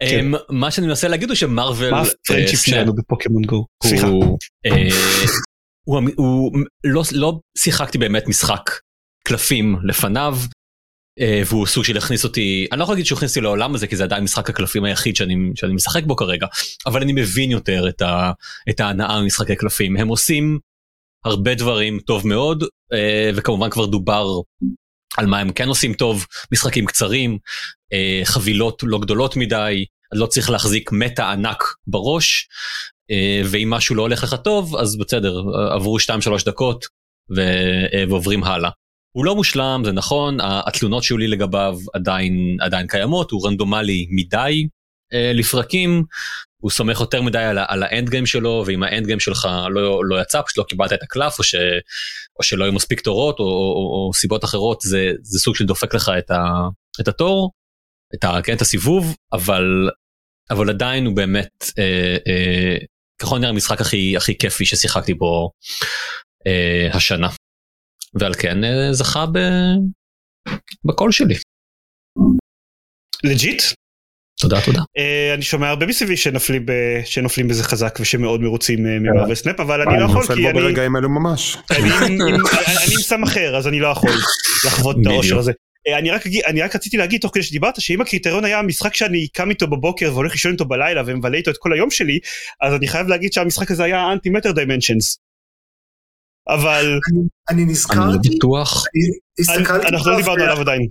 כן. 0.00 0.18
אמ, 0.20 0.34
מה 0.50 0.70
שאני 0.70 0.86
מנסה 0.86 1.08
להגיד 1.08 1.28
הוא 1.28 1.36
שמרוויל 1.36 1.90
מה 1.90 1.96
אה, 1.96 2.02
הפרנצ'יפ 2.02 2.60
שלנו 2.60 2.94
בפוקימון 2.94 3.42
גו? 3.42 3.66
סליחה. 3.84 4.06
הוא, 5.84 6.00
הוא, 6.16 6.58
לא, 6.84 7.02
לא 7.12 7.40
שיחקתי 7.58 7.98
באמת 7.98 8.28
משחק 8.28 8.70
קלפים 9.24 9.76
לפניו 9.84 10.38
אה, 11.20 11.42
והוא 11.46 11.66
סוג 11.66 11.84
של 11.84 11.96
הכניס 11.96 12.24
אותי 12.24 12.66
אני 12.72 12.78
לא 12.78 12.84
יכול 12.84 12.94
להגיד 12.94 13.06
שהוא 13.06 13.16
הכניס 13.16 13.30
אותי 13.30 13.40
לעולם 13.40 13.74
הזה 13.74 13.86
כי 13.86 13.96
זה 13.96 14.04
עדיין 14.04 14.24
משחק 14.24 14.50
הקלפים 14.50 14.84
היחיד 14.84 15.16
שאני, 15.16 15.34
שאני 15.54 15.72
משחק 15.72 16.04
בו 16.04 16.16
כרגע 16.16 16.46
אבל 16.86 17.02
אני 17.02 17.12
מבין 17.12 17.50
יותר 17.50 17.88
את, 17.88 18.02
ה, 18.02 18.32
את 18.70 18.80
ההנאה 18.80 19.22
ממשחקי 19.22 19.56
קלפים. 19.56 19.96
הם 19.96 20.08
עושים 20.08 20.58
הרבה 21.24 21.54
דברים 21.54 22.00
טוב 22.00 22.26
מאוד 22.26 22.64
אה, 22.92 23.30
וכמובן 23.34 23.70
כבר 23.70 23.86
דובר 23.86 24.26
על 25.16 25.26
מה 25.26 25.38
הם 25.38 25.52
כן 25.52 25.68
עושים 25.68 25.94
טוב 25.94 26.26
משחקים 26.52 26.86
קצרים 26.86 27.38
אה, 27.92 28.20
חבילות 28.24 28.82
לא 28.86 28.98
גדולות 28.98 29.36
מדי 29.36 29.84
לא 30.12 30.26
צריך 30.26 30.50
להחזיק 30.50 30.92
מטה 30.92 31.30
ענק 31.30 31.64
בראש 31.86 32.48
ואם 33.50 33.70
משהו 33.70 33.94
לא 33.94 34.02
הולך 34.02 34.22
לך 34.22 34.34
טוב 34.44 34.76
אז 34.76 34.98
בסדר 34.98 35.42
עברו 35.74 35.98
2-3 35.98 36.44
דקות 36.46 36.84
ו- 37.36 37.86
אה, 37.94 38.04
ועוברים 38.08 38.44
הלאה. 38.44 38.70
הוא 39.16 39.24
לא 39.24 39.36
מושלם 39.36 39.82
זה 39.84 39.92
נכון 39.92 40.38
התלונות 40.40 41.02
שהיו 41.02 41.18
לי 41.18 41.28
לגביו 41.28 41.78
עדיין 41.94 42.56
עדיין 42.60 42.86
קיימות 42.86 43.30
הוא 43.30 43.46
רנדומלי 43.46 44.06
מדי 44.10 44.66
אה, 45.12 45.32
לפרקים 45.34 46.04
הוא 46.62 46.70
סומך 46.70 47.00
יותר 47.00 47.22
מדי 47.22 47.38
על, 47.38 47.58
על 47.68 47.82
האנד 47.82 48.10
גיים 48.10 48.26
שלו 48.26 48.64
ואם 48.66 48.82
האנד 48.82 49.06
גיים 49.06 49.20
שלך 49.20 49.48
לא, 49.70 50.04
לא 50.04 50.22
יצא 50.22 50.42
פשוט 50.42 50.58
לא 50.58 50.64
קיבלת 50.64 50.92
את 50.92 51.02
הקלף 51.02 51.38
או, 51.38 51.44
ש, 51.44 51.54
או 52.38 52.42
שלא 52.42 52.64
היו 52.64 52.72
מספיק 52.72 53.00
תורות 53.00 53.38
או, 53.38 53.44
או, 53.44 54.06
או 54.08 54.14
סיבות 54.14 54.44
אחרות 54.44 54.80
זה, 54.80 55.12
זה 55.22 55.38
סוג 55.38 55.56
של 55.56 55.64
דופק 55.64 55.94
לך 55.94 56.10
את, 56.18 56.30
ה, 56.30 56.42
את 57.00 57.08
התור 57.08 57.50
את, 58.14 58.24
ה, 58.24 58.40
כן, 58.44 58.54
את 58.56 58.60
הסיבוב 58.60 59.16
אבל 59.32 59.90
אבל 60.50 60.70
עדיין 60.70 61.06
הוא 61.06 61.16
באמת 61.16 61.64
אה, 61.78 62.16
אה, 62.26 62.76
ככל 63.22 63.36
הנראה 63.36 63.50
המשחק 63.50 63.80
הכי 63.80 64.16
הכי 64.16 64.38
כיפי 64.38 64.66
ששיחקתי 64.66 65.14
בו 65.14 65.50
אה, 66.46 66.96
השנה. 66.96 67.28
ועל 68.14 68.34
כן 68.34 68.64
אה, 68.64 68.92
זכה 68.92 69.26
ב... 69.26 69.38
בקול 70.84 71.12
שלי. 71.12 71.34
legit. 73.24 73.62
תודה 74.40 74.60
תודה. 74.64 74.78
Uh, 74.80 75.34
אני 75.34 75.42
שומע 75.42 75.68
הרבה 75.68 75.86
מסביבי 75.86 76.16
שנופלים, 76.16 76.66
ב... 76.66 76.72
שנופלים 77.04 77.48
בזה 77.48 77.64
חזק 77.64 77.98
ושמאוד 78.00 78.40
מרוצים 78.40 78.78
uh, 78.78 78.88
ממרוויל 78.88 79.34
סנאפ 79.34 79.60
אבל 79.60 79.88
אני 79.88 80.00
לא 80.00 80.04
יכול 80.04 80.26
כי 80.26 80.32
אני, 80.32 80.52
ברגעים 80.52 80.96
אלו 80.96 81.08
ממש. 81.08 81.56
אני, 81.70 81.90
עם, 81.90 82.04
עם, 82.04 82.20
אני 82.84 82.94
עם 82.94 83.00
סם 83.00 83.22
אחר 83.22 83.56
אז 83.56 83.68
אני 83.68 83.80
לא 83.80 83.88
יכול 83.88 84.10
לחוות 84.66 84.96
את 85.02 85.06
האושר 85.06 85.38
הזה. 85.38 85.52
Uh, 85.88 85.98
אני 85.98 86.10
רק, 86.10 86.22
אני 86.46 86.62
רק 86.62 86.76
רציתי 86.76 86.96
להגיד 86.96 87.20
תוך 87.20 87.30
כדי 87.34 87.42
שדיברת 87.42 87.80
שאם 87.80 88.00
הקריטריון 88.00 88.44
היה 88.44 88.58
המשחק 88.58 88.94
שאני 88.94 89.28
קם 89.28 89.50
איתו 89.50 89.66
בבוקר 89.66 90.10
והולך 90.12 90.32
לישון 90.32 90.52
איתו 90.52 90.64
בלילה 90.64 91.02
ומבלה 91.06 91.36
איתו 91.36 91.50
את 91.50 91.56
כל 91.58 91.72
היום 91.72 91.90
שלי 91.90 92.18
אז 92.60 92.74
אני 92.74 92.88
חייב 92.88 93.06
להגיד 93.06 93.32
שהמשחק 93.32 93.70
הזה 93.70 93.84
היה 93.84 94.12
אנטי 94.12 94.30
מטר 94.30 94.52
דיימנשנס. 94.52 95.18
אבל 96.48 96.98
אני, 97.12 97.20
אני 97.50 97.64
נזכרתי, 97.64 98.00
אני 98.00 98.12
לא 98.12 98.36
בטוח. 98.36 98.84
אנחנו 99.88 100.10
לא 100.10 100.16
דיברנו 100.16 100.42
עליו 100.42 100.60
עדיין. 100.60 100.86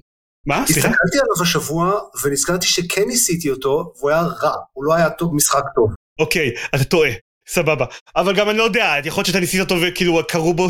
מה? 0.45 0.63
סליחה? 0.65 0.87
הסתכלתי 0.87 1.17
עליו 1.19 1.41
השבוע 1.41 1.99
ונזכרתי 2.23 2.67
שכן 2.67 3.03
ניסיתי 3.07 3.49
אותו 3.49 3.93
והוא 3.97 4.09
היה 4.09 4.21
רע, 4.21 4.53
הוא 4.73 4.85
לא 4.85 4.93
היה 4.93 5.09
טוב, 5.09 5.35
משחק 5.35 5.63
טוב. 5.75 5.93
אוקיי, 6.19 6.51
אתה 6.75 6.83
טועה, 6.83 7.09
סבבה. 7.47 7.85
אבל 8.15 8.35
גם 8.35 8.49
אני 8.49 8.57
לא 8.57 8.63
יודע, 8.63 8.95
יכול 9.05 9.21
להיות 9.21 9.27
שאתה 9.27 9.39
ניסית 9.39 9.59
אותו 9.59 9.75
וכאילו 9.81 10.19
קרו 10.27 10.53
בו, 10.53 10.67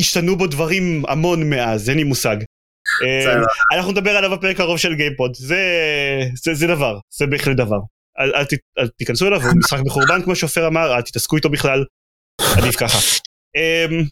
השתנו 0.00 0.36
בו 0.36 0.46
דברים 0.46 1.02
המון 1.08 1.50
מאז, 1.50 1.88
אין 1.88 1.98
לי 1.98 2.04
מושג. 2.04 2.36
אה, 3.02 3.42
אנחנו 3.76 3.92
נדבר 3.92 4.10
עליו 4.10 4.30
בפרק 4.30 4.60
הרוב 4.60 4.78
של 4.78 4.94
גיימפוד, 4.94 5.34
זה, 5.34 5.64
זה, 6.34 6.54
זה 6.54 6.66
דבר, 6.66 6.98
זה 7.10 7.26
בהחלט 7.26 7.56
דבר. 7.56 7.78
אל, 8.18 8.88
תיכנסו 8.96 9.28
אליו, 9.28 9.42
הוא 9.42 9.58
משחק 9.58 9.78
מחורבן 9.86 10.22
כמו 10.24 10.36
שאופר 10.36 10.66
אמר, 10.66 10.96
אל 10.96 11.02
תתעסקו 11.02 11.36
איתו 11.36 11.50
בכלל, 11.50 11.84
עדיף 12.58 12.76
ככה. 12.76 12.98
אמ, 13.56 14.02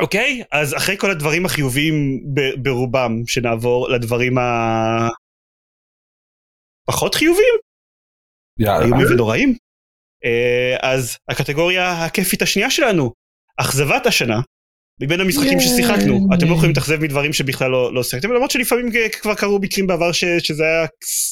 אוקיי, 0.00 0.42
אז 0.52 0.76
אחרי 0.76 0.96
כל 0.98 1.10
הדברים 1.10 1.46
החיוביים 1.46 2.20
ברובם, 2.62 3.22
שנעבור 3.26 3.88
לדברים 3.88 4.38
ה... 4.38 5.08
פחות 6.86 7.14
חיוביים? 7.14 7.54
איומים 8.60 9.06
ונוראים? 9.10 9.54
אה, 10.24 10.76
אז 10.82 11.16
הקטגוריה 11.28 12.04
הכיפית 12.04 12.42
השנייה 12.42 12.70
שלנו, 12.70 13.12
אכזבת 13.56 14.06
השנה, 14.06 14.40
מבין 15.00 15.20
המשחקים 15.20 15.60
ששיחקנו, 15.60 16.28
אתם 16.34 16.46
לא 16.46 16.52
יכולים 16.52 16.70
להתאכזב 16.70 17.00
מדברים 17.00 17.32
שבכלל 17.32 17.70
לא, 17.70 17.94
לא 17.94 18.02
שיחקתם, 18.02 18.32
למרות 18.32 18.50
שלפעמים 18.50 18.90
כבר 19.22 19.34
קרו 19.34 19.58
מקרים 19.58 19.86
בעבר 19.86 20.12
ש, 20.12 20.24
שזה 20.24 20.62
היה 20.64 20.86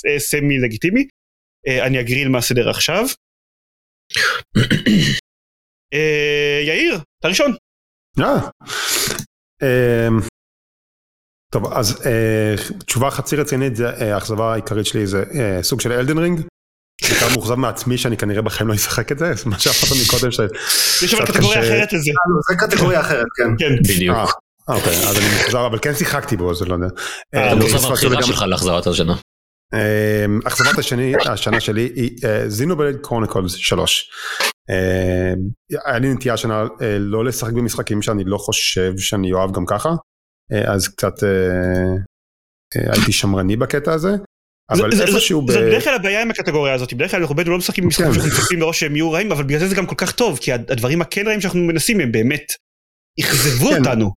אה, 0.08 0.18
סמי 0.18 0.58
לגיטימי. 0.58 1.06
אה, 1.68 1.86
אני 1.86 2.00
אגריל 2.00 2.28
מהסדר 2.28 2.70
עכשיו. 2.70 3.04
אה, 5.94 6.60
יאיר, 6.66 6.98
אתה 7.20 7.28
ראשון. 7.28 7.54
אמ, 9.62 10.20
טוב 11.52 11.72
אז 11.72 12.02
תשובה 12.86 13.10
חצי 13.10 13.36
רצינית 13.36 13.76
זה 13.76 13.88
האכזבה 13.88 14.52
העיקרית 14.52 14.86
שלי 14.86 15.06
זה 15.06 15.24
סוג 15.62 15.80
של 15.80 15.92
אלדן 15.92 16.18
רינג. 16.18 16.40
בעיקר 17.02 17.28
מאוכזב 17.32 17.54
מעצמי 17.54 17.98
שאני 17.98 18.16
כנראה 18.16 18.42
בחיים 18.42 18.68
לא 18.68 18.74
אשחק 18.74 19.12
את 19.12 19.18
זה 19.18 19.32
מה 19.46 19.58
שאמרת 19.58 20.02
מקודם. 20.06 20.30
ש- 20.32 20.40
יש 21.02 21.14
אבל 21.14 21.26
קטגוריה. 21.26 21.60
אחרת 21.60 21.92
לזה. 21.92 22.10
אה, 22.10 22.14
לא, 22.30 22.40
זה 22.50 22.66
קטגוריה 22.66 23.00
אחרת, 23.00 23.26
כן. 23.36 23.48
כן. 23.58 23.94
בדיוק. 23.94 24.16
אה, 24.16 24.24
אוקיי 24.74 24.92
אז 25.08 25.18
אני 25.18 25.26
מאוכזב 25.36 25.56
אבל 25.56 25.78
כן 25.82 25.94
שיחקתי 25.94 26.36
בו 26.36 26.50
אז 26.50 26.62
לא 26.62 26.74
יודע. 26.74 26.86
אה, 27.34 27.40
אה, 27.40 27.46
אתה 27.46 27.54
לא 27.54 27.60
פספסתי 27.66 27.86
מאוכזב 27.86 28.06
הבחירה. 28.06 28.22
שלך 28.22 28.42
לאכזבת 28.42 28.86
השנה. 28.86 29.14
אמ, 29.74 30.40
אכזבת 30.46 30.78
השני 30.78 31.12
השנה 31.28 31.60
שלי 31.60 31.92
היא 31.94 32.10
זינובלד 32.48 32.96
קרוניקולס 33.02 33.54
3. 33.54 34.10
אמ, 34.70 34.74
היה 35.86 35.98
לי 35.98 36.14
נטייה 36.14 36.34
השנה 36.34 36.64
לא 36.98 37.24
לשחק 37.24 37.52
במשחקים 37.52 38.02
שאני 38.02 38.24
לא 38.24 38.38
חושב 38.38 38.92
שאני 38.98 39.32
אוהב 39.32 39.52
גם 39.52 39.66
ככה 39.66 39.90
אז 40.66 40.88
קצת 40.88 41.12
הייתי 42.74 43.12
שמרני 43.12 43.56
בקטע 43.56 43.92
הזה. 43.92 44.10
אבל 44.70 44.90
זה- 44.92 44.96
זה- 44.96 45.04
איפשהו 45.04 45.42
ב... 45.42 45.50
זה 45.52 45.60
בדרך 45.60 45.84
כלל 45.84 45.94
הבעיה 45.94 46.22
עם 46.22 46.30
הקטגוריה 46.30 46.74
הזאת, 46.74 46.92
בדרך 46.94 47.10
כלל 47.10 47.20
אנחנו 47.20 47.34
באמת 47.34 47.48
לא 47.48 47.58
משחקים 47.58 47.84
במשחקים 47.84 48.06
כן. 48.06 48.12
שאנחנו 48.12 48.30
מצפים 48.38 48.58
מראש 48.58 48.80
שהם 48.80 48.96
יהיו 48.96 49.12
רעים, 49.12 49.32
אבל 49.32 49.44
בגלל 49.44 49.58
זה 49.58 49.68
זה 49.68 49.74
גם 49.74 49.86
כל 49.86 49.94
כך 49.98 50.12
טוב, 50.12 50.38
כי 50.42 50.52
הדברים 50.52 51.00
הכן 51.02 51.26
רעים 51.26 51.40
שאנחנו 51.40 51.60
מנסים 51.60 52.00
הם 52.00 52.12
באמת 52.12 52.52
אכזבו 53.20 53.68
כן. 53.70 53.78
אותנו. 53.78 54.12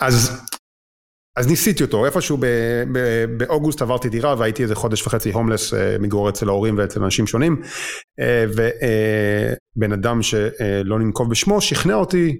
אז, 0.00 0.40
אז 1.36 1.46
ניסיתי 1.48 1.82
אותו, 1.82 2.06
איפשהו 2.06 2.36
ב, 2.36 2.46
ב, 2.92 3.24
באוגוסט 3.36 3.82
עברתי 3.82 4.08
דירה 4.08 4.34
והייתי 4.38 4.62
איזה 4.62 4.74
חודש 4.74 5.06
וחצי 5.06 5.32
הומלס, 5.32 5.74
אה, 5.74 5.96
מתגורר 5.98 6.30
אצל 6.30 6.48
ההורים 6.48 6.78
ואצל 6.78 7.02
אנשים 7.02 7.26
שונים, 7.26 7.62
אה, 8.20 8.44
ובן 8.48 9.92
אדם 9.92 10.22
שלא 10.22 10.98
ננקוב 10.98 11.30
בשמו 11.30 11.60
שכנע 11.60 11.94
אותי, 11.94 12.38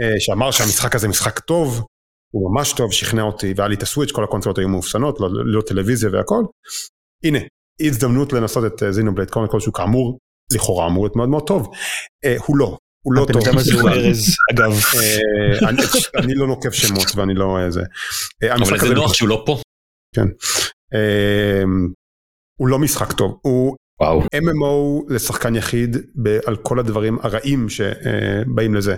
אה, 0.00 0.14
שאמר 0.20 0.50
שהמשחק 0.50 0.94
הזה 0.94 1.08
משחק 1.08 1.38
טוב, 1.38 1.84
הוא 2.34 2.54
ממש 2.54 2.72
טוב, 2.72 2.92
שכנע 2.92 3.22
אותי, 3.22 3.52
והיה 3.56 3.68
לי 3.68 3.74
את 3.74 3.82
הסוויץ', 3.82 4.10
כל 4.12 4.24
הקונסולות 4.24 4.58
היו 4.58 4.68
מאופסנות, 4.68 5.20
לא, 5.20 5.28
לא 5.44 5.62
טלוויזיה 5.62 6.10
והכל. 6.12 6.42
הנה, 7.24 7.38
הזדמנות 7.80 8.32
לנסות 8.32 8.64
את 8.64 8.82
זינובלד 8.92 9.30
קומיקול 9.30 9.60
שהוא 9.60 9.74
כאמור, 9.74 10.18
לכאורה 10.54 10.86
אמור 10.86 11.04
להיות 11.04 11.16
מאוד 11.16 11.28
מאוד 11.28 11.46
טוב. 11.46 11.70
אה, 12.24 12.36
הוא 12.46 12.56
לא, 12.56 12.76
הוא 13.04 13.12
לא 13.14 13.22
הבן 13.22 13.32
טוב. 13.32 13.42
אדם 13.48 13.58
הזה 13.58 13.74
הוא 13.74 13.82
בכלל. 13.90 13.98
ארז, 14.06 14.24
אגב. 14.52 14.70
אה, 14.72 15.68
אני- 15.68 15.82
אני 16.24 16.34
לא 16.34 16.46
נוקב 16.46 16.70
שמות 16.70 17.06
ואני 17.16 17.34
לא 17.34 17.58
איזה. 17.66 17.80
אה, 18.42 18.54
אבל 18.54 18.78
זה 18.78 18.94
נוח 18.94 19.14
שהוא 19.14 19.28
לא 19.28 19.42
פה. 19.46 19.58
אה, 20.94 21.62
הוא 22.60 22.68
לא 22.68 22.78
משחק 22.78 23.12
טוב, 23.12 23.38
הוא 23.42 23.76
וואו. 24.00 24.20
MMO 24.22 25.04
לשחקן 25.14 25.54
יחיד 25.54 25.96
על 26.46 26.56
כל 26.56 26.78
הדברים 26.78 27.18
הרעים 27.22 27.68
שבאים 27.68 28.74
לזה. 28.74 28.94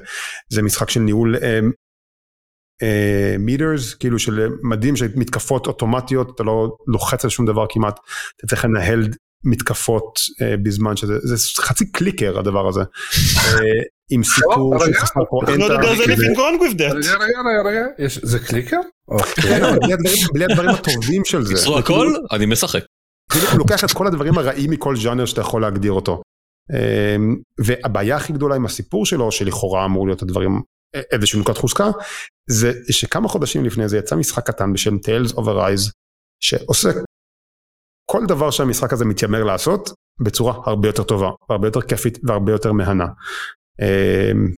זה 0.53 0.63
משחק 0.63 0.91
של 0.91 1.01
ניהול 1.01 1.37
מיטרס, 3.39 3.95
כאילו 3.95 4.19
של 4.19 4.49
מדים 4.63 4.97
של 4.97 5.07
מתקפות 5.17 5.67
אוטומטיות, 5.67 6.33
אתה 6.35 6.43
לא 6.43 6.77
לוחץ 6.87 7.25
על 7.25 7.31
שום 7.31 7.47
דבר 7.47 7.65
כמעט, 7.69 7.99
אתה 8.37 8.47
צריך 8.47 8.65
לנהל 8.65 9.09
מתקפות 9.45 10.19
אה, 10.43 10.57
בזמן 10.57 10.97
שזה, 10.97 11.15
זה 11.23 11.37
חצי 11.63 11.93
קליקר 11.93 12.39
הדבר 12.39 12.69
הזה. 12.69 12.81
אה, 12.81 13.61
עם 14.11 14.23
סיפור 14.35 14.79
של 14.85 14.93
חסר 14.95 15.21
יש- 17.99 18.19
זה 18.23 18.39
קליקר? 18.39 18.81
אוקיי. 19.09 19.61
בלי 20.35 20.45
הדברים- 20.45 20.71
הטובים 20.71 21.25
של 21.25 21.43
זה. 21.45 21.55
כאילו- 21.57 21.79
הכל 21.79 22.07
אני 22.33 22.47
משחק. 22.47 22.81
כאילו 23.33 23.49
הוא 23.49 23.59
לוקח 23.59 23.85
את 23.85 23.93
כל 23.93 24.07
הדברים 24.07 24.39
הרעים 24.39 24.71
מכל 24.71 24.97
ז'אנר 24.97 25.25
שאתה 25.27 25.41
יכול 25.41 25.63
להגדיר 25.63 25.93
אותו. 25.93 26.23
והבעיה 27.59 28.17
הכי 28.17 28.33
גדולה 28.33 28.55
עם 28.57 28.65
הסיפור 28.65 29.07
שלו, 29.07 29.33
שלכאורה 29.33 29.85
אמור 29.85 30.07
להיות 30.07 30.23
הדברים, 30.23 30.61
איזושהי 30.95 31.41
נקודת 31.41 31.59
חוזקה, 31.59 31.85
זה 32.51 32.73
שכמה 32.91 33.29
חודשים 33.29 33.65
לפני 33.65 33.89
זה 33.89 33.99
יצא 33.99 34.17
משחק 34.17 34.47
קטן 34.47 34.73
בשם 34.73 34.97
Tales 34.97 35.33
of 35.33 35.43
Arise, 35.43 35.93
שעושה 36.41 36.89
כל 38.11 38.23
דבר 38.29 38.51
שהמשחק 38.51 38.93
הזה 38.93 39.05
מתיימר 39.05 39.45
לעשות, 39.45 39.91
בצורה 40.21 40.55
הרבה 40.67 40.89
יותר 40.89 41.03
טובה, 41.03 41.31
והרבה 41.49 41.69
יותר 41.69 41.81
כיפית 41.83 42.19
והרבה 42.25 42.53
יותר 42.53 42.73
מהנה. 42.73 43.07
אמ, 43.83 44.53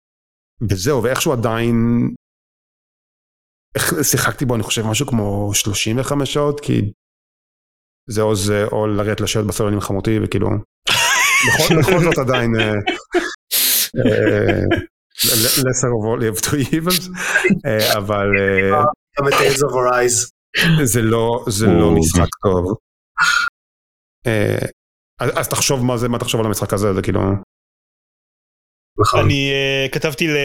וזהו, 0.71 1.03
ואיכשהו 1.03 1.33
עדיין, 1.33 1.75
שיחקתי 4.03 4.45
בו 4.45 4.55
אני 4.55 4.63
חושב 4.63 4.83
משהו 4.87 5.07
כמו 5.07 5.51
35 5.55 6.35
שעות, 6.35 6.61
כי 6.61 6.93
זה 8.11 8.23
או 8.23 8.37
זה 8.37 8.65
או 8.65 8.87
לרדת 8.87 9.21
לשבת 9.21 9.45
בסלון 9.45 9.73
עם 9.73 9.81
חמותי 9.81 10.19
וכאילו 10.23 10.49
בכל 11.79 12.01
זאת 12.05 12.19
עדיין 12.19 12.53
אה, 12.61 12.75
אה, 14.07 14.63
lesser 15.65 15.91
of 15.97 16.05
all 16.05 16.23
of 16.23 16.41
two 16.41 16.77
evils 16.77 17.11
אבל 17.99 18.27
גם 19.19 19.29
את 19.29 19.33
Tales 19.33 19.61
of 19.61 19.73
Arise. 19.73 20.31
זה 20.85 21.03
לא 21.03 21.45
זה 21.49 21.67
לא 21.67 21.85
או, 21.85 21.99
משחק 21.99 22.29
טוב. 22.43 22.75
אה, 24.27 24.67
אז 25.21 25.49
תחשוב 25.49 25.85
מה 25.85 25.97
זה 25.97 26.09
מה 26.09 26.19
תחשוב 26.19 26.41
על 26.41 26.47
המשחק 26.47 26.73
הזה 26.73 26.95
זה 26.95 27.03
כאילו 27.03 27.21
נכון. 29.01 29.21
אני 29.21 29.53
uh, 29.53 29.93
כתבתי 29.93 30.27
ל... 30.27 30.37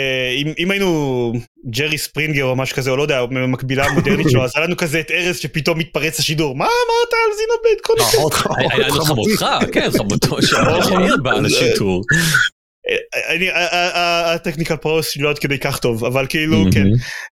אם, 0.58 0.72
היינו 0.72 1.34
ג'רי 1.70 1.98
ספרינגר 1.98 2.44
או 2.44 2.56
משהו 2.56 2.76
כזה 2.76 2.92
או 2.92 2.98
לא 2.98 3.02
יודע 3.02 3.26
מקבילה 3.48 3.92
מודרנית 3.92 4.30
שלו 4.30 4.44
אז 4.46 4.52
היה 4.56 4.66
לנו 4.66 4.78
כזה 4.78 5.00
את 5.00 5.12
ארז 5.12 5.38
שפתאום 5.38 5.80
מתפרץ 5.80 6.20
לשידור 6.20 6.56
מה 6.56 6.66
אמרת 6.66 7.14
על 7.14 7.38
זינובלייד 7.38 7.80
אה, 8.60 8.78
היה 8.78 8.88
לנו. 8.88 9.06
חמותך 9.06 9.46
כן 9.72 9.90
חמותו 9.98 10.42
של 10.42 10.56
יאיר 11.02 11.18
בא 11.24 11.34
לשיטור. 11.34 12.02
אני 13.30 13.50
הטכניקל 14.34 14.76
פרוס 14.76 15.10
שלי 15.10 15.24
לא 15.24 15.30
עד 15.30 15.40
כדי 15.40 15.60
כך 15.60 15.80
טוב 15.80 16.06
אבל 16.06 16.26
כאילו 16.30 16.66
כן 16.74 16.86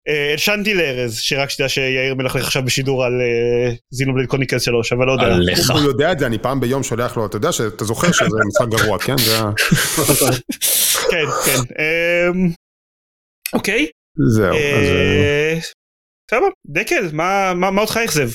אה, 0.07 0.31
הלשנתי 0.31 0.73
לארז 0.73 1.17
שרק 1.17 1.49
שתדע 1.49 1.69
שיאיר 1.69 2.15
מלכלך 2.15 2.45
עכשיו 2.45 2.65
בשידור 2.65 3.05
על 3.05 3.13
זינובלייד 3.91 4.29
קוניקל 4.29 4.59
3 4.59 4.93
אבל 4.93 5.05
לא 5.05 5.11
יודע. 5.11 5.25
עליך. 5.25 5.71
הוא 5.71 5.79
יודע 5.79 6.11
את 6.11 6.19
זה 6.19 6.25
אני 6.25 6.37
פעם 6.37 6.59
ביום 6.59 6.83
שולח 6.83 7.17
לו 7.17 7.25
אתה 7.25 7.37
יודע 7.37 7.51
שאתה 7.51 7.85
זוכר 7.85 8.11
שזה 8.11 8.25
משחק 8.47 8.79
גרוע 8.79 8.99
כן 8.99 9.15
כן 11.11 11.25
כן. 11.45 11.83
אמ, 11.83 12.49
אוקיי. 13.53 13.87
זהו 14.35 14.53
אה, 14.53 14.59
אה, 14.59 15.59
סבבה 16.31 16.47
דקל 16.67 17.09
מה 17.13 17.53
מה 17.55 17.71
מה 17.71 17.81
אותך 17.81 17.97
אכזב? 17.97 18.29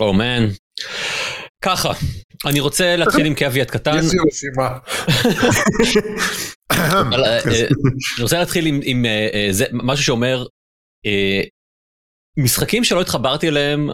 או 0.00 0.12
מן. 0.12 0.48
ככה 1.62 1.92
אני 2.46 2.60
רוצה 2.60 2.96
להתחיל 2.96 3.26
עם 3.26 3.34
קוויאט 3.34 3.70
קטן. 3.70 3.98
יש 3.98 4.12
לי 4.12 4.18
רשימה. 4.26 4.78
אה, 6.72 7.02
אה, 7.12 7.66
אני 8.16 8.22
רוצה 8.22 8.38
להתחיל 8.38 8.66
עם, 8.66 8.80
עם 8.82 9.06
אה, 9.06 9.48
זה 9.50 9.64
משהו 9.72 10.04
שאומר 10.04 10.46
משחקים 12.38 12.84
שלא 12.84 13.00
התחברתי 13.00 13.48
אליהם 13.48 13.90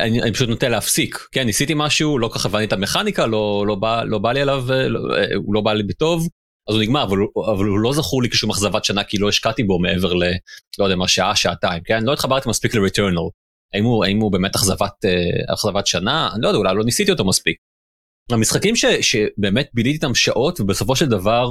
אני, 0.00 0.22
אני 0.22 0.32
פשוט 0.32 0.48
נוטה 0.48 0.68
להפסיק. 0.68 1.26
כן 1.32 1.46
ניסיתי 1.46 1.72
משהו 1.76 2.18
לא 2.18 2.28
כל 2.28 2.38
כך 2.38 2.46
הבנתי 2.46 2.64
את 2.64 2.72
המכניקה 2.72 3.26
לא 3.26 3.64
לא 3.66 3.74
בא 3.74 4.02
לא 4.04 4.18
בא 4.18 4.32
לי 4.32 4.40
עליו 4.40 4.64
לא, 4.88 5.00
הוא 5.34 5.54
לא 5.54 5.60
בא 5.60 5.72
לי 5.72 5.82
בטוב 5.82 6.28
אז 6.68 6.74
הוא 6.74 6.82
נגמר 6.82 7.02
אבל, 7.02 7.18
אבל 7.54 7.64
הוא 7.64 7.78
לא 7.78 7.92
זכור 7.92 8.22
לי 8.22 8.30
כשום 8.30 8.50
אכזבת 8.50 8.84
שנה 8.84 9.04
כי 9.04 9.18
לא 9.18 9.28
השקעתי 9.28 9.62
בו 9.62 9.78
מעבר 9.78 10.14
ל... 10.14 10.22
לא 10.78 10.84
יודע 10.84 10.96
מה 10.96 11.08
שעה 11.08 11.36
שעתיים 11.36 11.82
כן? 11.84 12.04
לא 12.04 12.12
התחברתי 12.12 12.48
מספיק 12.48 12.74
ל-returnal 12.74 13.30
האם 13.74 13.84
הוא 13.84 14.04
האם 14.04 14.18
הוא 14.20 14.32
באמת 14.32 14.54
אכזבת 14.56 15.04
אה, 15.04 15.54
אכזבת 15.54 15.86
שנה 15.86 16.30
אני 16.34 16.42
לא 16.42 16.48
יודע 16.48 16.58
אולי 16.58 16.74
לא 16.74 16.84
ניסיתי 16.84 17.10
אותו 17.10 17.24
מספיק. 17.24 17.56
המשחקים 18.32 18.76
ש, 18.76 18.84
שבאמת 18.84 19.70
ביליתי 19.74 19.96
איתם 19.96 20.14
שעות 20.14 20.60
ובסופו 20.60 20.96
של 20.96 21.06
דבר 21.06 21.46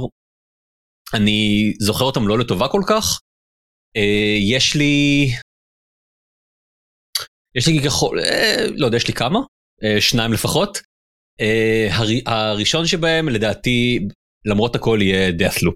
אני 1.14 1.72
זוכר 1.80 2.04
אותם 2.04 2.28
לא 2.28 2.38
לטובה 2.38 2.68
כל 2.68 2.82
כך. 2.88 3.20
אה, 3.96 4.36
יש 4.40 4.76
לי 4.76 5.26
יש 7.54 7.68
לי 7.68 7.80
ככל 7.86 8.18
אה, 8.18 8.66
לא 8.76 8.86
יודע 8.86 8.96
יש 8.96 9.08
לי 9.08 9.14
כמה 9.14 9.38
שניים 10.00 10.32
לפחות. 10.32 10.78
הר, 11.90 12.06
הראשון 12.26 12.86
שבהם 12.86 13.28
לדעתי 13.28 13.98
למרות 14.44 14.76
הכל 14.76 14.98
יהיה 15.02 15.30
deathloop. 15.30 15.74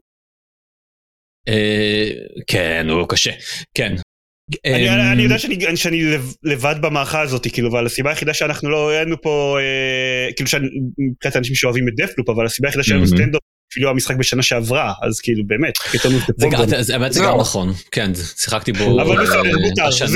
אה, 1.48 2.10
כן 2.46 2.86
הוא 2.90 3.08
קשה 3.08 3.30
כן. 3.74 3.94
אני, 4.64 4.88
אה, 4.88 5.12
אני 5.12 5.22
יודע 5.22 5.38
שאני, 5.38 5.76
שאני 5.76 6.02
לב- 6.04 6.34
לבד 6.42 6.74
במערכה 6.80 7.20
הזאת 7.20 7.46
כאילו 7.52 7.68
אבל 7.70 7.86
הסיבה 7.86 8.10
היחידה 8.10 8.34
שאנחנו 8.34 8.70
לא 8.70 8.90
היינו 8.90 9.22
פה 9.22 9.58
אה, 9.60 10.32
כאילו 10.32 10.48
שאני 10.48 10.66
מבחינת 11.12 11.36
אנשים 11.36 11.54
שאוהבים 11.54 11.88
את 11.88 11.92
דפלופ 11.96 12.28
אבל 12.28 12.46
הסיבה 12.46 12.68
היחידה 12.68 12.94
מהמם. 12.94 13.06
סטנדאפ 13.06 13.40
אפילו 13.72 13.90
המשחק 13.90 14.16
בשנה 14.16 14.42
שעברה 14.42 14.92
אז 15.02 15.20
כאילו 15.20 15.46
באמת 15.46 15.72
פתאום 15.92 16.14
זה 16.80 16.94
האמת 16.94 17.12
זה 17.12 17.20
גם. 17.20 17.40
נכון 17.40 17.72
כן 17.90 18.12
שיחקתי 18.36 18.72
בו 18.72 18.98
אה, 18.98 19.04
השנה. 19.88 20.10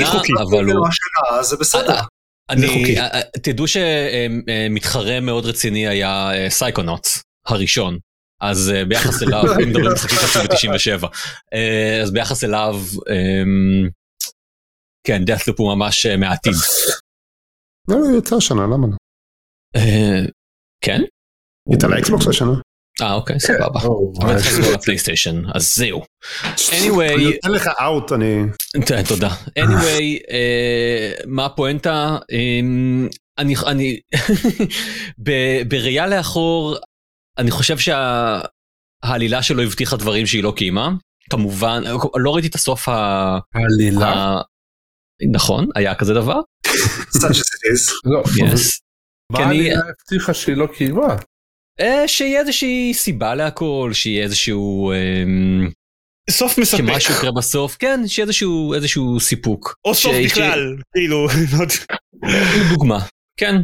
אבל 0.49 0.65
הוא 0.65 0.87
זה 1.41 1.57
בסדר. 1.57 1.89
אה, 1.93 2.01
אני. 2.49 2.99
אה, 2.99 3.21
תדעו 3.43 3.65
שמתחרה 3.67 5.19
מאוד 5.19 5.45
רציני 5.45 5.87
היה 5.87 6.31
סייקונוטס 6.49 7.21
הראשון. 7.47 7.97
אז 8.41 8.73
ביחס 8.87 9.23
אליו, 9.23 9.43
אם 9.63 9.69
מדברים 9.69 9.87
על 9.87 9.93
משחקים 9.93 10.17
שיצאו 10.19 10.99
ב-97, 10.99 11.07
אז 12.03 12.11
ביחס 12.11 12.43
אליו, 12.43 12.81
אמ, 13.09 13.89
כן, 15.07 15.25
דאת'לופ 15.25 15.59
הוא 15.59 15.75
ממש 15.75 16.05
אה, 16.05 16.17
מהעתיד. 16.17 16.53
לא, 17.87 17.97
לא, 17.99 18.17
יצא 18.17 18.35
השנה, 18.35 18.63
למה 18.63 18.87
לא? 18.87 18.93
אה, 19.75 20.25
כן? 20.81 21.01
יצא 21.73 21.87
לאקסבוקס 21.87 22.27
השנה. 22.27 22.51
אה, 23.01 23.13
אוקיי, 23.13 23.39
סבבה. 23.39 23.79
או, 23.83 24.13
אבל 24.21 24.35
לבוא 24.59 24.73
לפלייסטיישן, 24.73 25.41
אז 25.55 25.75
זהו. 25.75 26.01
anyway, 26.43 27.15
אני 27.15 27.33
נותן 27.33 27.51
לך 27.51 27.69
אאוט, 27.81 28.11
אני... 28.11 28.41
תודה. 29.07 29.29
anyway, 29.59 30.31
אה, 30.31 31.11
מה 31.25 31.45
הפואנטה? 31.45 32.17
אמ, 32.31 33.07
אני, 33.37 33.99
בראייה 35.67 36.07
לאחור, 36.07 36.77
אני 37.37 37.51
חושב 37.51 37.77
שהעלילה 37.77 39.43
שלו 39.43 39.63
הבטיחה 39.63 39.97
דברים 39.97 40.25
שהיא 40.25 40.43
לא 40.43 40.53
קיימה. 40.57 40.89
כמובן, 41.29 41.83
לא 42.15 42.33
ראיתי 42.33 42.47
את 42.47 42.55
הסוף 42.55 42.89
ה... 42.89 43.37
העלילה? 43.55 44.41
נכון, 45.33 45.67
היה 45.75 45.95
כזה 45.95 46.13
דבר? 46.13 46.39
such 47.17 47.21
as 47.21 47.37
it 47.37 47.73
is. 47.73 47.91
לא, 48.05 48.23
Yes. 48.23 48.59
מה 49.31 49.49
אני- 49.49 49.69
הבטיחה 49.75 50.33
שהיא 50.33 50.55
לא 50.57 50.67
קיימה? 50.77 51.15
אה, 51.79 52.07
שיהיה 52.07 52.39
איזושהי 52.39 52.93
סיבה 52.93 53.35
להכל, 53.35 53.89
שיהיה 53.93 54.23
איזשהו... 54.23 54.91
אמ, 54.93 55.69
סוף 56.29 56.57
מספק 56.57 56.77
שמשהו 56.77 57.13
יקרה 57.13 57.31
בסוף, 57.31 57.75
כן, 57.79 57.99
שיהיה 58.07 58.23
איזשהו, 58.23 58.73
איזשהו 58.73 59.19
סיפוק. 59.19 59.75
או 59.85 59.93
סוף 59.95 60.13
ש- 60.13 60.25
בכלל 60.25 60.75
כאילו 60.95 61.27
לא 61.57 61.61
יודע. 61.63 62.33
דוגמה, 62.73 62.99
כן. 63.39 63.55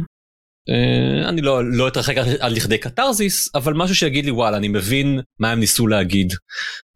Uh, 0.70 1.28
אני 1.28 1.40
לא, 1.42 1.64
לא 1.72 1.88
אתרחק 1.88 2.16
עד- 2.16 2.36
עד 2.40 2.52
לכדי 2.52 2.78
קתרזיס, 2.78 3.48
אבל 3.54 3.72
משהו 3.74 3.96
שיגיד 3.96 4.24
לי 4.24 4.30
וואלה 4.30 4.56
אני 4.56 4.68
מבין 4.68 5.20
מה 5.40 5.50
הם 5.52 5.60
ניסו 5.60 5.86
להגיד, 5.86 6.32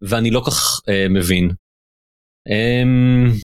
ואני 0.03 0.31
לא 0.31 0.43
כך 0.47 0.79
uh, 0.81 0.83
מבין. 1.11 1.51
Um, 2.49 3.41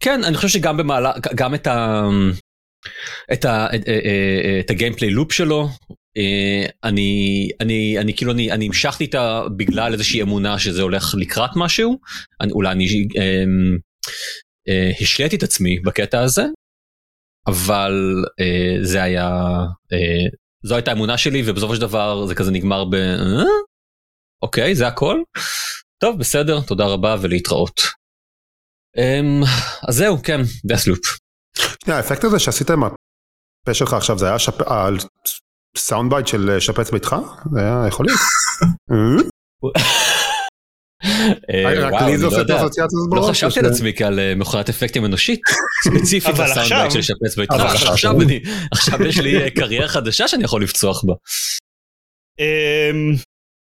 כן, 0.00 0.24
אני 0.24 0.36
חושב 0.36 0.48
שגם 0.48 0.76
במעלה, 0.76 1.12
גם 1.34 1.54
את 1.54 1.66
ה... 1.66 2.08
את 3.32 3.44
ה... 3.44 3.66
את, 3.74 3.88
אה, 3.88 4.00
אה, 4.04 4.60
את 4.60 4.70
הגיימפליי 4.70 5.10
לופ 5.10 5.32
שלו, 5.32 5.68
אה, 6.16 6.66
אני, 6.84 7.48
אני, 7.60 7.98
אני 7.98 8.14
כאילו, 8.16 8.32
אני, 8.32 8.52
אני 8.52 8.66
המשכתי 8.66 9.04
איתה 9.04 9.42
בגלל 9.56 9.92
איזושהי 9.92 10.22
אמונה 10.22 10.58
שזה 10.58 10.82
הולך 10.82 11.14
לקראת 11.18 11.50
משהו, 11.56 11.98
אני, 12.40 12.52
אולי 12.52 12.72
אני 12.72 12.84
אמ, 13.16 13.78
אה, 14.68 14.90
השליתי 15.00 15.36
את 15.36 15.42
עצמי 15.42 15.80
בקטע 15.80 16.20
הזה, 16.20 16.44
אבל 17.46 18.24
אה, 18.40 18.76
זה 18.82 19.02
היה, 19.02 19.28
אה, 19.92 20.26
זו 20.62 20.74
הייתה 20.74 20.90
האמונה 20.90 21.18
שלי 21.18 21.42
ובסופו 21.46 21.74
של 21.74 21.80
דבר 21.80 22.26
זה 22.26 22.34
כזה 22.34 22.50
נגמר 22.50 22.84
ב... 22.84 22.94
אה? 22.94 23.44
אוקיי, 24.42 24.74
זה 24.74 24.86
הכל? 24.86 25.22
טוב, 26.00 26.18
בסדר, 26.18 26.60
תודה 26.60 26.86
רבה 26.86 27.16
ולהתראות. 27.20 27.80
אמ, 28.98 29.42
אז 29.88 29.94
זהו, 29.96 30.22
כן, 30.22 30.40
דאת'לופ. 30.64 30.98
שנייה, 31.84 31.96
האפקט 31.98 32.24
הזה 32.24 32.38
שעשית 32.38 32.70
עם 32.70 32.84
הפה 32.84 33.74
שלך 33.74 33.92
עכשיו, 33.92 34.18
זה 34.18 34.26
היה 34.28 34.38
שפ- 34.38 34.62
ה 35.76 35.82
sound 35.82 36.10
bite 36.10 36.26
של 36.26 36.50
אה, 36.50 36.60
שפץ 36.60 36.90
ביתך? 36.90 37.16
זה 37.52 37.60
היה 37.60 37.84
יכול 37.88 38.06
להיות. 38.06 38.20
אה? 41.54 41.86
רק 41.90 42.02
לי 42.02 42.18
זה 42.18 42.26
עושה 42.26 42.40
את 42.42 42.50
האסוציאציה 42.50 42.84
הזאת 42.84 43.08
לא 43.16 43.28
חשבתי 43.30 43.58
על 43.60 43.64
ש- 43.66 43.68
עצמי 43.74 43.92
כאילו 43.96 44.18
אה, 44.20 44.32
מכונת 44.36 44.68
אפקטים 44.68 45.04
אנושית, 45.04 45.40
ספציפית 45.84 46.30
לסאונד 46.34 46.50
עכשיו- 46.58 46.78
bite 46.78 46.92
של 46.92 47.02
שפץ 47.02 47.36
ביתך, 47.36 47.54
עכשיו- 47.54 47.92
עכשיו 47.92 48.22
אני- 48.22 48.40
עכשיו 48.72 49.02
יש 49.02 49.18
לי 49.18 49.42
אה, 49.44 49.50
קריירה 49.50 49.88
חדשה 49.88 50.28
שאני 50.28 50.44
יכול 50.44 50.62
לפצוח 50.62 51.04
בה. 51.04 51.14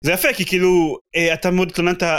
זה 0.03 0.11
יפה 0.11 0.33
כי 0.33 0.45
כאילו 0.45 0.97
אה, 1.15 1.33
אתה 1.33 1.51
מאוד 1.51 1.69
התלוננת 1.69 2.03
על 2.03 2.09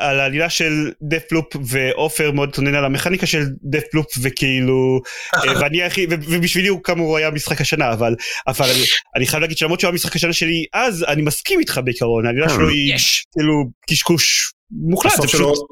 על 0.00 0.20
העלילה 0.20 0.50
של 0.50 0.90
דאת'לופ 1.02 1.46
ועופר 1.66 2.30
מאוד 2.30 2.48
התלונן 2.48 2.74
על 2.74 2.84
המכניקה 2.84 3.26
של 3.26 3.44
דאת'לופ 3.62 4.06
וכאילו 4.22 5.00
אה, 5.34 5.52
ואני 5.60 5.82
הכי 5.82 6.06
ובשבילי 6.10 6.68
הוא 6.68 6.82
כאמור 6.84 7.16
היה 7.16 7.30
משחק 7.30 7.60
השנה 7.60 7.92
אבל 7.92 8.14
אבל 8.46 8.70
אני 9.16 9.26
חייב 9.26 9.40
להגיד 9.40 9.58
שלמרות 9.58 9.80
שהוא 9.80 9.88
היה 9.88 9.94
משחק 9.94 10.16
השנה 10.16 10.32
שלי 10.32 10.64
אז 10.74 11.04
אני 11.08 11.22
מסכים 11.22 11.60
איתך 11.60 11.80
בעיקרון 11.84 12.26
העלילה 12.26 12.48
כן. 12.48 12.54
שלו 12.54 12.68
היא 12.68 12.94
יש. 12.94 13.24
כאילו 13.32 13.54
קשקוש 13.90 14.52
מוחלט 14.70 15.12
זה 15.12 15.18
הסוף 15.18 15.26
פשוט 15.26 15.40
שלו, 15.40 15.66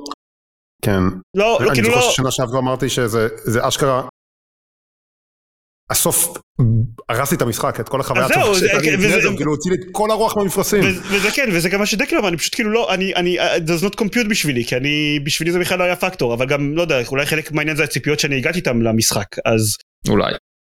כן, 0.82 1.02
לא 1.34 1.58
לא 1.60 1.66
אני 1.66 1.74
כאילו 1.74 1.90
זוכר 1.90 2.06
לא 2.06 2.12
ששנה 2.12 2.30
שעברה 2.30 2.58
אמרתי 2.58 2.88
שזה 2.88 3.28
זה 3.44 3.68
אשכרה, 3.68 4.02
הסוף 5.90 6.36
הרס 7.08 7.30
לי 7.30 7.36
את 7.36 7.42
המשחק, 7.42 7.80
את 7.80 7.88
כל 7.88 8.00
החוויה, 8.00 8.28
זה- 8.28 8.66
לפני 8.72 8.98
זה, 9.22 9.28
הוא 9.28 9.36
כאילו 9.36 9.50
הוציא 9.52 9.70
לי 9.70 9.76
את 9.76 9.86
כל 9.92 10.10
הרוח 10.10 10.36
מהמפרשים. 10.36 10.80
וזה 11.10 11.30
כן 11.30 11.48
וזה 11.52 11.68
גם 11.68 11.80
מה 11.80 11.86
שדקל 11.86 12.16
אמר 12.16 12.28
אני 12.28 12.36
פשוט 12.36 12.54
כאילו 12.54 12.70
לא 12.70 12.94
אני 12.94 13.14
אני 13.14 13.38
does 13.40 13.84
not 13.84 14.00
compute 14.00 14.28
בשבילי 14.30 14.64
כי 14.64 14.76
אני 14.76 15.20
בשבילי 15.24 15.52
זה 15.52 15.58
בכלל 15.58 15.78
לא 15.78 15.84
היה 15.84 15.96
פקטור 15.96 16.34
אבל 16.34 16.46
גם 16.46 16.76
לא 16.76 16.82
יודע 16.82 17.02
אולי 17.08 17.26
חלק 17.26 17.52
מהעניין 17.52 17.76
זה 17.76 17.84
הציפיות 17.84 18.20
שאני 18.20 18.36
הגעתי 18.36 18.58
איתם 18.58 18.82
למשחק 18.82 19.26
אז 19.44 19.76
אולי. 20.08 20.32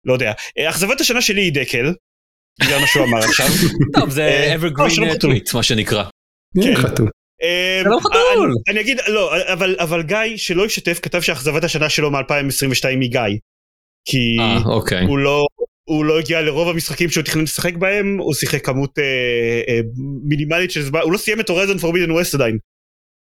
לא 0.06 0.12
יודע 0.12 0.32
אה, 0.58 0.68
אכזבת 0.70 1.00
השנה 1.00 1.20
שלי 1.22 1.42
היא 1.42 1.52
דקל. 1.52 1.92
בגלל 2.60 2.80
מה 2.80 2.86
שהוא 2.86 3.04
אמר 3.04 3.18
עכשיו. 3.28 3.46
טוב 3.94 4.10
זה 4.10 4.22
אה, 4.24 4.56
לא, 4.56 4.68
evergreen 4.68 5.02
אה. 5.10 5.18
טוויט 5.18 5.54
מה 5.54 5.62
שנקרא. 5.62 6.04
כן, 6.62 6.74
כן. 6.74 6.76
חתול. 6.76 7.10
אה, 7.42 7.80
שלום 7.84 8.00
חתול. 8.00 8.18
אני- 8.68 8.72
אני 8.72 8.80
אגיד 8.80 9.00
לא 9.08 9.52
אבל 9.52 9.76
אבל 9.78 10.02
גיא 10.02 10.16
שלא 10.36 10.64
השתתף 10.64 10.98
כתב 11.02 11.20
שאכזבת 11.20 11.64
השנה 11.64 11.88
שלו 11.88 12.10
מ-2022 12.10 12.20
היא 13.00 13.10
גיא. 13.10 13.20
כי 14.04 14.36
אה 14.40 14.62
אוקיי. 14.64 15.04
הוא 15.04 15.18
לא 15.18 15.46
הוא 15.88 16.04
לא 16.04 16.18
הגיע 16.18 16.40
לרוב 16.42 16.68
המשחקים 16.68 17.10
שהוא 17.10 17.24
תכנן 17.24 17.42
לשחק 17.42 17.74
בהם 17.74 18.18
הוא 18.18 18.34
שיחק 18.34 18.66
כמות 18.66 18.98
אה, 18.98 19.04
אה, 19.68 19.80
מינימלית 20.28 20.70
של 20.70 20.82
זמן 20.82 21.00
הוא 21.00 21.12
לא 21.12 21.18
סיים 21.18 21.40
את 21.40 21.48
הורייזון 21.48 21.78
פורבידן 21.78 22.10
ווסט 22.10 22.34
עדיין. 22.34 22.58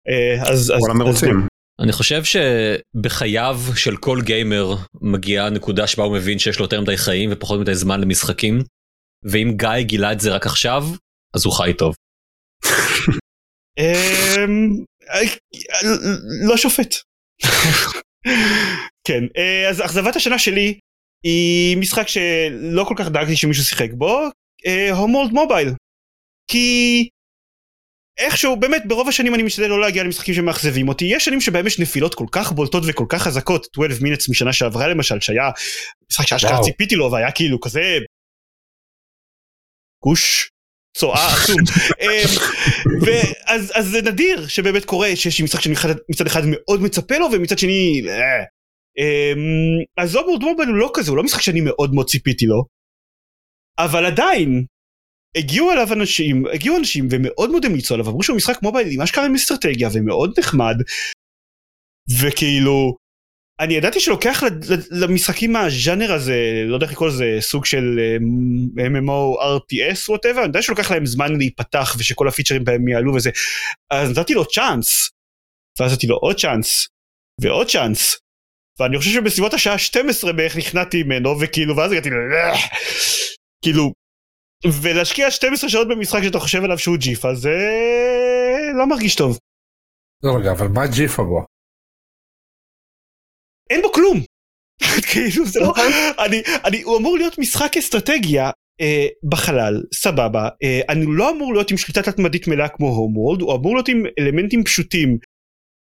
אה, 0.10 0.42
אז 0.52 0.60
אז- 0.60 0.68
כל 0.70 0.92
אז- 0.92 0.96
המרוצים. 0.96 1.48
אני 1.82 1.92
חושב 1.92 2.22
שבחייו 2.24 3.60
של 3.76 3.98
כל 3.98 4.20
גיימר 4.24 4.76
מגיעה 5.02 5.50
נקודה 5.50 5.88
שבה 5.88 6.04
הוא 6.04 6.16
מבין 6.16 6.40
שיש 6.40 6.60
לו 6.60 6.66
יותר 6.66 6.82
מדי 6.82 6.98
חיים 6.98 7.30
ופחות 7.34 7.60
מדי 7.60 7.76
זמן 7.76 8.02
למשחקים. 8.02 8.60
ואם 9.24 9.54
גיא 9.58 9.82
גילה 9.82 10.12
את 10.12 10.20
זה 10.20 10.32
רק 10.36 10.46
עכשיו 10.46 10.84
אז 11.36 11.46
הוא 11.46 11.54
חי 11.54 11.72
טוב. 11.78 11.96
אמ, 13.80 14.70
אה, 15.10 15.22
לא 16.48 16.58
שופט. 16.58 16.96
כן, 19.08 19.24
אה, 19.38 19.70
אז 19.70 19.82
אכזבת 19.82 20.16
השנה 20.16 20.40
שלי 20.40 20.80
היא 21.24 21.78
משחק 21.78 22.08
שלא 22.08 22.84
כל 22.84 22.96
כך 22.98 23.10
דאגתי 23.10 23.36
שמישהו 23.36 23.64
שיחק 23.64 23.90
בו, 23.94 24.22
הומולד 24.92 25.32
מובייל. 25.32 25.70
כי 26.48 27.10
איכשהו 28.18 28.56
באמת 28.56 28.84
ברוב 28.88 29.08
השנים 29.08 29.36
אני 29.36 29.44
משתדל 29.44 29.68
לא 29.68 29.82
להגיע 29.82 30.04
למשחקים 30.04 30.34
שמאכזבים 30.34 30.88
אותי 30.90 31.06
יש 31.06 31.26
שנים 31.26 31.42
שבהם 31.42 31.68
יש 31.68 31.80
נפילות 31.80 32.16
כל 32.16 32.26
כך 32.32 32.52
בולטות 32.52 32.84
וכל 32.88 33.06
כך 33.10 33.22
חזקות 33.22 33.68
12 33.76 34.04
מינטס 34.04 34.30
משנה 34.30 34.54
שעברה 34.54 34.88
למשל 34.88 35.20
שהיה 35.20 35.50
משחק 36.12 36.28
שאשכרה. 36.28 36.64
ציפיתי 36.64 36.96
לו 36.96 37.12
והיה 37.12 37.32
כאילו 37.32 37.60
כזה 37.60 37.82
גוש 40.04 40.50
צואה 40.98 41.28
עצום. 41.34 41.58
אמ, 42.02 42.42
אז 43.76 43.88
זה 43.92 44.02
נדיר 44.02 44.48
שבאמת 44.48 44.86
קורה 44.86 45.16
שיש 45.16 45.40
לי 45.40 45.46
משחק 45.46 45.62
שאני 45.62 45.76
מצד 46.10 46.26
אחד 46.28 46.42
מאוד 46.46 46.82
מצפה 46.82 47.18
לו 47.18 47.28
ומצד 47.32 47.58
שני... 47.58 48.02
אה. 48.08 48.44
אמ, 48.98 49.84
אז 49.98 50.16
אובורד 50.16 50.44
מובייל 50.44 50.70
הוא 50.70 50.78
לא 50.78 50.92
כזה 50.94 51.10
הוא 51.12 51.18
לא 51.18 51.24
משחק 51.24 51.42
שאני 51.42 51.62
מאוד 51.62 51.94
מאוד 51.94 52.10
ציפיתי 52.10 52.46
לו. 52.46 52.64
אבל 53.80 54.06
עדיין 54.06 54.66
הגיעו 55.38 55.72
אליו 55.72 55.94
אנשים 55.94 56.46
הגיעו 56.54 56.78
אנשים 56.78 57.08
ומאוד 57.12 57.50
מאוד 57.50 57.66
המליצו 57.66 57.94
עליו 57.94 58.08
אמרו 58.08 58.24
שהוא 58.24 58.38
משחק 58.38 58.64
מובייל 58.64 58.88
עם 58.92 59.02
אשכרה 59.02 59.26
עם 59.26 59.36
אסטרטגיה 59.36 59.90
ומאוד 59.94 60.40
נחמד. 60.40 60.76
וכאילו 62.22 62.98
אני 63.62 63.74
ידעתי 63.74 64.00
שלוקח 64.00 64.44
למשחקים 64.92 65.54
מהז'אנר 65.54 66.14
הזה 66.14 66.64
לא 66.66 66.74
יודע 66.74 66.86
איך 66.86 66.94
לקרוא 66.94 67.08
לזה 67.08 67.38
סוג 67.40 67.66
של 67.66 68.00
אה, 68.00 68.18
MMO 68.88 69.42
RTS 69.42 70.10
ווטאבר 70.10 70.40
אני 70.40 70.48
יודע 70.48 70.62
שלוקח 70.62 70.92
להם 70.92 71.06
זמן 71.06 71.38
להיפתח 71.38 71.96
ושכל 72.00 72.28
הפיצ'רים 72.28 72.64
בהם 72.64 72.88
יעלו 72.88 73.14
וזה 73.16 73.30
אז 73.92 74.18
נתתי 74.18 74.34
לו 74.34 74.46
צ'אנס. 74.46 75.10
ואז 75.80 75.94
נתתי 75.94 76.08
לו 76.08 76.16
עוד 76.16 76.40
צ'אנס 76.40 76.88
ועוד 77.42 77.68
צ'אנס. 77.68 78.18
ואני 78.80 78.98
חושב 78.98 79.12
שבסביבות 79.12 79.54
השעה 79.54 79.78
12 79.78 80.34
בערך 80.34 80.58
נכנעתי 80.58 81.04
ממנו 81.04 81.40
וכאילו 81.40 81.78
ואז 81.78 81.92
הגעתי. 81.92 82.10
כאילו 83.64 83.92
ולהשקיע 84.82 85.32
12 85.32 85.70
שעות 85.70 85.88
במשחק 85.88 86.20
שאתה 86.24 86.40
חושב 86.40 86.64
עליו 86.64 86.78
שהוא 86.78 86.98
ג'יפה 86.98 87.36
זה 87.36 87.58
לא 88.78 88.88
מרגיש 88.88 89.16
טוב. 89.16 89.38
לא 90.24 90.32
רגע 90.40 90.52
אבל 90.52 90.68
מה 90.68 90.88
ג'יפה 90.88 91.24
בו? 91.24 91.51
אין 93.72 93.82
בו 93.82 93.92
כלום. 93.92 94.22
כאילו 95.12 95.46
זה 95.46 95.60
לא, 95.60 95.74
אני, 96.26 96.42
אני, 96.66 96.82
הוא 96.82 96.98
אמור 96.98 97.18
להיות 97.18 97.38
משחק 97.38 97.78
אסטרטגיה 97.78 98.52
אה, 98.82 99.08
בחלל, 99.30 99.84
סבבה, 99.94 100.50
אה, 100.64 100.82
אני 100.90 101.06
לא 101.08 101.30
אמור 101.30 101.54
להיות 101.54 101.72
עם 101.72 101.78
שליטה 101.78 102.02
תת-מדית 102.02 102.48
מלאה 102.48 102.68
כמו 102.68 102.88
הום 102.88 103.18
וולד, 103.18 103.42
הוא 103.42 103.56
אמור 103.56 103.76
להיות 103.76 103.88
עם 103.88 104.04
אלמנטים 104.20 104.64
פשוטים 104.64 105.18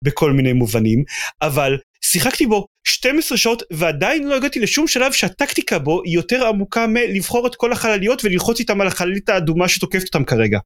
בכל 0.03 0.31
מיני 0.31 0.53
מובנים, 0.53 1.03
אבל 1.41 1.77
שיחקתי 2.01 2.45
בו 2.45 2.65
12 2.87 3.37
שעות 3.37 3.63
ועדיין 3.71 4.27
לא 4.27 4.35
הגעתי 4.35 4.59
לשום 4.59 4.87
שלב 4.87 5.11
שהטקטיקה 5.11 5.79
בו 5.79 6.03
היא 6.03 6.15
יותר 6.15 6.47
עמוקה 6.47 6.87
מלבחור 6.87 7.47
את 7.47 7.55
כל 7.55 7.71
החלליות 7.71 8.25
וללחוץ 8.25 8.59
איתם 8.59 8.81
על 8.81 8.87
החללית 8.87 9.29
האדומה 9.29 9.69
שתוקפת 9.69 10.05
אותם 10.05 10.25
כרגע. 10.25 10.59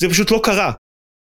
זה 0.00 0.08
פשוט 0.08 0.30
לא 0.30 0.40
קרה. 0.44 0.72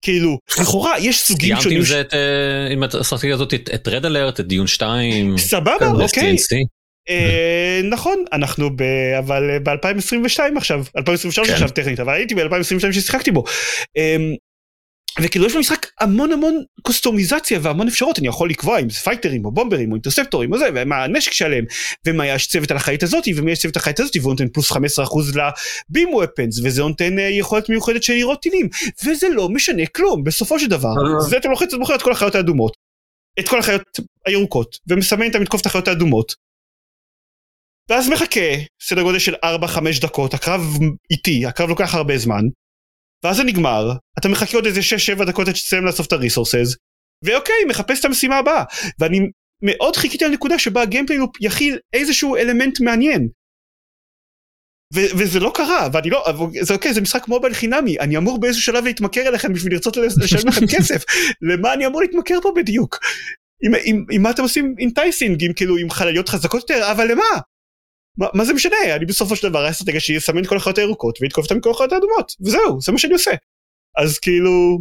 כאילו, 0.03 0.39
לכאורה 0.61 0.99
יש 0.99 1.21
סוגים 1.21 1.57
שונים. 1.57 1.61
סיימתי 1.61 1.77
עם 1.77 1.85
זה 1.85 2.01
את, 2.01 2.15
אה, 2.15 2.73
עם 2.73 2.83
האסטרטגיה 2.83 3.35
הזאת, 3.35 3.55
את 3.55 3.89
רד 3.89 4.05
אלרט, 4.05 4.41
את 4.41 4.47
דיון 4.47 4.67
2. 4.67 5.39
סבבה, 5.39 5.75
אוקיי. 5.95 6.37
אה, 7.09 7.81
נכון, 7.85 8.25
אנחנו 8.33 8.77
ב... 8.77 8.83
אבל 9.19 9.51
אה, 9.51 9.59
ב-2022 9.59 10.41
עכשיו, 10.57 10.85
2023 10.97 11.49
כן. 11.49 11.53
עכשיו 11.53 11.69
טכנית, 11.69 12.01
אבל 12.01 12.13
הייתי 12.13 12.35
ב-2022 12.35 12.93
ששיחקתי 12.93 13.31
בו. 13.31 13.45
וכאילו 15.23 15.47
יש 15.47 15.57
במשחק 15.57 15.87
המון 16.01 16.33
המון 16.33 16.63
קוסטומיזציה 16.83 17.59
והמון 17.63 17.89
אפשרות. 17.89 18.19
אני 18.19 18.29
יכול 18.29 18.51
לקבוע 18.51 18.81
אם 18.81 18.91
זה 18.91 18.97
פייטרים 18.97 19.45
או 19.45 19.51
בומברים 19.51 19.91
או 19.91 19.95
אינטרספטורים 19.95 20.53
או 20.53 20.59
זה 20.59 20.69
ומה 20.75 21.05
הנשק 21.05 21.33
שלהם 21.33 21.65
ומה 22.07 22.27
יש 22.27 22.47
צוות 22.47 22.71
על 22.71 22.77
החיית 22.77 23.03
הזאתי 23.03 23.33
ומי 23.37 23.53
יש 23.53 23.59
צוות 23.59 23.77
על 23.77 23.81
החיית 23.81 24.01
הזאתי 24.01 24.21
והוא 24.21 24.33
נותן 24.33 24.49
פלוס 24.49 24.73
15% 24.73 24.77
לבים 25.91 26.15
ופנס 26.15 26.61
וזה 26.65 26.83
נותן 26.83 27.19
uh, 27.19 27.21
יכולת 27.21 27.69
מיוחדת 27.69 28.03
של 28.03 28.13
לירות 28.13 28.43
טילים. 28.43 28.69
וזה 29.07 29.29
לא 29.29 29.49
משנה 29.49 29.87
כלום 29.87 30.25
בסופו 30.25 30.59
של 30.59 30.67
דבר. 30.67 30.89
אה. 30.89 31.21
זה 31.21 31.37
אתה 31.37 31.49
לוחץ 31.49 31.75
ובוחר 31.75 31.95
את 31.95 32.03
כל 32.03 32.13
החיות 32.13 32.35
האדומות 32.35 32.77
את 33.41 33.49
כל 33.49 33.59
החיות 33.59 33.83
הירוקות 34.27 34.79
ומסמן 34.89 35.27
אותם 35.27 35.43
לתקוף 35.43 35.61
את 35.61 35.67
החיות 35.67 35.89
האדומות. 35.89 36.35
ואז 37.91 38.09
מחכה 38.09 38.41
סדר 38.83 39.03
גודל 39.03 39.19
של 39.19 39.35
4-5 39.35 40.03
דקות 40.03 40.35
הקרב 40.35 40.61
איטי 41.11 41.47
הקרב 41.47 41.69
לוקח 41.69 41.95
הרבה 41.95 42.19
זמן 42.19 42.43
ואז 43.25 43.37
זה 43.37 43.45
נגמר, 43.45 43.93
אתה 44.19 44.29
מחכה 44.29 44.57
עוד 44.57 44.67
איזה 44.67 44.81
6-7 45.21 45.25
דקות 45.25 45.49
עד 45.49 45.57
שתסיים 45.57 45.85
לאסוף 45.85 46.07
את 46.07 46.13
הריסורסס, 46.13 46.77
ואוקיי, 47.25 47.55
מחפש 47.69 48.01
את 48.01 48.05
המשימה 48.05 48.39
הבאה. 48.39 48.65
ואני 48.99 49.21
מאוד 49.63 49.97
חיכיתי 49.97 50.25
לנקודה 50.25 50.59
שבה 50.59 50.83
הגיימפליי 50.83 51.19
לופ 51.19 51.31
יכיל 51.41 51.79
איזשהו 51.93 52.37
אלמנט 52.37 52.81
מעניין. 52.81 53.29
ו- 54.95 55.19
וזה 55.19 55.41
לא 55.41 55.53
קרה, 55.55 55.89
ואני 55.93 56.11
לא, 56.11 56.25
זה 56.63 56.75
אוקיי, 56.75 56.95
זה 56.95 57.01
משחק 57.01 57.29
מובייל 57.29 57.55
חינמי, 57.55 57.99
אני 57.99 58.17
אמור 58.17 58.41
באיזשהו 58.41 58.65
שלב 58.65 58.85
להתמכר 58.85 59.29
אליכם 59.29 59.53
בשביל 59.53 59.73
לרצות 59.73 59.97
לשלם 59.97 60.49
לכם 60.51 60.67
כסף, 60.67 61.05
למה 61.43 61.75
אני 61.75 61.87
אמור 61.87 62.01
להתמכר 62.01 62.39
פה 62.43 62.53
בדיוק? 62.57 62.99
עם, 63.63 63.73
עם, 63.85 64.05
עם 64.11 64.23
מה 64.23 64.31
אתם 64.31 64.43
עושים 64.43 64.75
אינטייסינג, 64.79 65.45
עם 65.45 65.53
כאילו 65.53 65.77
עם 65.77 65.91
חלליות 65.91 66.29
חזקות 66.29 66.71
יותר, 66.71 66.91
אבל 66.93 67.11
למה? 67.13 67.25
מה, 68.19 68.45
זה 68.45 68.55
משנה? 68.55 68.77
אני 68.97 69.07
בסופו 69.07 69.37
של 69.37 69.49
דבר 69.49 69.59
האסטרטגיה 69.59 70.01
שלי 70.01 70.17
לסמן 70.17 70.43
את 70.43 70.49
כל 70.49 70.57
החיות 70.57 70.79
הירוקות 70.79 71.19
ולתקוף 71.23 71.45
אותם 71.45 71.59
מכל 71.59 71.71
החיות 71.71 71.93
האדומות, 71.93 72.33
וזהו, 72.41 72.81
זה 72.81 72.93
מה 72.93 72.99
שאני 72.99 73.13
עושה. 73.13 73.31
אז 73.97 74.19
כאילו... 74.19 74.79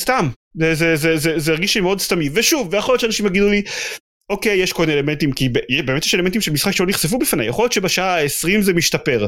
סתם, 0.00 0.24
זה, 0.54 0.74
זה, 0.74 0.96
זה, 0.96 1.16
זה, 1.16 1.38
זה 1.38 1.52
הרגיש 1.52 1.74
לי 1.74 1.80
מאוד 1.80 2.00
סתמי, 2.00 2.28
ושוב, 2.34 2.68
ויכול 2.72 2.92
להיות 2.92 3.00
שאנשים 3.00 3.26
יגידו 3.26 3.48
לי, 3.48 3.62
אוקיי, 4.30 4.56
יש 4.62 4.72
כל 4.72 4.82
מיני 4.86 4.98
אלמנטים, 4.98 5.32
כי 5.32 5.48
באמת 5.86 6.04
יש 6.04 6.14
אלמנטים 6.14 6.40
של 6.40 6.52
משחק 6.52 6.72
שעוד 6.72 6.88
נחשפו 6.88 7.18
בפניי, 7.18 7.46
יכול 7.46 7.62
להיות 7.62 7.72
שבשעה 7.72 8.20
ה-20 8.20 8.62
זה 8.62 8.72
משתפר. 8.72 9.26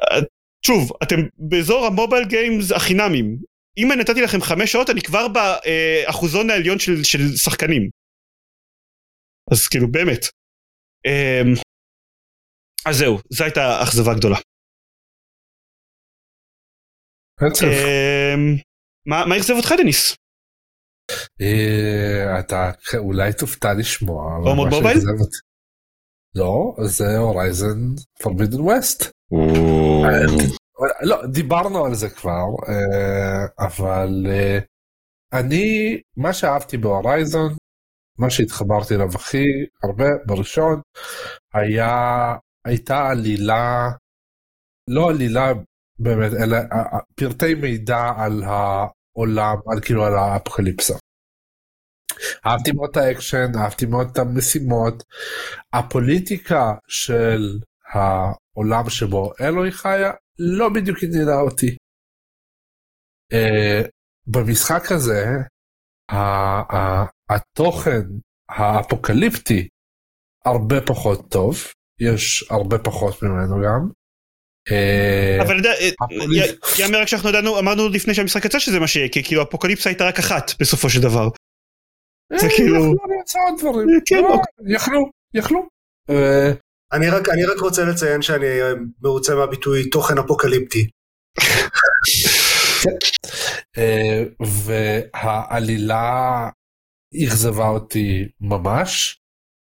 אה, 0.00 0.20
שוב, 0.66 0.92
אתם 1.02 1.16
באזור 1.38 1.86
המובייל 1.86 2.24
גיימס 2.24 2.72
החינמים, 2.72 3.36
אם 3.78 3.92
אני 3.92 4.00
נתתי 4.00 4.20
לכם 4.20 4.40
חמש 4.40 4.72
שעות, 4.72 4.90
אני 4.90 5.02
כבר 5.02 5.26
באחוזון 5.28 6.50
העליון 6.50 6.78
של, 6.78 7.04
של 7.04 7.36
שחקנים. 7.36 7.99
אז 9.52 9.68
כאילו 9.70 9.92
באמת. 9.92 10.24
אמ, 11.06 11.54
אז 12.86 12.96
זהו, 12.96 13.18
זו 13.30 13.44
הייתה 13.44 13.82
אכזבה 13.82 14.14
גדולה. 14.14 14.36
אמ, 17.42 18.56
מה 19.06 19.36
אכזב 19.36 19.54
אותך 19.54 19.72
דניס? 19.78 20.16
אה, 21.40 22.40
אתה 22.40 22.70
אולי 22.98 23.32
תופתע 23.32 23.74
לשמוע. 23.78 24.36
הומוד 24.36 24.68
מובייל? 24.68 24.98
לא, 26.34 26.74
זה 26.84 27.18
הורייזן 27.18 27.78
פורבידן 28.22 28.60
ווסט. 28.60 29.10
לא, 31.02 31.26
דיברנו 31.32 31.84
על 31.86 31.94
זה 31.94 32.10
כבר, 32.10 32.46
אה, 32.68 33.66
אבל 33.66 34.26
אה, 34.26 34.58
אני, 35.32 36.00
מה 36.16 36.32
שאהבתי 36.32 36.76
בהורייזון 36.76 37.56
מה 38.20 38.30
שהתחברתי 38.30 38.94
אליו 38.94 39.08
הכי 39.14 39.44
הרבה 39.82 40.04
בראשון 40.26 40.80
היה 41.54 42.34
הייתה 42.64 43.08
עלילה 43.08 43.90
לא 44.88 45.10
עלילה 45.10 45.52
באמת 45.98 46.32
אלא 46.42 46.56
פרטי 47.14 47.54
מידע 47.54 48.12
על 48.16 48.42
העולם 48.42 49.56
על 49.72 49.80
כאילו 49.82 50.04
על 50.04 50.14
האפוקליפסה. 50.14 50.94
אהבתי 52.46 52.72
מאוד 52.72 52.90
את 52.90 52.96
האקשן 52.96 53.50
אהבתי 53.58 53.86
מאוד 53.86 54.08
את 54.12 54.18
המשימות 54.18 55.02
הפוליטיקה 55.72 56.72
של 56.88 57.58
העולם 57.92 58.90
שבו 58.90 59.32
אלוהי 59.40 59.72
חיה 59.72 60.10
לא 60.38 60.68
בדיוק 60.68 60.98
עניינה 61.02 61.40
אותי. 61.40 61.76
Uh, 63.32 63.88
במשחק 64.26 64.92
הזה 64.92 65.24
התוכן 67.30 68.02
האפוקליפטי 68.48 69.68
הרבה 70.44 70.80
פחות 70.80 71.30
טוב, 71.30 71.66
יש 72.00 72.44
הרבה 72.50 72.78
פחות 72.78 73.22
ממנו 73.22 73.62
גם. 73.64 73.88
אה, 74.70 75.38
אבל 75.42 75.60
יאמר 76.78 77.00
רק 77.00 77.08
שאנחנו 77.08 77.28
ידענו 77.28 77.58
אמרנו 77.58 77.88
לפני 77.88 78.14
שהמשחק 78.14 78.44
יצא 78.44 78.58
שזה 78.58 78.80
מה 78.80 78.86
שיהיה 78.86 79.08
כי 79.08 79.24
כאילו 79.24 79.42
אפוקליפסה 79.42 79.90
הייתה 79.90 80.04
רק 80.04 80.18
אחת 80.18 80.52
בסופו 80.60 80.90
של 80.90 81.00
דבר. 81.00 81.28
אה, 82.32 82.38
זה 82.38 82.46
כאילו 82.56 82.76
יכלו 82.76 82.94
למצוא 83.18 83.40
עוד 83.48 83.60
דברים. 83.60 83.88
אה, 83.88 83.94
כן, 84.06 84.24
אוקיי. 84.24 84.74
יכלו 84.74 85.10
יכלו. 85.34 85.68
אני 86.92 87.10
רק 87.10 87.28
אני 87.28 87.44
רק 87.44 87.60
רוצה 87.60 87.84
לציין 87.84 88.22
שאני 88.22 88.46
מרוצה 89.02 89.34
מהביטוי 89.34 89.88
תוכן 89.88 90.18
אפוקליפטי. 90.18 90.86
והעלילה 94.64 96.48
אכזבה 97.14 97.68
אותי 97.68 98.28
ממש, 98.40 99.20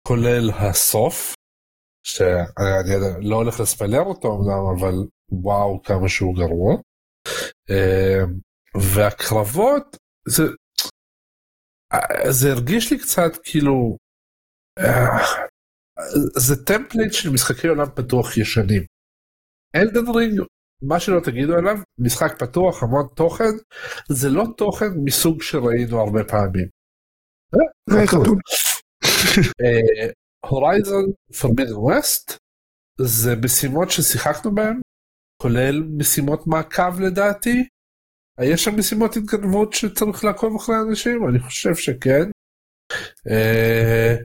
כולל 0.09 0.51
הסוף, 0.51 1.35
שאני 2.07 2.95
לא 3.21 3.37
הולך 3.37 3.61
לספלר 3.61 4.03
אותו 4.03 4.29
אמנם, 4.29 4.79
אבל 4.79 4.95
וואו 5.31 5.83
כמה 5.83 6.09
שהוא 6.09 6.37
גרוע. 6.37 6.77
אמ, 7.71 8.41
והקרבות, 8.95 9.97
זה, 10.29 10.43
זה 12.31 12.53
הרגיש 12.53 12.93
לי 12.93 12.99
קצת 12.99 13.33
כאילו, 13.45 13.97
אה, 14.79 15.19
זה 16.37 16.65
טמפליט 16.67 17.13
של 17.13 17.31
משחקי 17.31 17.69
עולם 17.69 17.87
פתוח 17.97 18.37
ישנים. 18.37 18.83
אלדן 19.77 20.11
רינג 20.17 20.41
מה 20.83 21.01
שלא 21.01 21.21
תגידו 21.25 21.55
עליו 21.55 21.77
משחק 21.99 22.39
פתוח 22.39 22.83
המון 22.83 23.07
תוכן 23.17 23.55
זה 24.09 24.29
לא 24.29 24.45
תוכן 24.57 24.87
מסוג 25.05 25.43
שראינו 25.43 26.01
הרבה 26.01 26.25
פעמים. 26.25 26.76
הורייזון 30.45 31.05
פורבידן 31.41 31.75
ווסט 31.75 32.39
זה 33.01 33.37
משימות 33.45 33.91
ששיחקנו 33.91 34.55
בהן, 34.55 34.81
כולל 35.43 35.83
משימות 35.99 36.47
מעקב 36.47 37.01
לדעתי. 37.01 37.69
יש 38.41 38.65
שם 38.65 38.79
משימות 38.79 39.17
התגנבות 39.17 39.73
שצריך 39.73 40.25
לעקוב 40.25 40.57
אחרי 40.57 40.77
אנשים? 40.89 41.29
אני 41.29 41.39
חושב 41.39 41.75
שכן. 41.75 42.31
Uh, 43.29 44.23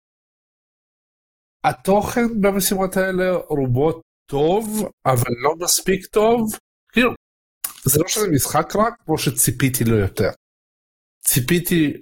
התוכן 1.64 2.41
במשימות 2.41 2.97
האלה 2.97 3.37
רובו 3.49 4.01
טוב, 4.31 4.89
אבל 5.07 5.31
לא 5.43 5.55
מספיק 5.59 6.07
טוב. 6.07 6.59
כאילו, 6.93 7.11
זה 7.85 8.01
לא 8.01 8.09
שזה 8.09 8.29
משחק 8.29 8.77
רק, 8.77 8.95
כמו 9.05 9.19
שציפיתי 9.19 9.85
לו 9.85 9.97
יותר. 9.97 10.31
ציפיתי 11.27 11.93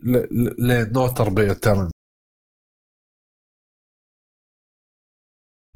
ליהנות 0.59 1.21
הרבה 1.21 1.45
יותר. 1.47 1.75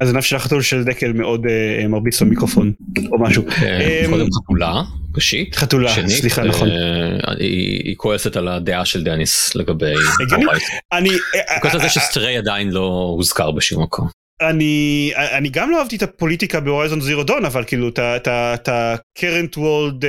הזנב 0.00 0.20
של 0.20 0.36
החתול 0.36 0.62
של 0.62 0.84
דקל 0.84 1.12
מאוד 1.12 1.46
uh, 1.46 1.88
מרביץ 1.88 2.22
במיקרופון 2.22 2.72
או 3.12 3.18
משהו. 3.18 3.44
אה, 3.48 4.04
אמ, 4.04 4.10
קודם 4.10 4.26
חתולה, 4.32 4.82
ראשית. 5.14 5.54
חתולה, 5.54 5.88
שנית, 5.88 6.20
סליחה, 6.20 6.42
נכון. 6.42 6.68
אה, 6.68 7.34
היא 7.38 7.82
היא 7.84 7.96
כועסת 7.96 8.36
על 8.36 8.48
הדעה 8.48 8.84
של 8.84 9.04
דניס 9.04 9.54
לגבי... 9.54 9.92
אני 10.92 11.08
היא 11.10 11.18
כועסת 11.60 11.74
על 11.74 11.80
זה 11.80 11.86
אה, 11.86 11.90
שסטריי 11.90 12.36
עדיין 12.36 12.70
לא 12.70 13.14
הוזכר 13.16 13.50
בשום 13.50 13.82
מקום. 13.82 14.08
אני 14.40 15.12
אני 15.16 15.48
גם 15.48 15.70
לא 15.70 15.78
אהבתי 15.78 15.96
את 15.96 16.02
הפוליטיקה 16.02 16.60
בהורייזון 16.60 17.00
זירו 17.00 17.24
דון 17.24 17.44
אבל 17.44 17.64
כאילו 17.64 17.88
את 17.88 18.68
ה-current 18.68 19.56
world 19.56 20.04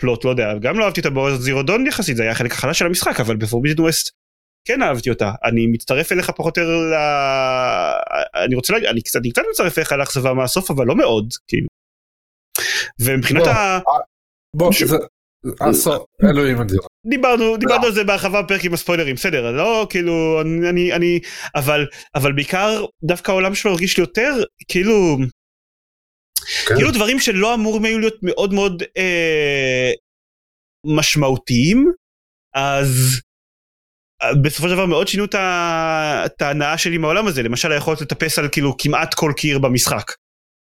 פלוט 0.00 0.24
לא 0.24 0.30
יודע 0.30 0.54
גם 0.60 0.78
לא 0.78 0.84
אהבתי 0.84 1.00
אותה 1.00 1.10
בהורייזון 1.10 1.42
זירו 1.42 1.62
דון 1.62 1.86
יחסית 1.86 2.16
זה 2.16 2.22
היה 2.22 2.32
החלק 2.32 2.52
החלש 2.52 2.78
של 2.78 2.86
המשחק 2.86 3.20
אבל 3.20 3.36
בפורבידן 3.36 3.82
ווסט 3.82 4.10
כן 4.68 4.82
אהבתי 4.82 5.10
אותה 5.10 5.32
אני 5.44 5.66
מצטרף 5.66 6.12
אליך 6.12 6.30
פחות 6.30 6.58
או 6.58 6.62
יותר 6.62 6.76
ל... 6.76 6.94
אני 8.44 8.54
רוצה 8.54 8.72
להגיד 8.72 8.88
אני 8.88 9.02
קצת 9.02 9.20
אני 9.20 9.30
קצת 9.30 9.42
מצטרף 9.50 9.78
אליך 9.78 9.92
לאכזבה 9.92 10.34
מהסוף 10.34 10.70
אבל 10.70 10.86
לא 10.86 10.96
מאוד 10.96 11.28
כאילו. 11.48 11.68
ומבחינת 13.00 13.42
בוא, 13.42 13.50
ה... 13.50 13.80
בוא, 14.56 14.72
ש- 14.72 14.82
זה... 14.82 14.96
אלוהים 16.24 16.60
אדיר. 16.60 16.80
דיברנו 17.06 17.56
דיברנו 17.56 17.86
על 17.86 17.92
זה 17.92 18.04
בהרחבה 18.04 18.42
בפרק 18.42 18.64
עם 18.64 18.74
הספוילרים 18.74 19.14
בסדר 19.14 19.52
לא 19.52 19.86
כאילו 19.90 20.40
אני 20.40 20.92
אני 20.92 21.20
אבל 21.54 21.86
אבל 22.14 22.32
בעיקר 22.32 22.84
דווקא 23.02 23.30
העולם 23.30 23.54
שלו 23.54 23.70
הרגיש 23.70 23.96
לי 23.96 24.02
יותר 24.02 24.42
כאילו 24.68 25.16
כן. 26.66 26.74
כאילו 26.74 26.90
דברים 26.90 27.18
שלא 27.18 27.54
אמורים 27.54 27.84
היו 27.84 27.98
להיות 27.98 28.16
מאוד 28.22 28.54
מאוד 28.54 28.82
אה, 28.96 29.90
משמעותיים 30.96 31.92
אז 32.54 33.20
אה, 34.22 34.34
בסופו 34.44 34.68
של 34.68 34.74
דבר 34.74 34.86
מאוד 34.86 35.08
שינו 35.08 35.24
את 35.24 36.42
ההנאה 36.42 36.78
שלי 36.78 36.98
מהעולם 36.98 37.26
הזה 37.26 37.42
למשל 37.42 37.72
היכולת 37.72 38.00
לטפס 38.00 38.38
על 38.38 38.48
כאילו 38.52 38.76
כמעט 38.78 39.14
כל 39.14 39.32
קיר 39.36 39.58
במשחק. 39.58 40.12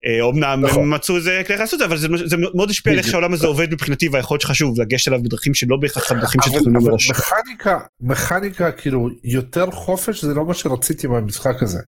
אה, 0.07 0.21
אומנם 0.23 0.61
נכון. 0.65 0.83
הם 0.83 0.91
מצאו 0.95 1.17
איזה 1.17 1.43
כלי 1.47 1.57
לעשות 1.57 1.81
אבל 1.81 1.97
זה, 1.97 2.09
זה 2.25 2.37
מאוד 2.37 2.71
השפיע 2.71 2.93
על 2.93 2.99
איך. 2.99 3.07
שהעולם 3.07 3.33
הזה 3.33 3.47
עובד 3.47 3.73
מבחינתי 3.73 4.09
והיכולת 4.09 4.41
שחשוב 4.41 4.81
לגשת 4.81 5.09
אליו 5.09 5.23
בדרכים 5.23 5.55
שלא 5.55 5.77
בהכרח 5.77 6.13
הדרכים 6.13 6.41
אבל, 6.45 6.59
שתכננו 6.59 6.81
מראש. 6.81 7.11
מכניקה, 7.11 7.79
מכניקה 8.01 8.73
כאילו 8.73 9.09
יותר 9.25 9.71
חופש 9.71 10.25
זה 10.25 10.35
לא 10.35 10.45
מה 10.45 10.55
שרציתי 10.55 11.07
מהמשחק 11.07 11.63
הזה. 11.63 11.79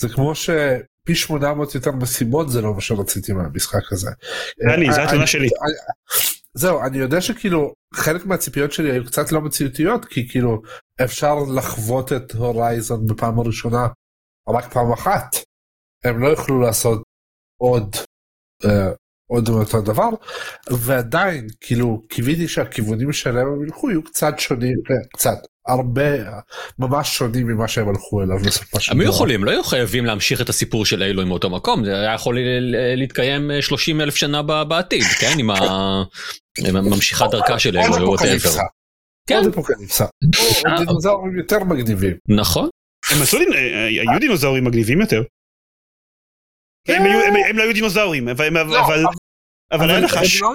זה 0.00 0.08
כמו 0.08 0.34
שפי 0.34 1.14
800 1.14 1.74
יותר 1.74 1.92
משימות 1.92 2.50
זה 2.50 2.60
לא 2.60 2.74
מה 2.74 2.80
שרציתי 2.80 3.32
מהמשחק 3.32 3.92
הזה. 3.92 4.10
דני, 4.68 4.92
זו 4.92 4.98
אה, 4.98 5.04
התלונה 5.04 5.22
אני- 5.22 5.26
שלי. 5.26 5.46
אני- 5.62 5.94
זהו, 6.54 6.82
אני 6.86 6.98
יודע 6.98 7.20
שכאילו 7.20 7.72
חלק 7.94 8.26
מהציפיות 8.26 8.72
שלי 8.72 8.90
היו 8.92 9.04
קצת 9.04 9.32
לא 9.32 9.40
מציאותיות 9.40 10.04
כי 10.04 10.28
כאילו 10.28 10.62
אפשר 11.04 11.34
לחוות 11.56 12.12
את 12.12 12.32
הורייזון 12.32 13.06
בפעם 13.06 13.38
הראשונה 13.38 13.86
רק 14.48 14.72
פעם 14.72 14.92
אחת. 14.92 15.36
הם 16.04 16.20
לא 16.22 16.28
יוכלו 16.28 16.60
לעשות 16.60 17.02
עוד 17.70 17.96
אה, 18.64 18.88
עוד 19.30 19.50
מאותו 19.50 19.80
דבר 19.80 20.08
ועדיין 20.70 21.46
כאילו 21.60 22.02
קיוויתי 22.08 22.48
שהכיוונים 22.48 23.12
שלהם 23.12 23.46
הם 23.46 23.62
ילכו 23.64 23.90
יהיו 23.90 24.04
קצת 24.04 24.34
שונים 24.38 24.76
אה, 24.90 24.96
קצת 25.16 25.36
הרבה 25.68 26.10
ממש 26.78 27.18
שונים 27.18 27.46
ממה 27.46 27.68
שהם 27.68 27.88
הלכו 27.88 28.22
אליו 28.22 28.38
בסופו 28.38 28.80
של 28.80 28.92
הם 28.92 29.00
היו 29.00 29.06
דבר. 29.08 29.14
יכולים, 29.14 29.44
לא 29.44 29.50
היו 29.50 29.64
חייבים 29.64 30.04
להמשיך 30.04 30.40
את 30.40 30.48
הסיפור 30.48 30.86
של 30.86 31.02
אילו 31.02 31.22
עם 31.22 31.30
אותו 31.30 31.50
מקום, 31.50 31.84
זה 31.84 32.00
היה 32.00 32.14
יכול 32.14 32.38
להתקיים 32.96 33.50
אה, 33.50 33.62
30 33.62 34.00
אלף 34.00 34.14
שנה 34.16 34.42
בעתיד, 34.42 35.02
כן? 35.20 35.36
עם 35.38 35.50
ה- 35.50 36.02
עם 36.58 36.76
ממשיכת 36.76 37.26
דרכה 37.30 37.58
של 37.58 37.76
whatever. 37.78 38.58
כן, 39.28 39.36
עוד 39.36 39.46
אפוקליפסה. 39.46 40.04
אה, 40.66 40.78
דינוזאורים 40.78 41.38
יותר 41.38 41.64
מגניבים. 41.64 42.16
נכון. 42.28 42.68
הם 43.10 43.22
עשו, 43.22 43.36
אה, 43.36 43.84
היו 43.86 44.20
דינוזאורים 44.20 44.64
מגניבים 44.64 45.00
יותר. 45.00 45.22
הם 46.88 47.02
היו- 47.02 47.20
הם- 47.20 47.34
הם 47.50 47.56
לא 47.58 47.62
היו 47.62 47.74
דינוזאורים 47.74 48.28
אבל 48.28 48.48
לא, 48.52 48.60
אבל 48.86 49.04
אבל 49.72 49.90
היה 49.90 49.98
אבל 49.98 50.04
נחש. 50.04 50.42
לא 50.42 50.48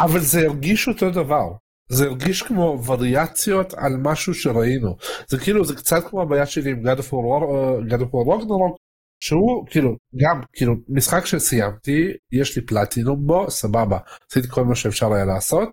אבל 0.00 0.20
זה 0.20 0.46
הרגיש 0.46 0.88
אותו 0.88 1.10
דבר. 1.10 1.44
זה 1.90 2.04
הרגיש 2.04 2.42
כמו 2.42 2.82
וריאציות 2.86 3.74
על 3.74 3.92
משהו 4.02 4.34
שראינו. 4.34 4.96
זה 5.28 5.38
כאילו 5.38 5.64
זה 5.64 5.76
קצת 5.76 6.04
כמו 6.10 6.22
הבעיה 6.22 6.46
שלי 6.46 6.70
עם 6.70 6.82
God 6.86 6.98
of 6.98 7.10
War 7.10 7.42
אה, 7.54 7.96
God 7.96 8.00
of 8.00 8.06
War 8.06 8.26
Ragnarok, 8.42 8.76
שהוא 9.20 9.66
כאילו 9.70 9.96
גם 10.16 10.40
כאילו 10.52 10.74
משחק 10.88 11.26
שסיימתי 11.26 12.12
יש 12.32 12.56
לי 12.56 12.66
פלטינום 12.66 13.26
בו 13.26 13.50
סבבה 13.50 13.98
עשיתי 14.30 14.48
כל 14.48 14.64
מה 14.64 14.74
שאפשר 14.74 15.12
היה 15.12 15.24
לעשות 15.24 15.68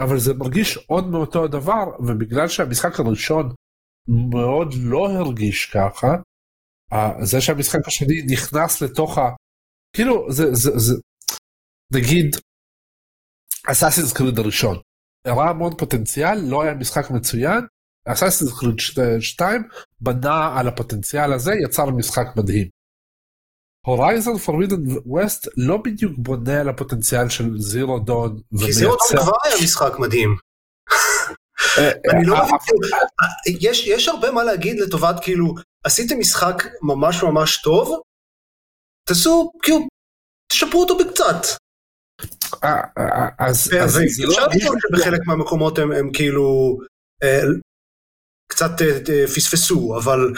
אבל 0.00 0.18
זה 0.18 0.34
מרגיש 0.34 0.76
עוד 0.76 1.06
מאותו 1.10 1.44
הדבר 1.44 1.84
ובגלל 1.98 2.48
שהמשחק 2.48 3.00
הראשון 3.00 3.52
מאוד 4.30 4.74
לא 4.82 5.10
הרגיש 5.10 5.66
ככה 5.66 6.06
אה, 6.08 6.14
זה 7.22 7.40
שהמשחק 7.40 7.80
השני 7.86 8.22
נכנס 8.32 8.82
לתוך 8.82 9.18
ה... 9.18 9.22
כאילו 9.96 10.32
זה 10.32 10.54
זה 10.54 10.70
זה 10.78 10.94
נגיד 11.92 12.36
אסאסינס 13.66 14.12
קריד 14.12 14.38
הראשון 14.38 14.76
הראה 15.26 15.50
המון 15.50 15.76
פוטנציאל 15.76 16.38
לא 16.38 16.62
היה 16.62 16.74
משחק 16.74 17.10
מצוין 17.10 17.60
אסאסינס 18.04 18.60
קריד 18.60 18.80
2 19.20 19.62
בנה 20.00 20.58
על 20.60 20.68
הפוטנציאל 20.68 21.32
הזה 21.32 21.52
יצר 21.64 21.90
משחק 21.90 22.26
מדהים. 22.36 22.68
הורייזון 23.86 24.38
פורבידן 24.38 24.76
ווסט 25.06 25.48
לא 25.56 25.76
בדיוק 25.76 26.12
בונה 26.18 26.60
על 26.60 26.68
הפוטנציאל 26.68 27.28
של 27.28 27.58
זירו 27.58 27.98
דון 27.98 28.40
כי 28.58 28.72
זה 28.72 28.86
עוד 28.86 28.98
כבר 29.08 29.32
היה 29.44 29.54
משחק 29.64 29.98
מדהים. 29.98 30.36
אני 32.12 32.26
לא 32.26 32.36
מבין, 32.36 32.58
כאילו, 32.64 33.58
יש, 33.60 33.86
יש 33.86 34.08
הרבה 34.08 34.30
מה 34.30 34.44
להגיד 34.44 34.80
לטובת 34.80 35.16
כאילו, 35.22 35.54
עשיתם 35.84 36.18
משחק 36.18 36.62
ממש 36.82 37.22
ממש 37.22 37.62
טוב, 37.62 38.00
תעשו, 39.08 39.52
כאילו, 39.62 39.78
תשפרו 40.52 40.80
אותו 40.80 40.98
בקצת. 40.98 41.60
אה, 42.64 43.28
אז 43.38 43.64
זה 43.64 44.26
לא 44.26 44.38
הרגיש 44.38 44.62
לטעון 44.64 44.78
שבחלק 44.80 45.20
מהמקומות 45.26 45.78
הם, 45.78 46.12
כאילו 46.12 46.78
אה, 47.22 47.42
קצת 48.52 48.70
אה, 48.80 48.98
אה, 49.08 49.26
פספסו, 49.26 49.96
אבל 49.96 50.32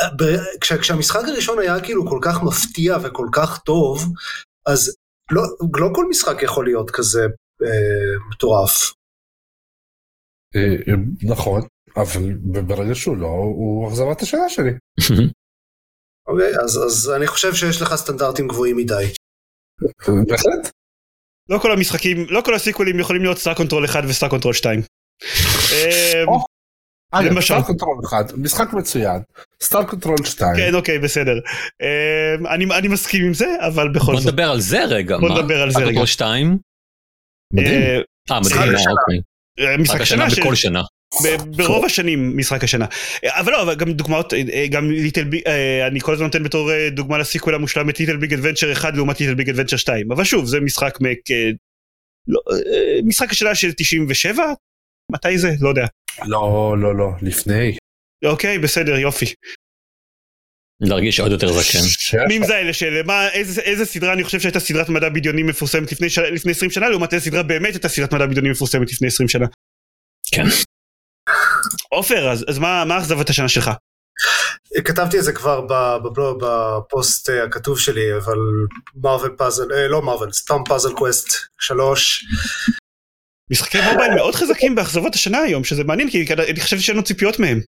אה, 0.00 0.78
כשהמשחק 0.80 1.20
הראשון 1.28 1.58
היה 1.58 1.80
כאילו 1.80 2.08
כל 2.08 2.18
כך 2.22 2.42
מפתיע 2.42 2.96
וכל 3.02 3.26
כך 3.32 3.58
טוב, 3.58 4.04
אז 4.66 4.94
לא, 5.30 5.42
לא 5.76 5.88
כל 5.94 6.06
משחק 6.08 6.42
יכול 6.42 6.64
להיות 6.64 6.90
כזה 6.90 7.26
אה, 7.62 8.28
מטורף. 8.30 8.92
אה, 10.56 10.94
נכון 11.22 11.62
אבל 11.96 12.32
ברגע 12.66 12.94
שהוא 12.94 13.16
לא 13.16 13.26
הוא 13.28 13.88
אכזבת 13.88 14.22
השנה 14.22 14.48
שלי. 14.48 14.70
אוקיי, 16.28 16.52
אז, 16.64 16.76
אז 16.86 17.12
אני 17.16 17.26
חושב 17.26 17.54
שיש 17.54 17.82
לך 17.82 17.94
סטנדרטים 17.94 18.48
גבוהים 18.48 18.76
מדי. 18.76 19.04
בהחלט. 20.28 20.70
לא 21.48 21.58
כל 21.58 21.72
המשחקים 21.72 22.26
לא 22.30 22.40
כל 22.44 22.54
הסיקוולים 22.54 23.00
יכולים 23.00 23.22
להיות 23.22 23.38
סטאר 23.38 23.54
קונטרול 23.54 23.84
1 23.84 24.02
וסטאר 24.08 24.28
קונטרול 24.28 24.54
2. 24.54 24.80
אמ, 25.72 26.28
או. 26.28 26.44
אגב, 27.12 27.32
למשל. 27.32 27.54
סטאר 27.54 27.62
קונטרול 27.62 27.98
1 28.06 28.32
משחק 28.36 28.72
מצוין 28.72 29.20
סטאר 29.62 29.84
קונטרול 29.84 30.16
2 30.24 30.50
כן 30.56 30.74
אוקיי 30.74 30.98
בסדר. 30.98 31.34
אמ, 31.82 32.46
אני 32.46 32.64
אני 32.78 32.88
מסכים 32.88 33.24
עם 33.24 33.34
זה 33.34 33.46
אבל 33.66 33.88
בכל- 33.94 34.12
בוא- 34.12 34.20
זאת. 34.20 34.32
נדבר 34.32 34.50
על 34.50 34.60
זה 34.60 34.84
רגע. 34.84 35.18
בוא? 35.18 35.28
נדבר 35.28 35.62
על 35.62 35.70
זה 35.70 35.78
רק 35.78 35.84
רגע. 35.84 35.96
אותו 35.96 36.06
שתיים? 36.06 36.58
מדהים. 37.52 37.82
אה, 37.82 38.00
אה, 38.30 38.40
מדהים, 38.40 38.60
אה. 38.60 38.66
אוקיי. 38.68 39.20
אה, 39.58 39.76
משחק 39.76 40.00
השנה 40.00 40.24
השנה 40.24 40.44
בכל 40.44 40.54
שנה. 40.54 40.82
ב- 41.24 41.56
ברוב 41.56 41.84
השנים 41.84 42.36
משחק 42.36 42.64
השנה. 42.64 42.86
אבל 43.26 43.52
לא 43.52 43.62
אבל 43.62 43.74
גם 43.74 43.92
דוגמאות 43.92 44.34
אה, 44.34 44.66
גם 44.70 44.90
Little 44.90 45.24
Big 45.24 45.42
אני 45.86 46.00
כל 46.00 46.12
הזמן 46.12 46.26
נותן 46.26 46.42
בתור 46.42 46.72
אה, 46.72 46.90
דוגמה 46.90 47.18
ל 47.18 47.23
sequel 47.23 47.54
המושלם 47.54 47.90
את 47.90 48.00
Little 48.00 48.16
Big 48.16 48.34
Adventure 48.34 48.72
1 48.72 48.94
לעומת 48.96 49.20
Little 49.20 49.34
Big 49.34 49.50
Adventure 49.50 49.76
2 49.76 50.12
אבל 50.12 50.24
שוב 50.24 50.46
זה 50.46 50.60
משחק 50.60 50.98
מק 51.00 51.30
אה, 51.30 51.50
לא, 52.28 52.40
אה, 52.52 53.00
משחק 53.04 53.30
השנה 53.30 53.54
של 53.54 53.72
97 53.72 54.42
מתי 55.12 55.38
זה? 55.38 55.50
לא 55.60 55.68
יודע. 55.68 55.86
לא 56.26 56.76
לא 56.78 56.96
לא. 56.96 57.10
לפני. 57.22 57.76
אוקיי 58.24 58.58
בסדר 58.58 58.98
יופי 58.98 59.26
להרגיש 60.80 61.20
עוד 61.20 61.32
יותר 61.32 61.52
זקן. 61.52 61.78
מי 62.28 62.46
זה 62.46 62.54
האלה 62.56 62.72
של 62.72 63.02
מה 63.06 63.28
איזה 63.30 63.60
איזה 63.60 63.84
סדרה 63.84 64.12
אני 64.12 64.24
חושב 64.24 64.40
שהייתה 64.40 64.60
סדרת 64.60 64.88
מדע 64.88 65.08
בדיוני 65.08 65.42
מפורסמת 65.42 65.92
לפני 65.92 66.10
ש- 66.10 66.18
לפני 66.18 66.52
20 66.52 66.70
שנה 66.70 66.88
לעומת 66.88 67.14
איזה 67.14 67.24
סדרה 67.24 67.42
באמת 67.42 67.74
הייתה 67.74 67.88
סדרת 67.88 68.12
מדע 68.14 68.26
בדיוני 68.26 68.50
מפורסמת 68.50 68.92
לפני 68.92 69.08
20 69.08 69.28
שנה. 69.28 69.46
כן. 70.34 70.44
עופר 71.90 72.30
אז 72.30 72.44
אז 72.48 72.58
מה 72.58 72.84
מה 72.84 72.98
אכזבת 72.98 73.30
השנה 73.30 73.48
שלך? 73.48 73.70
כתבתי 74.84 75.18
את 75.18 75.24
זה 75.24 75.32
כבר 75.32 75.60
בבלוג, 75.60 76.44
בפוסט 76.44 77.30
אה, 77.30 77.44
הכתוב 77.44 77.78
שלי, 77.80 78.16
אבל 78.16 78.36
Marvel 78.94 79.32
Puzzle, 79.38 79.72
אה, 79.72 79.88
לא 79.88 80.02
Marvel, 80.02 80.32
סתם 80.32 80.58
Puzzle 80.68 80.92
Quest 80.92 81.28
3. 81.60 82.24
משחקי 83.50 83.78
מובייל 83.92 84.14
מאוד 84.14 84.34
חזקים 84.34 84.74
באכזבות 84.74 85.14
השנה 85.14 85.38
היום, 85.38 85.64
שזה 85.64 85.84
מעניין, 85.84 86.10
כי 86.10 86.26
אני 86.32 86.60
חושב 86.60 86.78
שאין 86.78 86.96
לנו 86.96 87.04
ציפיות 87.04 87.38
מהם. 87.38 87.60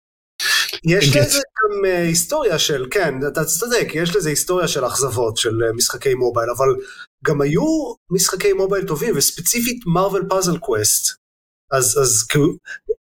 יש 0.85 1.16
לזה 1.16 1.39
גם 1.39 1.85
אה, 1.85 1.89
היסטוריה 1.89 2.59
של, 2.59 2.87
כן, 2.91 3.14
אתה 3.29 3.45
צודק, 3.45 3.89
יש 3.95 4.16
לזה 4.16 4.29
היסטוריה 4.29 4.68
של 4.68 4.87
אכזבות 4.87 5.37
של 5.37 5.62
אה, 5.62 5.76
משחקי 5.76 6.14
מובייל, 6.14 6.51
אבל 6.57 6.66
גם 7.24 7.41
היו 7.41 7.95
משחקי 8.11 8.53
מובייל 8.53 8.87
טובים, 8.87 9.16
וספציפית 9.16 9.83
Marvel 9.87 10.22
Puzzle 10.29 10.59
Quest. 10.59 11.18
אז, 11.72 11.99
אז 12.03 12.22
כאילו, 12.22 12.53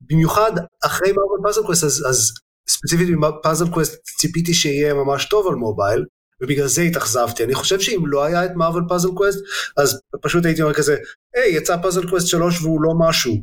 במיוחד 0.01 0.51
אחרי 0.86 1.12
Marvel 1.12 1.41
Puzzle 1.43 1.62
Quest, 1.62 1.84
אז, 1.84 2.05
אז 2.10 2.32
ספציפית 2.70 3.07
ב 3.22 3.28
Puzzle 3.28 3.70
Quest 3.70 3.95
ציפיתי 4.20 4.53
שיהיה 4.53 4.93
ממש 4.93 5.26
טוב 5.26 5.47
על 5.47 5.55
מובייל, 5.55 6.05
ובגלל 6.41 6.68
זה 6.68 6.82
התאכזבתי. 6.82 7.43
אני 7.43 7.55
חושב 7.55 7.80
שאם 7.80 8.03
לא 8.05 8.24
היה 8.24 8.45
את 8.45 8.51
Marvel 8.55 8.84
Puzzle 8.89 9.10
Quest, 9.10 9.39
אז 9.78 10.01
פשוט 10.22 10.45
הייתי 10.45 10.62
אומר 10.62 10.74
כזה, 10.74 10.95
היי, 11.36 11.55
יצא 11.55 11.78
Puzzle 11.82 12.10
Quest 12.10 12.28
3 12.28 12.62
והוא 12.62 12.82
לא 12.82 12.93
משהו. 12.99 13.34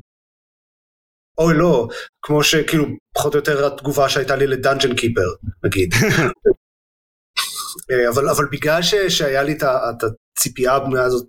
אוי 1.39 1.55
לא, 1.55 1.89
כמו 2.23 2.43
שכאילו, 2.43 2.85
פחות 3.15 3.35
או 3.35 3.39
יותר 3.39 3.67
התגובה 3.67 4.09
שהייתה 4.09 4.37
לי 4.37 4.47
ל 4.47 4.53
Dungeon 4.53 4.95
Keeper, 4.97 5.29
נגיד. 5.65 5.95
אה, 7.91 8.09
אבל, 8.09 8.29
אבל 8.29 8.45
בגלל 8.53 8.83
ש, 8.83 8.95
שהיה 8.95 9.43
לי 9.43 9.53
את, 9.53 9.63
הציפייה 10.39 10.75
הבנויה 10.75 11.05
הזאת 11.05 11.27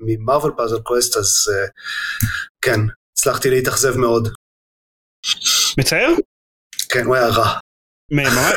מ 0.00 0.07
Marvel 0.07 0.52
Puzzle 0.56 0.80
Quest, 0.80 1.16
אז 1.16 1.26
אה, 1.48 1.70
כן, 2.62 2.80
הצלחתי 3.12 3.50
להתאכזב 3.50 3.96
מאוד. 3.96 4.28
מצער? 5.78 6.14
כן, 6.88 7.04
הוא 7.04 7.14
היה 7.14 7.28
רע. 7.28 7.58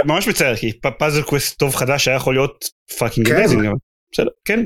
ממש 0.06 0.28
מצער, 0.28 0.56
כי 0.56 0.80
Puzzle 1.00 1.22
Quest 1.22 1.60
טוב 1.60 1.76
חדש 1.76 2.08
היה 2.08 2.18
יכול 2.18 2.36
להיות 2.36 2.66
fucking 3.00 3.28
כן. 3.28 3.36
amazing. 3.36 3.68
בסדר, 4.14 4.30
כן. 4.46 4.60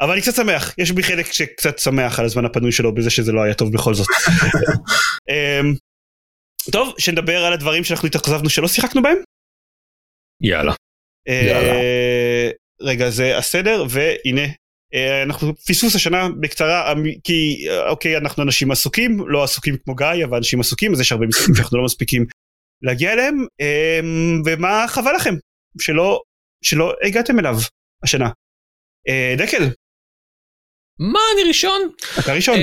אבל 0.00 0.12
אני 0.12 0.22
קצת 0.22 0.34
שמח, 0.34 0.74
יש 0.78 0.90
בי 0.90 1.02
חלק 1.02 1.32
שקצת 1.32 1.78
שמח 1.78 2.18
על 2.18 2.24
הזמן 2.24 2.44
הפנוי 2.44 2.72
שלו 2.72 2.94
בזה 2.94 3.10
שזה 3.10 3.32
לא 3.32 3.42
היה 3.42 3.54
טוב 3.54 3.72
בכל 3.72 3.94
זאת. 3.94 4.06
אמ, 5.28 5.74
טוב, 6.72 6.94
שנדבר 6.98 7.44
על 7.44 7.52
הדברים 7.52 7.84
שאנחנו 7.84 8.08
התאכזבנו 8.08 8.50
שלא 8.50 8.68
שיחקנו 8.68 9.02
בהם. 9.02 9.18
יאללה. 10.42 10.72
אה, 11.28 12.50
רגע, 12.80 13.10
זה 13.10 13.38
הסדר, 13.38 13.84
והנה, 13.90 14.46
אה, 14.94 15.22
אנחנו 15.22 15.56
פספוס 15.56 15.94
השנה 15.94 16.28
בקצרה, 16.40 16.92
אמ, 16.92 17.02
כי 17.24 17.66
אה, 17.70 17.88
אוקיי, 17.88 18.16
אנחנו 18.16 18.42
אנשים 18.42 18.70
עסוקים, 18.70 19.28
לא 19.28 19.44
עסוקים 19.44 19.76
כמו 19.84 19.94
גיא, 19.94 20.24
אבל 20.24 20.36
אנשים 20.36 20.60
עסוקים, 20.60 20.92
אז 20.92 21.00
יש 21.00 21.12
הרבה 21.12 21.26
משחקים 21.26 21.54
שאנחנו 21.54 21.78
לא 21.78 21.84
מספיקים 21.84 22.26
להגיע 22.82 23.12
אליהם, 23.12 23.46
אמ, 23.60 24.42
ומה 24.46 24.84
חבל 24.88 25.16
לכם 25.16 25.34
שלא, 25.80 26.20
שלא 26.64 26.94
הגעתם 27.02 27.38
אליו 27.38 27.54
השנה. 28.02 28.30
דקל, 29.38 29.62
מה 30.98 31.20
אני 31.34 31.48
ראשון? 31.48 31.80
אתה 32.20 32.34
ראשון. 32.34 32.58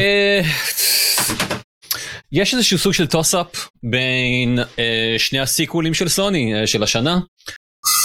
יש 2.33 2.53
איזשהו 2.53 2.77
סוג 2.77 2.93
של 2.93 3.07
toss-up 3.07 3.67
בין 3.83 4.59
אה, 4.79 5.15
שני 5.17 5.39
הסיקוולים 5.39 5.93
של 5.93 6.09
סוני 6.09 6.55
אה, 6.55 6.67
של 6.67 6.83
השנה. 6.83 7.19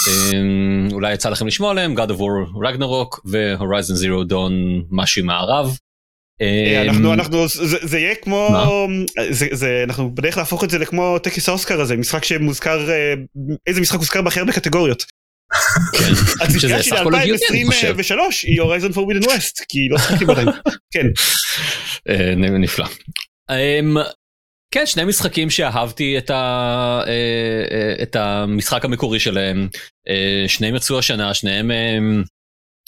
אה, 0.09 0.93
אולי 0.93 1.15
יצא 1.15 1.29
לכם 1.29 1.47
לשמוע 1.47 1.71
עליהם, 1.71 1.97
God 1.99 2.11
of 2.11 2.15
War 2.15 2.49
Ragnarok 2.67 3.21
ו-Horizon 3.27 3.95
Zero 4.03 4.31
Dawn 4.31 4.85
משהו 4.91 5.25
מערב. 5.25 5.77
אה, 6.41 6.47
אה, 6.47 6.83
אנחנו 6.83 7.15
אנחנו 7.15 7.49
זה, 7.49 7.77
זה 7.83 7.99
יהיה 7.99 8.15
כמו? 8.15 8.49
זה, 9.31 9.47
זה 9.53 9.85
אנחנו 9.85 10.15
בדרך 10.15 10.37
להפוך 10.37 10.65
את 10.65 10.71
זה 10.71 10.79
לכמו 10.79 11.19
טקס 11.19 11.49
האוסקר 11.49 11.81
הזה 11.81 11.97
משחק 11.97 12.25
שמוזכר 12.25 12.91
אה, 12.91 13.15
איזה 13.67 13.81
משחק 13.81 13.99
הוזכר 13.99 14.23
בהכי 14.23 14.41
הרבה 14.41 14.53
קטגוריות. 14.53 15.05
אני 16.43 16.55
חושב. 16.55 16.69
ל-2023 16.69 18.19
היא 18.43 18.61
הורייזון 18.61 18.93
פורבידן 18.93 19.25
ווסט 19.25 19.65
כי 19.69 19.89
לא 19.91 19.99
שיחקתי 19.99 20.25
בהם. 20.25 20.49
כן. 20.91 21.07
אה, 22.09 22.35
נפלא. 22.35 22.87
אמ, 23.51 23.97
כן, 24.75 24.87
שני 24.87 25.05
משחקים 25.05 25.51
שאהבתי 25.51 26.19
את, 26.19 26.31
ה, 26.31 26.35
אה, 27.07 27.65
אה, 27.71 28.03
את 28.03 28.17
המשחק 28.17 28.85
המקורי 28.85 29.21
שלהם, 29.21 29.69
אה, 30.09 30.45
שניהם 30.49 30.75
יצאו 30.75 30.99
השנה, 30.99 31.35
שניהם 31.35 31.71
אה, 31.71 31.99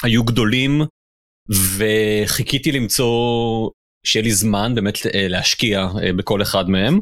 היו 0.03 0.25
גדולים, 0.25 0.81
וחיכיתי 1.77 2.73
למצוא, 2.73 3.71
שיהיה 4.07 4.23
לי 4.23 4.33
זמן 4.33 4.75
באמת 4.75 4.99
אה, 5.15 5.29
להשקיע 5.29 5.89
אה, 6.03 6.13
בכל 6.13 6.43
אחד 6.43 6.69
מהם. 6.69 7.01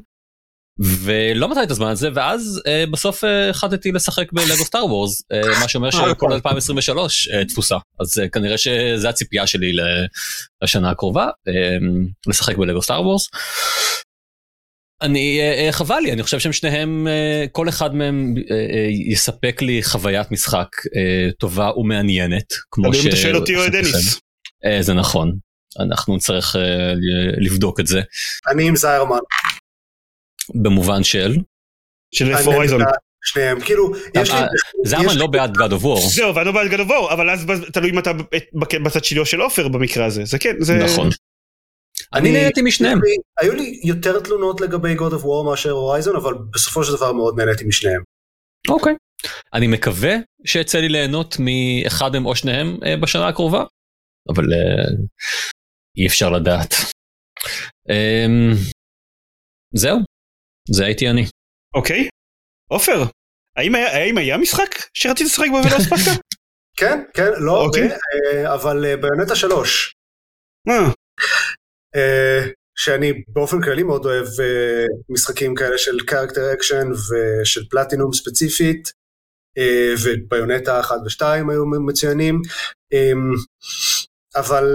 ולא 0.80 1.48
מצאתי 1.48 1.66
את 1.66 1.70
הזמן 1.70 1.86
הזה 1.90 2.08
ואז 2.14 2.60
אה, 2.66 2.84
בסוף 2.90 3.24
אה, 3.24 3.50
החלטתי 3.50 3.92
לשחק 3.92 4.32
בלגו 4.32 4.64
סטאר 4.64 4.86
וורס 4.86 5.22
אה, 5.32 5.60
מה 5.60 5.68
שאומר 5.68 5.90
שכל 5.90 6.32
2023 6.32 7.28
אה, 7.28 7.44
תפוסה 7.44 7.76
אז 8.00 8.18
אה, 8.18 8.28
כנראה 8.28 8.58
שזה 8.58 9.08
הציפייה 9.08 9.46
שלי 9.46 9.72
לשנה 10.62 10.90
הקרובה 10.90 11.24
אה, 11.48 11.52
לשחק 12.26 12.56
בלגו 12.56 12.82
סטאר 12.82 13.02
וורס. 13.02 13.28
אני 15.02 15.40
אה, 15.40 15.66
אה, 15.66 15.72
חבל 15.72 15.98
לי 16.02 16.12
אני 16.12 16.22
חושב 16.22 16.38
שהם 16.38 16.52
שניהם 16.52 17.08
אה, 17.08 17.44
כל 17.52 17.68
אחד 17.68 17.94
מהם 17.94 18.34
אה, 18.50 18.56
אה, 18.56 18.86
יספק 19.12 19.62
לי 19.62 19.82
חוויית 19.82 20.30
משחק 20.30 20.68
אה, 20.96 21.28
טובה 21.38 21.70
ומעניינת 21.76 22.52
כמו 22.70 22.86
אם 22.94 23.08
אתה 23.08 23.16
שואל 23.16 23.36
אותי 23.36 23.56
או 23.56 23.66
את. 23.66 23.72
דניס. 23.72 24.20
אה, 24.64 24.82
זה 24.82 24.94
נכון 24.94 25.32
אנחנו 25.80 26.16
נצטרך 26.16 26.56
אה, 26.56 26.62
ל- 26.94 27.44
לבדוק 27.46 27.80
את 27.80 27.86
זה 27.86 28.00
אני 28.52 28.68
עם 28.68 28.76
זיירמן. 28.76 29.18
במובן 30.54 31.04
של 31.04 31.36
של. 32.14 32.24
בעד 32.32 32.94
שניהם, 33.24 33.60
כאילו, 33.60 33.92
יש 34.14 34.30
לי... 34.30 34.36
אה, 34.36 34.46
זה 34.84 34.96
יש 34.96 35.02
אמן 35.02 35.12
לי- 35.12 35.18
לא 35.18 35.26
בעד 35.26 35.56
God 35.56 35.70
of 35.70 35.82
War. 35.84 36.00
זהו 36.08 36.34
ואני 36.34 36.46
לא 36.46 36.52
בעד 36.52 36.70
גד 36.70 36.80
אבור 36.80 37.12
אבל 37.12 37.30
אז 37.30 37.46
תלוי 37.72 37.90
אם 37.90 37.98
אתה 37.98 38.12
ב- 38.12 38.82
בצד 38.84 39.04
שלי 39.04 39.18
או 39.18 39.26
של 39.26 39.40
עופר 39.40 39.68
במקרה 39.68 40.04
הזה 40.06 40.24
זה 40.24 40.38
כן 40.38 40.56
זה 40.60 40.74
נכון. 40.74 41.08
אני 42.14 42.32
נהניתי 42.32 42.62
משניהם. 42.62 42.98
היו 43.40 43.54
לי 43.54 43.80
יותר 43.84 44.20
תלונות 44.20 44.60
לגבי 44.60 44.96
God 44.96 45.12
of 45.12 45.22
War 45.24 45.44
מאשר 45.50 45.70
הורייזון, 45.70 46.16
אבל 46.16 46.34
בסופו 46.54 46.84
של 46.84 46.92
דבר 46.96 47.12
מאוד 47.12 47.40
נהניתי 47.40 47.64
משניהם. 47.64 48.02
אוקיי. 48.68 48.94
אני 49.54 49.66
מקווה 49.66 50.14
שיצא 50.44 50.78
לי 50.78 50.88
ליהנות 50.88 51.36
מאחד 51.38 52.12
מהם 52.12 52.26
או 52.26 52.36
שניהם 52.36 52.78
אה, 52.86 52.96
בשנה 52.96 53.28
הקרובה, 53.28 53.64
אבל 54.28 54.44
אה, 54.52 54.84
אי 55.96 56.06
אפשר 56.06 56.30
לדעת. 56.30 56.74
אמ, 57.90 58.52
זהו, 59.74 59.98
זה 60.72 60.84
הייתי 60.84 61.10
אני. 61.10 61.24
אוקיי. 61.74 62.08
עופר 62.70 63.02
האם 63.56 63.74
היה 63.74 63.96
האם 63.96 64.18
היה 64.18 64.38
משחק 64.38 64.74
שרצית 64.94 65.26
לשחק 65.26 65.46
בו 65.50 65.56
ולא 65.56 65.76
הספקת? 65.80 66.20
כן, 66.76 67.02
כן, 67.14 67.30
לא 67.38 67.64
אוקיי. 67.64 67.82
הרבה, 67.82 67.94
אה, 68.32 68.54
אבל 68.54 68.84
אה, 68.84 68.96
Bayonetta 68.96 69.36
שלוש, 69.36 69.94
אה, 70.68 70.88
אה, 71.96 72.46
שאני 72.76 73.12
באופן 73.28 73.62
כללי 73.62 73.82
מאוד 73.82 74.06
אוהב 74.06 74.26
אה, 74.40 74.84
משחקים 75.08 75.54
כאלה 75.54 75.78
של 75.78 75.96
character 76.06 76.52
action 76.52 76.88
ושל 76.90 77.68
פלטינום 77.70 78.12
ספציפית, 78.12 78.92
אה, 79.58 79.94
ו 80.04 80.12
Bayonetta 80.12 80.80
1 80.80 80.96
ו-2 80.96 81.24
היו 81.24 81.66
מצוינים. 81.66 82.42
אבל 84.38 84.66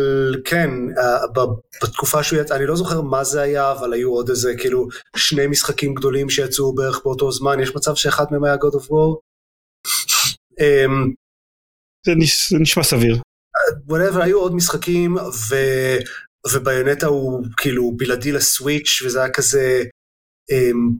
כן, 0.45 0.69
אה, 0.97 1.45
בתקופה 1.83 2.23
שהוא 2.23 2.39
יצא, 2.39 2.55
אני 2.55 2.65
לא 2.65 2.75
זוכר 2.75 3.01
מה 3.01 3.23
זה 3.23 3.41
היה, 3.41 3.71
אבל 3.71 3.93
היו 3.93 4.11
עוד 4.11 4.29
איזה 4.29 4.53
כאילו 4.57 4.87
שני 5.15 5.47
משחקים 5.47 5.93
גדולים 5.93 6.29
שיצאו 6.29 6.75
בערך 6.75 7.01
באותו 7.03 7.31
זמן, 7.31 7.59
יש 7.59 7.75
מצב 7.75 7.95
שאחד 7.95 8.25
מהם 8.31 8.43
היה 8.43 8.55
God 8.55 8.75
of 8.79 8.83
War. 8.85 9.19
אה, 10.59 10.85
זה 12.05 12.11
נש- 12.17 12.49
זה 12.53 12.57
נשמע 12.59 12.83
סביר. 12.83 13.15
whatever, 13.89 14.21
היו 14.23 14.39
עוד 14.39 14.55
משחקים, 14.55 15.15
ו... 15.15 15.55
וביונטה 16.53 17.07
הוא 17.07 17.45
כאילו 17.57 17.91
בלעדי 17.97 18.31
לסוויץ', 18.31 19.01
וזה 19.05 19.19
היה 19.23 19.33
כזה, 19.33 19.83
um, 20.51 20.97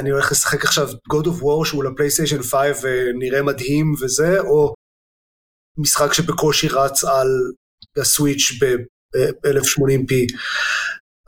אני 0.00 0.10
הולך 0.10 0.32
לשחק 0.32 0.64
עכשיו 0.64 0.88
God 0.88 1.24
of 1.26 1.40
War 1.42 1.64
שהוא 1.64 1.84
לפלייסטיישן 1.84 2.42
5 2.42 2.52
ונראה 2.82 3.42
מדהים 3.42 3.94
וזה, 4.02 4.40
או 4.40 4.74
משחק 5.78 6.12
שבקושי 6.12 6.68
רץ 6.68 7.04
על 7.04 7.28
הסוויץ' 8.00 8.52
ב-1080p. 8.60 10.12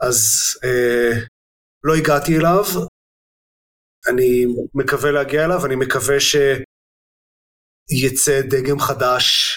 אז 0.01 0.17
אה, 0.65 1.27
לא 1.83 1.95
הגעתי 1.95 2.37
אליו, 2.37 2.63
אני 4.09 4.45
מקווה 4.73 5.11
להגיע 5.11 5.45
אליו, 5.45 5.65
אני 5.65 5.75
מקווה 5.75 6.17
שיצא 7.89 8.41
דגם 8.41 8.79
חדש 8.79 9.55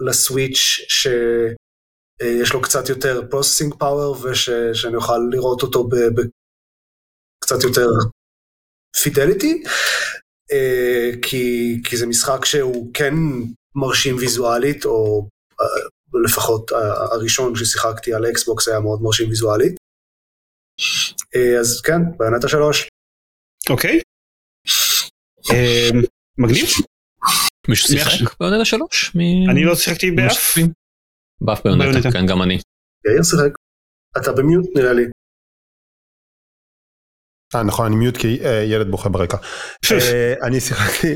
ל 0.00 0.11
Switch 0.11 0.80
שיש 0.88 2.52
לו 2.52 2.62
קצת 2.62 2.88
יותר 2.88 3.22
processing 3.30 3.74
power 3.74 4.16
ושאני 4.22 4.96
אוכל 4.96 5.18
לראות 5.30 5.62
אותו 5.62 5.88
בקצת 5.88 7.64
יותר 7.64 7.86
fidelity, 9.02 9.62
כי, 11.22 11.76
כי 11.84 11.96
זה 11.96 12.06
משחק 12.06 12.44
שהוא 12.44 12.90
כן 12.94 13.14
מרשים 13.74 14.16
ויזואלית, 14.16 14.84
או 14.84 15.28
אה, 15.60 15.66
לפחות 16.24 16.72
הראשון 17.12 17.56
ששיחקתי 17.56 18.14
על 18.14 18.26
אקסבוקס 18.26 18.68
היה 18.68 18.80
מאוד 18.80 19.02
מרשים 19.02 19.28
ויזואלית. 19.28 19.76
אה, 21.36 21.60
אז 21.60 21.80
כן, 21.80 22.18
ביונטה 22.18 22.48
שלוש. 22.48 22.88
אוקיי. 23.70 24.00
אה, 25.50 25.88
מגניב. 26.38 26.64
מישהו 27.68 27.94
מי 27.94 28.00
שיחק 28.00 28.40
ביונטה 28.40 28.64
3? 28.64 29.12
אני 29.50 29.64
לא 29.64 29.74
שיחקתי 29.74 30.10
באף. 30.10 30.58
באף 31.40 31.62
ביונטה. 31.64 32.10
כן 32.12 32.26
גם 32.26 32.42
אני. 32.42 32.58
יאיר 33.06 33.22
שיחק. 33.22 33.52
אתה 34.16 34.32
במיוט 34.32 34.66
נראה 34.76 34.92
לי. 34.92 35.02
אה, 37.54 37.62
נכון, 37.62 37.86
אני 37.86 37.96
מיוט 37.96 38.16
כי 38.16 38.38
אה, 38.44 38.62
ילד 38.64 38.90
בוכה 38.90 39.08
ברקע. 39.08 39.36
אה, 39.92 40.34
אני 40.42 40.60
שיחקתי, 40.60 41.14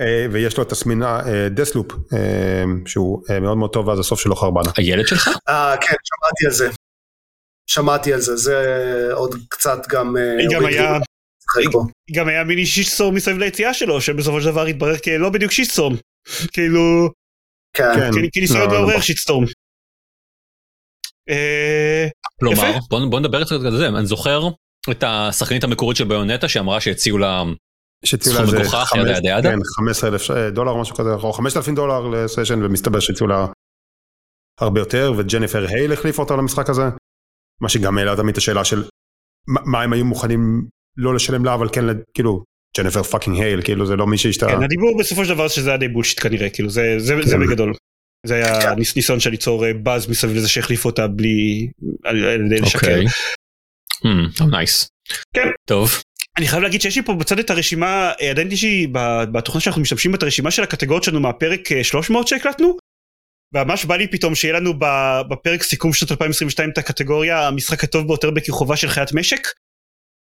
אה, 0.00 0.26
ויש 0.32 0.56
לו 0.58 0.64
תסמין 0.64 1.02
אה, 1.02 1.48
דסלופ, 1.50 1.92
אה, 1.92 2.64
שהוא 2.86 3.22
אה, 3.30 3.40
מאוד 3.40 3.56
מאוד 3.58 3.72
טוב, 3.72 3.88
ואז 3.88 3.98
הסוף 3.98 4.20
שלו 4.20 4.36
חרבנה. 4.36 4.70
הילד 4.76 5.06
שלך? 5.06 5.28
אה, 5.48 5.74
כן, 5.80 5.96
שמעתי 6.04 6.46
על 6.46 6.52
זה. 6.52 6.70
שמעתי 7.66 8.12
על 8.12 8.20
זה, 8.20 8.36
זה 8.36 8.64
עוד 9.12 9.34
קצת 9.48 9.78
גם... 9.88 10.16
אה, 10.16 10.22
גם 10.54 10.64
היה. 10.66 10.98
גם 12.12 12.28
היה 12.28 12.44
מיני 12.44 12.66
שיסטורם 12.66 13.14
מסביב 13.14 13.38
ליציאה 13.38 13.74
שלו 13.74 14.00
שבסופו 14.00 14.40
של 14.40 14.46
דבר 14.50 14.66
התברר 14.66 14.98
כלא 14.98 15.28
בדיוק 15.30 15.52
שיסטורם. 15.52 15.96
כאילו 16.52 17.08
כן. 17.76 17.84
כן. 17.96 18.10
כ- 18.12 18.30
כניסיון 18.32 18.60
לא, 18.60 18.66
לא 18.66 18.72
לעורר. 18.72 18.96
אה, 21.30 22.08
כלומר, 22.40 22.72
בוא 23.10 23.20
נדבר 23.20 23.44
קצת 23.44 23.52
על 23.66 23.76
זה, 23.76 23.88
אני 23.88 24.06
זוכר 24.06 24.42
את 24.90 25.04
השחקנית 25.06 25.64
המקורית 25.64 25.96
של 25.96 26.04
ביונטה 26.04 26.48
שאמרה 26.48 26.80
שהציעו 26.80 27.18
לה 27.18 27.42
שהציעו 28.04 28.34
סכום 28.34 28.46
לה 28.46 28.50
איזה 28.52 28.62
מגוחך, 28.68 28.88
חמש- 28.88 28.98
yada, 29.00 29.10
yada, 29.18 29.28
yada? 29.28 29.50
כן, 29.50 29.58
15 29.76 30.10
אלף 30.10 30.22
דולר 30.52 30.70
או 30.72 30.80
משהו 30.80 30.96
כזה, 30.96 31.10
או 31.14 31.32
5,000 31.32 31.74
דולר 31.74 32.06
לסשן, 32.08 32.62
ומסתבר 32.62 33.00
שהציעו 33.00 33.28
לה 33.28 33.46
הרבה 34.60 34.80
יותר, 34.80 35.12
וג'ניפר 35.16 35.66
הייל 35.68 35.92
החליפה 35.92 36.22
אותה 36.22 36.36
למשחק 36.36 36.70
הזה, 36.70 36.82
מה 37.60 37.68
שגם 37.68 37.98
העלה 37.98 38.16
תמיד 38.16 38.32
את 38.32 38.38
השאלה 38.38 38.64
של 38.64 38.84
מה 39.48 39.60
מה 39.64 39.82
הם 39.82 39.92
היו 39.92 40.04
מוכנים 40.04 40.66
לא 40.96 41.14
לשלם 41.14 41.44
לה, 41.44 41.54
אבל 41.54 41.68
כן, 41.72 41.84
ל- 41.84 42.02
כאילו, 42.14 42.44
ג'ניפר 42.76 43.02
fucking 43.02 43.40
הייל, 43.40 43.62
כאילו 43.62 43.86
זה 43.86 43.96
לא 43.96 44.06
מישהי 44.06 44.32
שאתה... 44.32 44.46
כן, 44.46 44.62
הדיבור 44.62 44.98
בסופו 44.98 45.24
של 45.24 45.34
דבר 45.34 45.48
שזה 45.48 45.70
היה 45.70 45.78
די 45.78 45.88
bullshit 45.88 46.20
כנראה 46.22 46.50
כאילו 46.50 46.70
זה 46.70 46.94
זה 46.98 47.14
זה 47.24 47.36
כן. 47.36 47.46
בגדול. 47.46 47.74
זה 48.26 48.34
היה 48.34 48.60
כן. 48.62 48.74
ניס- 48.78 48.96
ניסיון 48.96 49.20
של 49.20 49.30
ליצור 49.30 49.64
אה, 49.66 49.74
באז 49.74 50.08
מסביב 50.10 50.36
לזה 50.36 50.48
שהחליפו 50.48 50.88
אותה 50.88 51.06
בלי 51.06 51.68
על 52.04 52.24
על 52.24 52.46
ידי 52.46 52.60
לשקר. 52.60 53.00
אוקיי. 54.04 54.12
Hmm, 54.12 54.40
oh, 54.40 54.54
nice. 54.54 54.88
כן. 55.34 55.48
טוב. 55.68 56.02
אני 56.38 56.48
חייב 56.48 56.62
להגיד 56.62 56.80
שיש 56.80 56.96
לי 56.96 57.02
פה 57.02 57.14
בצד 57.14 57.38
את 57.38 57.50
הרשימה 57.50 58.12
אה, 58.20 58.30
עדיין 58.30 58.52
יש 58.52 58.64
לי 58.64 58.86
בתוכנה 59.32 59.60
שאנחנו 59.60 59.82
משתמשים 59.82 60.12
בה 60.12 60.18
את 60.18 60.22
הרשימה 60.22 60.50
של 60.50 60.62
הקטגוריות 60.62 61.04
שלנו 61.04 61.20
מהפרק 61.20 61.72
אה, 61.72 61.84
300 61.84 62.28
שהקלטנו. 62.28 62.76
וממש 63.54 63.84
בא 63.84 63.96
לי 63.96 64.08
פתאום 64.08 64.34
שיהיה 64.34 64.54
לנו 64.54 64.74
בפרק 65.30 65.62
סיכום 65.62 65.92
שנת 65.92 66.10
2022 66.10 66.70
את 66.70 66.78
הקטגוריה 66.78 67.48
המשחק 67.48 67.84
הטוב 67.84 68.06
ביותר 68.06 68.30
בכיכובה 68.30 68.76
של 68.76 68.88
חיית 68.88 69.12
משק. 69.12 69.48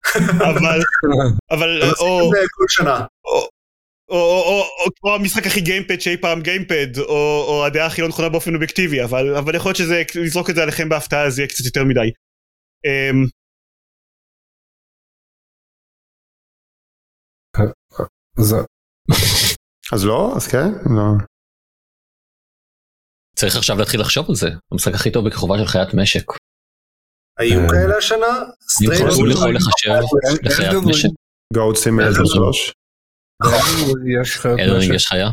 אבל 0.50 0.80
אבל 1.50 1.82
הם 1.82 1.90
או. 1.98 2.32
או, 3.24 3.48
או, 4.10 4.16
או, 4.16 4.42
או, 4.42 4.64
או, 4.84 4.90
או 5.04 5.14
המשחק 5.14 5.46
הכי 5.46 5.60
גיימפד 5.60 6.00
שאי 6.00 6.16
פעם 6.16 6.40
גיימפד, 6.40 6.98
או, 6.98 7.44
או 7.48 7.64
הדעה 7.66 7.86
הכי 7.86 8.02
לא 8.02 8.08
נכונה 8.08 8.28
באופן 8.28 8.54
אובייקטיבי, 8.54 9.04
אבל, 9.04 9.36
אבל 9.36 9.54
יכול 9.54 9.68
להיות 9.68 9.76
שזה, 9.76 10.02
לזרוק 10.14 10.50
את 10.50 10.54
זה 10.54 10.62
עליכם 10.62 10.88
בהפתעה 10.88 11.30
זה 11.30 11.42
יהיה 11.42 11.48
קצת 11.48 11.64
יותר 11.64 11.84
מדי. 11.84 12.10
אז 19.92 20.04
לא? 20.04 20.36
אז 20.36 20.46
כן? 20.48 20.68
לא. 20.96 21.24
צריך 23.36 23.56
עכשיו 23.56 23.76
להתחיל 23.78 24.00
לחשוב 24.00 24.26
על 24.28 24.34
זה. 24.34 24.46
המשחק 24.72 24.94
הכי 24.94 25.12
טוב 25.12 25.26
בכיכובה 25.26 25.54
של 25.58 25.66
חיית 25.66 25.88
משק. 25.94 26.24
היו 27.38 27.60
אה. 27.60 27.66
כאלה 27.70 27.96
השנה? 27.98 28.26
אני 28.26 28.94
יכול- 28.96 29.10
Stray 29.10 29.18
הוא 29.18 29.28
יכול 29.32 29.54
להיחשב 29.56 29.90
לחיית 30.42 30.76
משק? 30.90 31.08
Goat 31.54 31.76
Simulator 31.76 32.26
3. 32.26 32.72
יש 34.22 34.36
חיות 34.36 34.58
ב 34.60 34.63
Elden 34.63 34.79
Ring. 34.79 34.94
יש 34.94 35.06
חיה? 35.06 35.28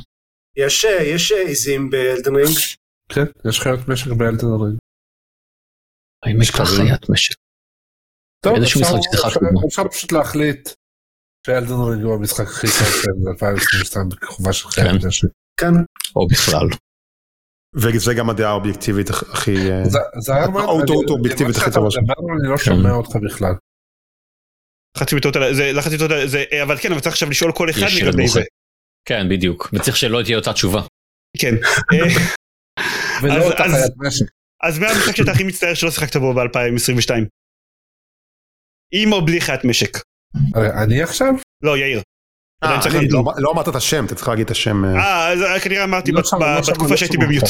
יש 0.58 0.86
אה, 0.86 1.04
יש 1.16 1.32
אה, 1.32 1.42
עיזים 1.48 1.90
באלדן 1.90 2.36
רינג. 2.36 2.58
כן, 3.10 3.50
יש 3.50 3.60
חיות 3.60 3.80
משק 3.88 4.08
באלדן 4.08 4.48
רינג. 4.64 4.78
האם 6.26 6.42
יש 6.42 6.52
כבר. 6.52 6.66
חיית 6.66 7.10
משק? 7.10 7.36
טוב. 8.44 8.54
אפשר 9.68 9.88
פשוט 9.92 10.12
להחליט 10.12 10.70
שאלדן 11.48 11.74
רינג 11.90 12.04
הוא 12.04 12.16
המשחק 12.16 12.48
הכי 12.48 12.68
טוב 12.68 12.88
של 13.04 13.30
2022 13.30 14.10
בכיכובה 14.10 14.54
של 14.54 14.68
חיית 14.68 14.88
כן. 15.02 15.08
משק. 15.08 15.28
כן. 15.60 15.74
או 16.16 16.28
בכלל. 16.28 16.68
וזה 17.76 18.14
גם 18.14 18.30
הדעה 18.30 18.50
האובייקטיבית 18.50 19.10
הכי... 19.10 19.52
אה, 19.72 19.84
זה- 20.20 20.34
היה 20.36 20.46
אובייקטיבית 21.10 21.56
הכי 21.56 21.72
טובה 21.74 21.88
מדבר, 22.02 22.14
אני 22.40 22.52
לא 22.52 22.58
כן. 22.58 22.64
שומע 22.64 22.92
אותך 22.92 23.16
בכלל. 23.26 23.54
לחצתי 24.98 25.16
בטעות 25.16 25.36
על 25.36 25.54
זה, 25.56 25.72
לחצתי 25.72 25.96
בטעות 25.96 26.12
על 26.12 26.28
זה, 26.28 26.44
אבל 26.64 26.78
כן, 26.78 26.92
אבל 26.92 27.02
צריך 27.02 27.14
עכשיו 27.14 27.30
לשאול 27.30 27.52
כל 27.52 27.70
אחד 27.70 27.88
לגבי. 28.02 28.28
זה. 28.28 28.42
כן, 29.06 29.30
בדיוק. 29.30 29.70
וצריך 29.74 29.98
שלא 29.98 30.20
תהיה 30.24 30.38
אותה 30.38 30.54
תשובה. 30.54 30.82
כן. 31.38 31.56
אה, 31.94 32.16
ולא 33.24 33.44
אותה 33.46 33.64
חיית 33.64 33.94
משק. 33.98 34.26
אז 34.64 34.80
מה 34.80 34.88
המשחק 34.88 35.16
שאתה 35.16 35.32
הכי 35.32 35.44
מצטער 35.44 35.74
שלא 35.74 35.92
שיחקת 35.92 36.16
בו 36.16 36.34
ב-2022? 36.34 37.14
עם 38.94 39.14
או 39.14 39.26
בלי 39.26 39.42
חיית 39.42 39.66
משק? 39.66 39.98
אני 40.84 41.02
עכשיו? 41.02 41.34
לא, 41.64 41.78
יאיר. 41.78 42.02
אה. 42.64 42.80
לא- 43.10 43.24
לא 43.38 43.52
אמרת 43.52 43.70
את 43.70 43.76
השם, 43.76 44.06
אתה 44.06 44.16
צריך 44.16 44.28
להגיד 44.28 44.46
את 44.46 44.52
השם. 44.52 44.86
אה. 44.86 44.96
אה, 44.96 45.54
אה, 45.54 45.60
כנראה 45.60 45.84
אמרתי 45.84 46.12
בתקופה 46.12 46.98
שהייתי 46.98 47.18
ב 47.18 47.22
mute. 47.22 47.44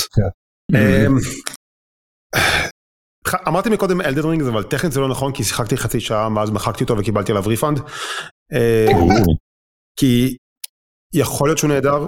אמרתי 3.47 3.69
מקודם 3.69 4.01
Elden 4.01 4.29
Ring 4.29 4.43
אבל 4.43 4.63
טכנית 4.63 4.91
זה 4.93 4.99
לא 4.99 5.09
נכון 5.09 5.33
כי 5.33 5.43
שיחקתי 5.43 5.77
חצי 5.77 5.99
שעה 5.99 6.29
ואז 6.35 6.51
מחקתי 6.51 6.83
אותו 6.83 6.97
וקיבלתי 6.97 7.31
עליו 7.31 7.43
refund. 7.47 7.79
כי 9.99 10.37
יכול 11.13 11.47
להיות 11.49 11.57
שהוא 11.57 11.69
נהדר, 11.69 12.05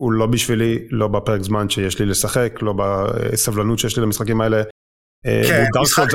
הוא 0.00 0.12
לא 0.12 0.26
בשבילי, 0.26 0.78
לא 0.90 1.08
בפרק 1.08 1.42
זמן 1.42 1.68
שיש 1.70 1.98
לי 1.98 2.06
לשחק, 2.06 2.52
לא 2.62 2.74
בסבלנות 2.78 3.78
שיש 3.78 3.96
לי 3.96 4.02
למשחקים 4.02 4.40
האלה. 4.40 4.62
כן, 5.24 5.64
משחק 5.82 6.06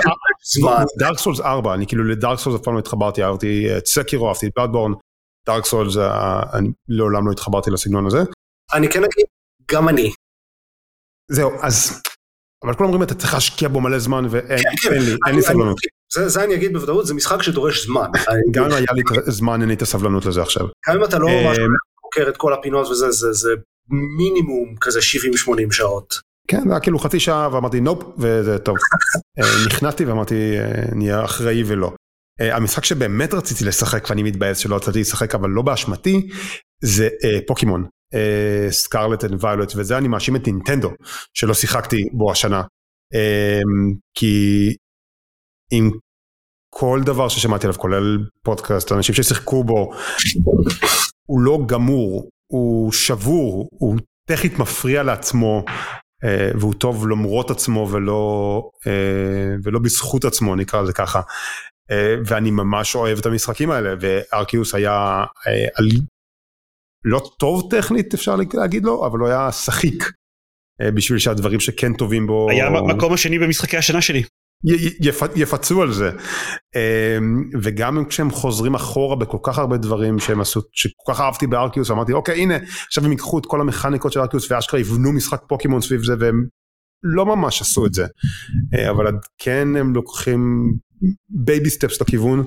זמן. 0.45 0.83
דארק 0.99 1.17
סולס 1.19 1.39
4, 1.39 1.73
אני 1.73 1.87
כאילו 1.87 2.03
לדארק 2.03 2.39
סולס 2.39 2.55
אף 2.55 2.63
פעם 2.65 2.73
לא 2.73 2.79
התחברתי, 2.79 3.23
אהבתי 3.23 3.77
את 3.77 3.85
סקירו, 3.87 4.27
אהבתי 4.29 4.47
את 4.47 4.51
בלאדבורן, 4.55 4.91
דארק 5.47 5.65
סולס, 5.65 5.97
אני 6.53 6.69
לעולם 6.87 7.27
לא 7.27 7.31
התחברתי 7.31 7.69
לסגנון 7.71 8.05
הזה. 8.05 8.17
אני 8.73 8.89
כן 8.89 8.99
אגיד, 8.99 9.25
גם 9.71 9.89
אני. 9.89 10.11
זהו, 11.31 11.51
אז, 11.61 12.01
אבל 12.65 12.73
כולם 12.73 12.89
אומרים 12.89 13.03
אתה 13.03 13.15
צריך 13.15 13.33
להשקיע 13.33 13.69
בו 13.69 13.81
מלא 13.81 13.99
זמן 13.99 14.25
ואין 14.29 14.57
כן, 14.63 14.89
כן. 14.89 14.91
לי, 14.91 14.97
אין 14.97 15.17
אני- 15.27 15.35
לי 15.35 15.41
סבלנות. 15.43 15.77
זה 16.27 16.43
אני 16.43 16.55
אגיד 16.55 16.73
בוודאות, 16.73 17.07
זה 17.07 17.13
משחק 17.13 17.41
שדורש 17.41 17.85
זמן. 17.85 18.09
גם 18.53 18.63
אם 18.63 18.71
היה 18.71 18.85
לי 18.93 19.01
את 19.21 19.27
הזמן, 19.27 19.61
אין 19.61 19.69
לי 19.69 19.75
את 19.75 19.81
הסבלנות 19.81 20.25
לזה 20.25 20.41
עכשיו. 20.41 20.67
גם 20.89 20.97
אם 20.97 21.03
אתה 21.03 21.17
לא 21.19 21.27
ממש 21.27 21.59
אמ, 21.59 21.65
חוקר 22.01 22.29
את 22.29 22.37
כל 22.37 22.53
הפינות 22.53 22.87
וזה, 22.87 23.11
זה 23.11 23.31
זה 23.33 23.49
מינימום 24.17 24.75
כזה 24.81 24.99
70-80 24.99 25.71
שעות. 25.71 26.15
כן, 26.47 26.61
זה 26.63 26.69
היה 26.69 26.79
כאילו 26.79 26.99
חצי 26.99 27.19
שעה 27.19 27.49
ואמרתי 27.53 27.79
nope, 27.79 28.03
וזה 28.17 28.59
טוב. 28.59 28.77
אה, 29.39 29.65
נכנעתי 29.67 30.05
ואמרתי 30.05 30.59
אה, 30.59 30.95
נהיה 30.95 31.25
אחראי 31.25 31.63
ולא. 31.65 31.91
אה, 32.41 32.55
המשחק 32.55 32.85
שבאמת 32.85 33.33
רציתי 33.33 33.65
לשחק 33.65 34.09
ואני 34.09 34.23
מתבאס 34.23 34.57
שלא 34.57 34.75
רציתי 34.75 34.99
לשחק 34.99 35.35
אבל 35.35 35.49
לא 35.49 35.61
באשמתי, 35.61 36.29
זה 36.83 37.09
Pokémon. 37.47 37.85
Scarlet 38.69 39.23
and 39.23 39.43
Violet 39.43 39.73
וזה 39.75 39.97
אני 39.97 40.07
מאשים 40.07 40.35
את 40.35 40.47
נינטנדו 40.47 40.91
שלא 41.33 41.53
שיחקתי 41.53 42.09
בו 42.11 42.31
השנה. 42.31 42.63
כי 44.17 44.75
עם 45.71 45.91
כל 46.73 47.01
דבר 47.05 47.27
ששמעתי 47.27 47.67
עליו 47.67 47.79
כולל 47.79 48.17
פודקאסט 48.43 48.91
אנשים 48.91 49.15
ששיחקו 49.15 49.63
בו 49.63 49.91
הוא 51.25 51.41
לא 51.41 51.59
גמור 51.65 52.29
הוא 52.51 52.91
שבור 52.91 53.69
הוא 53.71 53.97
טכנית 54.29 54.59
מפריע 54.59 55.03
לעצמו 55.03 55.65
והוא 56.59 56.73
טוב 56.73 57.07
למרות 57.07 57.51
עצמו 57.51 57.87
ולא, 57.91 58.61
אה, 58.87 59.55
ולא 59.63 59.79
בזכות 59.79 60.25
עצמו 60.25 60.55
נקרא 60.55 60.81
לזה 60.81 60.93
ככה. 60.93 61.21
אה, 61.91 62.15
ואני 62.25 62.51
ממש 62.51 62.95
אוהב 62.95 63.17
את 63.17 63.25
המשחקים 63.25 63.71
האלה 63.71 63.95
וארקיוס 63.99 64.75
היה 64.75 65.23
אה. 65.47 65.83
לא 67.05 67.21
טוב 67.37 67.67
טכנית 67.71 68.13
אפשר 68.13 68.35
להגיד 68.53 68.83
לו 68.83 69.07
אבל 69.07 69.19
הוא 69.19 69.27
היה 69.27 69.51
שחיק 69.51 70.11
אה, 70.81 70.91
בשביל 70.91 71.19
שהדברים 71.19 71.59
שכן 71.59 71.93
טובים 71.93 72.27
בו 72.27 72.49
היה 72.49 72.67
המקום 72.67 73.13
השני 73.13 73.39
במשחקי 73.39 73.77
השנה 73.77 74.01
שלי. 74.01 74.23
יפ- 75.01 75.35
יפצו 75.35 75.81
על 75.81 75.93
זה. 75.93 76.11
אמ, 76.75 77.49
וגם 77.61 78.05
כשהם 78.05 78.31
חוזרים 78.31 78.75
אחורה 78.75 79.15
בכל 79.15 79.37
כך 79.43 79.57
הרבה 79.59 79.77
דברים 79.77 80.19
שהם 80.19 80.41
עשו, 80.41 80.61
שכל 80.71 81.13
כך 81.13 81.21
אהבתי 81.21 81.47
ב 81.47 81.53
Arceus, 81.53 81.91
אמרתי 81.91 82.13
אוקיי 82.13 82.41
הנה 82.41 82.55
עכשיו 82.87 83.05
הם 83.05 83.11
ייקחו 83.11 83.39
את 83.39 83.45
כל 83.45 83.61
המכניקות 83.61 84.13
של 84.13 84.19
Arceus 84.19 84.51
ואשכרה 84.51 84.79
יבנו 84.79 85.11
משחק 85.11 85.41
פוקימון 85.47 85.81
סביב 85.81 86.03
זה 86.03 86.13
והם 86.19 86.45
לא 87.03 87.25
ממש 87.25 87.61
עשו 87.61 87.85
את 87.85 87.93
זה. 87.93 88.05
אה, 88.73 88.89
אבל 88.89 89.05
כן 89.37 89.67
הם 89.75 89.95
לוקחים 89.95 90.73
baby 91.29 91.69
steps 91.69 92.01
לכיוון. 92.01 92.39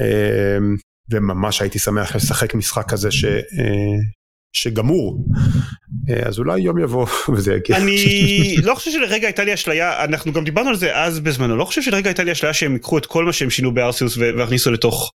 אמ, 0.00 0.76
וממש 1.10 1.60
הייתי 1.62 1.78
שמח 1.78 2.16
לשחק 2.16 2.54
משחק 2.54 2.90
כזה 2.90 3.10
ש, 3.10 3.24
אה, 3.24 3.98
שגמור. 4.52 5.24
אה, 6.10 6.28
אז 6.28 6.38
אולי 6.38 6.60
יום 6.60 6.78
יבוא 6.78 7.06
וזה 7.34 7.54
יגיע. 7.54 7.76
אני 7.76 8.56
לא 8.62 8.74
חושב 8.74 8.90
שלרגע 8.90 9.26
הייתה 9.26 9.44
לי 9.44 9.54
אשליה, 9.54 10.04
אנחנו 10.04 10.32
גם 10.32 10.44
דיברנו 10.44 10.68
על 10.68 10.76
זה 10.76 10.96
אז 10.96 11.20
בזמנו, 11.20 11.56
לא 11.56 11.64
חושב 11.64 11.82
שלרגע 11.82 12.08
הייתה 12.08 12.24
לי 12.24 12.32
אשליה 12.32 12.52
שהם 12.52 12.72
ייקחו 12.72 12.98
את 12.98 13.06
כל 13.06 13.24
מה 13.24 13.32
שהם 13.32 13.50
שינו 13.50 13.74
ב-Arceus 13.74 14.16
והכניסו 14.16 14.70
לתוך... 14.70 15.12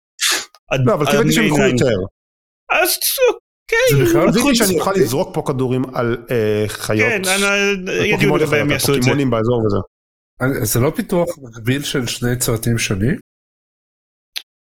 לא 0.85 0.93
אבל 0.93 1.05
קיבלתי 1.05 1.31
שהם 1.31 1.43
יקחו 1.43 1.57
the 1.57 1.62
mainline. 1.62 1.77
יותר. 1.77 1.95
אז 2.71 2.97
זה 3.91 4.03
בכלל 4.03 4.29
רציתי 4.29 4.55
שאני 4.55 4.79
אוכל 4.79 4.91
לזרוק 4.95 5.29
פה 5.33 5.43
כדורים 5.45 5.83
על 5.93 6.17
אה, 6.31 6.65
חיות. 6.67 7.09
כן, 7.09 7.21
פוקימון 8.11 8.39
לגבי 8.39 8.59
הם 8.59 8.71
יעשו 8.71 8.91
את 8.91 8.93
זה. 8.93 8.99
פוקימונים 8.99 9.29
באזור 9.29 9.63
וזה. 9.65 9.77
זה 10.65 10.79
לא 10.79 10.91
פיתוח 10.95 11.27
מקביל 11.41 11.83
של 11.83 12.07
שני 12.07 12.35
צוותים 12.37 12.77
שונים? 12.77 13.15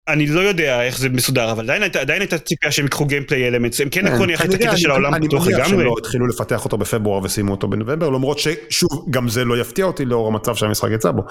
אני 0.08 0.28
לא 0.28 0.40
יודע 0.40 0.84
איך 0.84 0.98
זה 1.00 1.10
מסודר, 1.10 1.52
אבל 1.52 1.64
עדיין 1.64 1.84
עדיין 1.84 2.22
הייתה 2.22 2.38
ציפייה 2.38 2.72
שהם 2.72 2.86
ייקחו 2.86 3.06
gameplay 3.06 3.48
elements, 3.48 3.82
הם 3.82 3.90
כן 3.90 4.06
לקחו 4.06 4.26
נניח 4.26 4.46
את 4.46 4.54
הקטע 4.54 4.70
אני- 4.72 4.78
של 4.80 4.92
העולם 4.92 5.14
אני 5.14 5.28
פתוח 5.28 5.46
מניח 5.48 5.58
שהם 5.58 5.66
לגמרי. 5.68 5.86
לא 5.86 5.96
התחילו 6.00 6.28
לפתח 6.28 6.66
אותו 6.66 6.78
בפברואר 6.78 7.24
וסיימו 7.24 7.52
אותו 7.52 7.68
בנובמבר, 7.68 8.10
למרות 8.10 8.40
ששוב, 8.40 9.06
גם 9.10 9.30
זה 9.30 9.46
לא 9.46 9.62
יפתיע 9.62 9.86
אותי 9.86 10.06
לאור 10.06 10.28
המצב 10.28 10.56
שהמשחק 10.56 10.90
יצא 10.94 11.12
בו. 11.12 11.22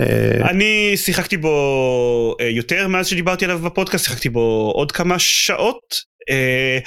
אה, 0.00 0.50
אני 0.50 0.92
שיחקתי 0.96 1.36
בו 1.36 2.36
אה, 2.40 2.46
יותר 2.48 2.88
מאז 2.88 3.06
שדיברתי 3.06 3.44
עליו 3.44 3.58
בפודקאסט, 3.58 4.04
שיחקתי 4.04 4.28
בו 4.28 4.72
עוד 4.74 4.92
כמה 4.92 5.18
שעות. 5.18 5.80
אה, 6.30 6.78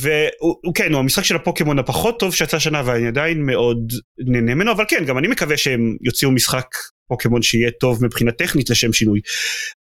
והוא 0.00 0.54
הוא- 0.64 0.74
כן, 0.74 0.92
הוא 0.92 1.00
המשחק 1.00 1.24
של 1.24 1.36
הפוקימון 1.36 1.78
הפחות 1.78 2.18
טוב 2.20 2.34
שיצא 2.34 2.56
השנה 2.56 2.82
ואני 2.84 3.06
עדיין 3.08 3.42
מאוד 3.42 3.92
נהנה 4.26 4.54
ממנו, 4.54 4.72
אבל 4.72 4.84
כן, 4.88 5.04
גם 5.04 5.18
אני 5.18 5.28
מקווה 5.28 5.56
שהם 5.56 5.96
יוציאו 6.02 6.30
משחק 6.30 6.66
פוקימון 7.08 7.42
שיהיה 7.42 7.70
טוב 7.80 8.04
מבחינה 8.04 8.32
טכנית 8.32 8.70
לשם 8.70 8.92
שינוי. 8.92 9.20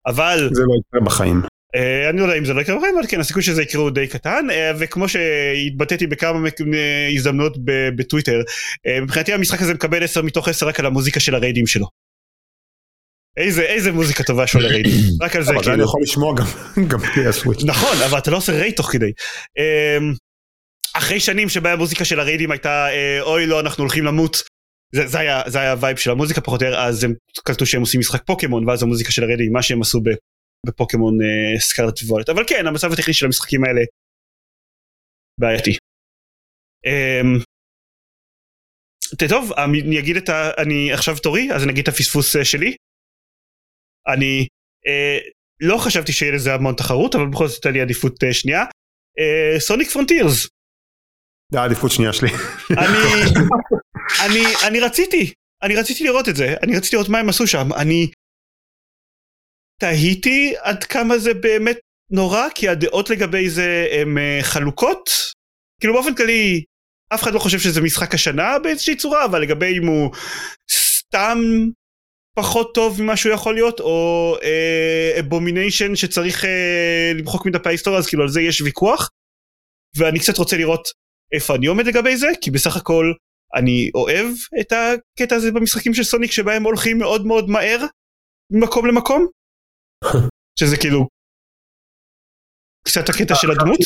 אבל 0.07 0.49
זה 0.53 0.62
לא 0.62 0.74
יקרה 0.80 1.05
בחיים. 1.05 1.41
אה, 1.76 2.09
אני 2.09 2.18
לא 2.18 2.24
יודע 2.24 2.38
אם 2.38 2.45
זה 2.45 2.53
לא 2.53 2.62
יקרה 2.62 2.78
בחיים, 2.78 2.95
אבל 2.97 3.07
כן, 3.07 3.20
הסיכוי 3.20 3.43
שזה 3.43 3.62
יקרה 3.62 3.82
הוא 3.82 3.89
די 3.89 4.07
קטן, 4.07 4.47
אה, 4.51 4.72
וכמו 4.80 5.05
שהתבטאתי 5.09 6.07
בכמה 6.07 6.49
הזדמנויות 7.16 7.57
ב- 7.66 7.89
בטוויטר, 7.95 8.41
אה, 8.88 9.01
מבחינתי 9.01 9.34
המשחק 9.34 9.62
הזה 9.62 9.74
מקבל 9.74 10.03
10 10.03 10.22
מתוך 10.22 10.47
10 10.47 10.68
רק 10.68 10.80
על 10.80 10.86
המוזיקה 10.86 11.20
של 11.20 11.36
ה-raid 11.36 11.60
ים 11.60 11.68
שלו. 11.68 12.01
איזה 13.38 13.62
איזה 13.62 13.92
מוזיקה 13.92 14.24
טובה 14.24 14.48
שלו 14.48 14.62
ל-raid 14.62 14.82
ים, 14.82 14.92
רק 15.24 15.36
על 15.36 15.44
זה 15.44 15.52
אבל 15.52 15.64
זה 15.64 15.70
אני 15.70 15.76
כאילו. 15.76 15.84
יכול 15.90 16.02
לשמוע 16.04 16.36
גם- 16.38 16.46
גם 16.92 17.00
בלי 17.00 17.28
הסוויץ'. 17.28 17.64
נכון, 17.66 17.98
אבל 18.10 18.18
אתה 18.18 18.32
לא 18.32 18.38
עושה 18.38 18.52
raid 18.52 18.76
תוך 18.76 18.92
כדי. 18.92 19.12
אמ, 19.58 20.14
אחרי 20.94 21.20
שנים 21.20 21.50
שבה 21.50 21.74
המוזיקה 21.74 22.06
של 22.06 22.20
ה-raid 22.20 22.44
ים 22.44 22.52
הייתה 22.52 22.88
אה, 22.90 23.22
אוי 23.22 23.46
לא 23.48 23.60
אנחנו 23.60 23.84
הולכים 23.84 24.04
למות. 24.06 24.44
זה, 24.96 25.08
זה 25.08 25.20
היה 25.20 25.42
זה 25.48 25.60
היה 25.60 25.72
ה-vibe 25.72 25.98
של 25.98 26.12
המוזיקה 26.12 26.42
פחות 26.42 26.62
או 26.62 26.68
יותר 26.68 26.80
אז 26.80 27.04
הם 27.04 27.14
קלטו 27.44 27.66
שהם 27.66 27.82
עושים 27.82 28.00
משחק 28.00 28.24
פוקימון 28.26 28.70
ואז 28.70 28.84
המוזיקה 28.84 29.12
של 29.12 29.24
ה-raid 29.24 29.46
ים 29.46 29.54
מה 29.54 29.62
שהם 29.64 29.82
עשו 29.82 30.02
בפוקימון 30.68 31.14
אה, 31.22 31.60
Scarlet 31.60 32.00
and 32.08 32.15
Violet 32.15 32.30
אבל 32.30 32.44
כן 32.48 32.68
המצב 32.68 32.94
הטכני 32.94 33.14
של 33.14 33.26
המשחקים 33.26 33.64
האלה 33.64 33.82
בעייתי. 35.40 35.78
אמ, 36.86 37.40
טוב 39.30 39.52
אני 39.54 40.00
אגיד 40.00 40.16
את 40.18 40.30
ה... 40.30 40.52
אני 40.58 40.94
עכשיו 40.94 41.18
תורי 41.18 41.50
אז 41.56 41.64
אני 41.64 41.72
אגיד 41.72 41.82
את 41.88 41.94
הפספוס 41.94 42.36
אה, 42.36 42.46
שלי. 42.46 42.76
אני 44.08 44.47
אה, 44.88 45.18
לא 45.62 45.78
חשבתי 45.78 46.12
שיהיה 46.12 46.32
לזה 46.32 46.54
המון 46.54 46.76
תחרות 46.76 47.16
אבל 47.16 47.28
בכל 47.28 47.47
זאת 47.47 47.56
הייתה 47.56 47.72
לי 47.72 47.82
עדיפות 47.82 48.24
אה, 48.24 48.34
שנייה. 48.34 48.66
Sonic 49.60 49.89
Frontiers 49.89 50.48
זה 51.52 51.62
העדיפות 51.62 51.91
שנייה 51.91 52.14
שלי. 52.14 52.30
אני 52.72 52.97
אני 54.26 54.43
אני 54.68 54.80
רציתי 54.80 55.34
אני 55.64 55.76
רציתי 55.76 56.04
לראות 56.04 56.30
את 56.30 56.36
זה 56.36 56.56
אני 56.64 56.78
רציתי 56.78 56.95
לראות 56.95 57.10
מה 57.10 57.20
הם 57.20 57.30
עשו 57.30 57.47
שם 57.47 57.74
אני 57.74 58.12
תהיתי 59.82 60.54
עד 60.62 60.84
כמה 60.84 61.18
זה 61.18 61.34
באמת 61.34 61.78
נורא 62.12 62.47
כי 62.56 62.70
הדעות 62.70 63.10
לגבי 63.10 63.49
זה 63.49 63.88
הן 63.91 64.18
אה, 64.18 64.39
חלוקות 64.41 65.10
כאילו 65.80 65.93
באופן 65.93 66.16
כללי 66.16 66.64
אף 67.14 67.24
אחד 67.24 67.34
לא 67.34 67.39
חושב 67.39 67.60
שזה 67.60 67.82
משחק 67.82 68.14
השנה 68.14 68.60
באיזושהי 68.60 68.95
צורה 68.95 69.26
אבל 69.26 69.41
לגבי 69.41 69.78
אם 69.78 69.88
הוא 69.88 70.12
סתם 70.72 71.38
פחות 72.38 72.74
טוב 72.74 73.02
ממה 73.02 73.18
שהוא 73.18 73.34
יכול 73.34 73.54
להיות 73.54 73.80
או 73.80 74.36
abomination 75.20 75.96
שצריך 75.96 76.46
אה, 76.46 77.12
למחוק 77.16 77.46
מדפי 77.46 77.70
ההיסטוריה 77.70 78.00
אז 78.00 78.08
כאילו 78.08 78.24
על 78.24 78.30
זה 78.30 78.42
יש 78.42 78.62
ויכוח. 78.62 79.10
ואני 79.98 80.20
קצת 80.20 80.38
רוצה 80.38 80.58
לראות 80.58 80.88
איפה 81.34 81.56
אני 81.56 81.68
עומד 81.68 81.86
לגבי 81.86 82.18
זה 82.18 82.28
כי 82.42 82.52
בסך 82.52 82.78
הכל 82.78 83.14
אני 83.56 83.92
אוהב 83.96 84.28
את 84.62 84.72
הקטע 84.72 85.36
הזה 85.36 85.52
במשחקים 85.52 85.94
של 85.94 86.04
סוניק 86.04 86.32
שבהם 86.32 86.64
הולכים 86.64 86.98
מאוד 86.98 87.26
מאוד 87.26 87.50
מהר 87.50 87.80
ממקום 88.52 88.86
למקום. 88.86 89.28
שזה 90.60 90.78
כאילו 90.78 91.08
קצת 92.88 93.10
הקטע 93.10 93.36
של 93.36 93.52
הדמות. 93.52 93.80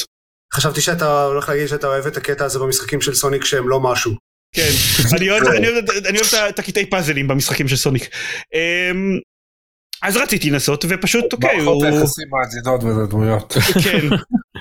חשבתי 0.53 0.81
שאתה 0.81 1.23
הולך 1.23 1.49
להגיד 1.49 1.67
שאתה 1.67 1.87
אוהב 1.87 2.05
את 2.05 2.17
הקטע 2.17 2.45
הזה 2.45 2.59
במשחקים 2.59 3.01
של 3.01 3.13
סוניק 3.13 3.45
שהם 3.45 3.69
לא 3.69 3.79
משהו. 3.79 4.11
כן 4.55 4.69
אני 5.15 5.29
אוהב 6.19 6.45
את 6.49 6.59
הקטעי 6.59 6.85
פאזלים 6.85 7.27
במשחקים 7.27 7.67
של 7.67 7.75
סוניק 7.75 8.09
אמ, 8.53 9.19
אז 10.03 10.17
רציתי 10.17 10.49
לנסות 10.49 10.85
ופשוט 10.89 11.33
אוקיי 11.33 11.55
מערכות 11.57 11.83
היחסים 11.83 12.27
העדינות 12.35 12.83
בין 12.83 13.03
הדמויות. 13.03 13.53
כן 13.83 13.99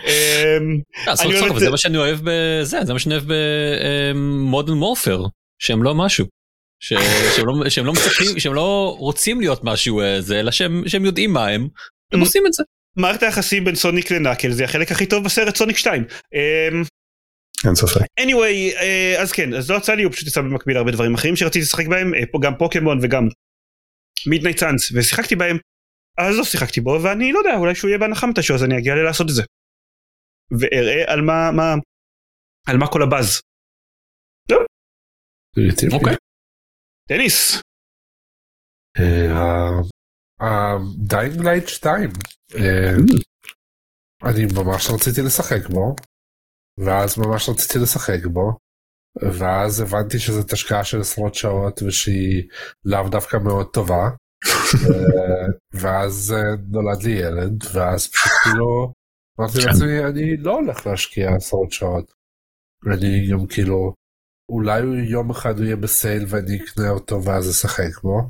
אמ, 0.07 0.78
אה, 1.09 1.16
זה 1.16 1.64
זה. 1.64 1.70
מה 1.70 1.76
שאני 1.76 1.97
אוהב 1.97 2.18
בזה 2.24 2.84
זה 2.84 2.92
מה 2.92 2.99
שאני 2.99 3.14
אוהב 3.14 3.24
במודרן 4.14 4.76
מורפר 4.76 5.24
שהם 5.59 5.82
לא 5.82 5.95
משהו. 5.95 6.26
ש- 6.82 6.92
שהם 7.36 7.47
לא- 7.47 7.68
שהם 7.70 7.86
לא 7.86 7.92
מצליחים 7.92 8.40
שהם 8.40 8.55
לא 8.55 8.97
רוצים 8.99 9.40
להיות 9.40 9.61
משהו 9.64 10.01
אה, 10.01 10.20
זה 10.20 10.40
אלא 10.40 10.51
שהם 10.51 10.82
שהם 10.86 11.05
יודעים 11.05 11.32
מה 11.32 11.47
הם 11.49 11.68
הם. 12.12 12.20
עושים 12.20 12.42
את 12.47 12.53
זה. 12.53 12.62
מערכת 12.97 13.22
היחסים 13.22 13.64
בין 13.64 13.74
סוניק 13.74 14.11
ל-Knuckles 14.11 14.51
זה 14.53 14.64
החלק 14.64 14.92
הכי 14.92 15.07
טוב 15.07 15.24
בסרט 15.24 15.57
סוניק 15.57 15.76
2. 15.76 16.05
אין 17.66 17.74
ספק. 17.74 18.00
anyway 18.20 18.76
אה, 18.80 19.22
אז 19.22 19.32
כן 19.32 19.54
אז 19.54 19.70
לא 19.70 19.76
יצא 19.76 19.94
לי 19.94 20.02
הוא 20.02 20.12
פשוט 20.12 20.28
יצא 20.28 20.40
במקביל 20.40 20.76
הרבה 20.76 20.92
דברים 20.92 21.14
אחרים 21.14 21.36
שרציתי 21.36 21.64
לשחק 21.64 21.86
בהם 21.86 22.14
אה, 22.14 22.40
גם 22.42 22.52
פוקימון 22.58 22.98
וגם 23.02 23.28
Midnight 24.30 24.59
Suns 24.59 24.92
ושיחקתי 24.94 25.36
בהם 25.36 25.56
אז 26.18 26.36
לא 26.38 26.44
שיחקתי 26.44 26.80
בו 26.80 26.98
ואני 27.04 27.32
לא 27.32 27.38
יודע 27.38 27.56
אולי 27.56 27.74
שהוא 27.74 27.88
יהיה 27.88 27.98
בהנחה 27.98 28.26
מתישהו 28.26 28.54
אז 28.54 28.64
אני 28.64 28.78
אגיע 28.78 28.94
לעשות 28.94 29.26
את 29.30 29.34
זה. 29.34 29.42
ואראה 30.60 31.12
על 31.12 31.20
מה 31.20 31.50
מה 31.56 31.74
על 32.68 32.76
מה 32.76 32.86
כל 32.92 33.02
ה-buzz. 33.03 33.40
אוקיי. 35.92 36.16
דניס 37.08 37.60
Dying 41.09 41.40
Light 41.45 41.68
2. 41.68 42.10
אני 44.24 44.44
ממש 44.54 44.86
רציתי 44.90 45.20
לשחק 45.26 45.68
בו. 45.68 45.94
ואז 46.79 47.18
ממש 47.18 47.49
רציתי 47.49 47.79
לשחק 47.79 48.27
בו. 48.27 48.53
ואז 49.22 49.81
הבנתי 49.81 50.18
שזאת 50.18 50.53
השקעה 50.53 50.85
של 50.85 51.01
עשרות 51.01 51.35
שעות 51.35 51.83
ושהיא 51.83 52.43
לאו 52.85 53.09
דווקא 53.09 53.37
מאוד 53.37 53.66
טובה. 53.72 54.05
אה, 54.91 55.47
ואז 55.72 56.35
אה, 56.37 56.57
נולד 56.70 57.03
לי 57.03 57.11
ילד 57.11 57.64
ואז 57.75 58.09
פשוט 58.09 58.33
כאילו 58.43 58.93
אמרתי 59.41 59.59
לעצמי 59.59 60.05
אני 60.05 60.37
לא 60.37 60.55
הולך 60.55 60.87
להשקיע 60.87 61.35
עשרות 61.37 61.72
שעות. 61.72 62.12
אני 62.93 63.31
גם 63.31 63.47
כאילו 63.47 63.95
אולי 64.51 64.81
יום 65.11 65.31
אחד 65.31 65.59
הוא 65.59 65.64
יהיה 65.64 65.77
בסייל 65.77 66.25
ואני 66.29 66.57
אקנה 66.57 66.91
אותו 66.91 67.25
ואז 67.25 67.51
אשחק 67.51 68.03
בו 68.03 68.20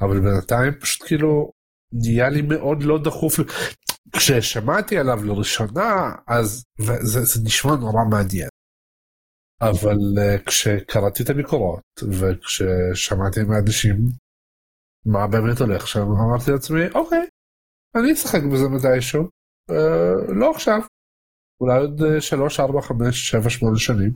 אבל 0.00 0.20
בינתיים 0.20 0.72
פשוט 0.80 1.06
כאילו 1.06 1.50
נהיה 1.92 2.28
לי 2.28 2.42
מאוד 2.42 2.82
לא 2.82 2.98
דחוף 3.04 3.38
כששמעתי 4.12 4.98
עליו 4.98 5.24
לראשונה 5.24 6.12
אז 6.26 6.64
זה, 6.78 7.24
זה 7.24 7.40
נשמע 7.44 7.76
נורא 7.76 8.04
מעניין. 8.10 8.48
אבל 9.60 9.96
uh, 10.16 10.42
כשקראתי 10.46 11.22
את 11.22 11.30
הביקורות 11.30 11.82
וכששמעתי 12.02 13.42
מאנשים 13.42 13.96
מה 15.06 15.26
באמת 15.26 15.60
הולך 15.60 15.88
שם 15.88 16.00
אמרתי 16.00 16.50
לעצמי 16.50 16.86
אוקיי 16.94 17.26
אני 17.96 18.12
אשחק 18.12 18.40
בזה 18.52 18.68
מתישהו 18.68 19.22
uh, 19.70 20.32
לא 20.40 20.50
עכשיו 20.50 20.80
אולי 21.60 21.78
עוד 21.78 22.20
3 22.20 22.60
4 22.60 22.82
5 22.82 23.30
7 23.30 23.50
8 23.50 23.78
שנים. 23.78 24.12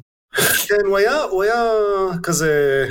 כן, 0.68 0.86
הוא 0.86 0.98
היה, 0.98 1.22
הוא 1.22 1.42
היה 1.42 1.62
כזה 2.22 2.86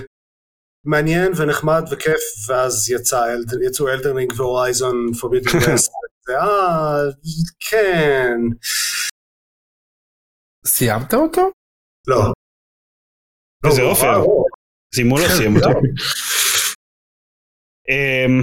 מעניין 0.86 1.32
ונחמד 1.38 1.84
וכיף, 1.92 2.50
ואז 2.50 2.90
יצא, 2.90 3.36
יצאו 3.68 3.88
Elden 3.88 4.13
Ring 4.13 4.34
ו-Horizon 4.38 5.14
Forbidden 5.20 5.58
West. 5.72 5.92
זה 6.30 6.36
אה, 6.38 7.12
כן. 7.60 8.38
סיימת 10.66 11.14
אותו? 11.14 11.52
לא. 12.08 12.34
איזה 13.66 13.82
לא, 13.82 13.92
עופר. 13.92 14.24
זימו 14.96 15.18
לא 15.18 15.24
סיים 15.38 15.56
אותו. 15.56 15.70
אמ, 17.90 18.42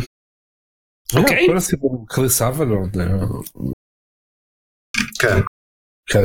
אוקיי. 1.16 1.46
כל 1.46 1.56
הסיפור 1.56 1.98
עם 2.00 2.06
קריס 2.06 2.42
אבלון. 2.42 2.90
אה, 3.00 3.26
כן. 5.20 5.40
כן. 6.06 6.24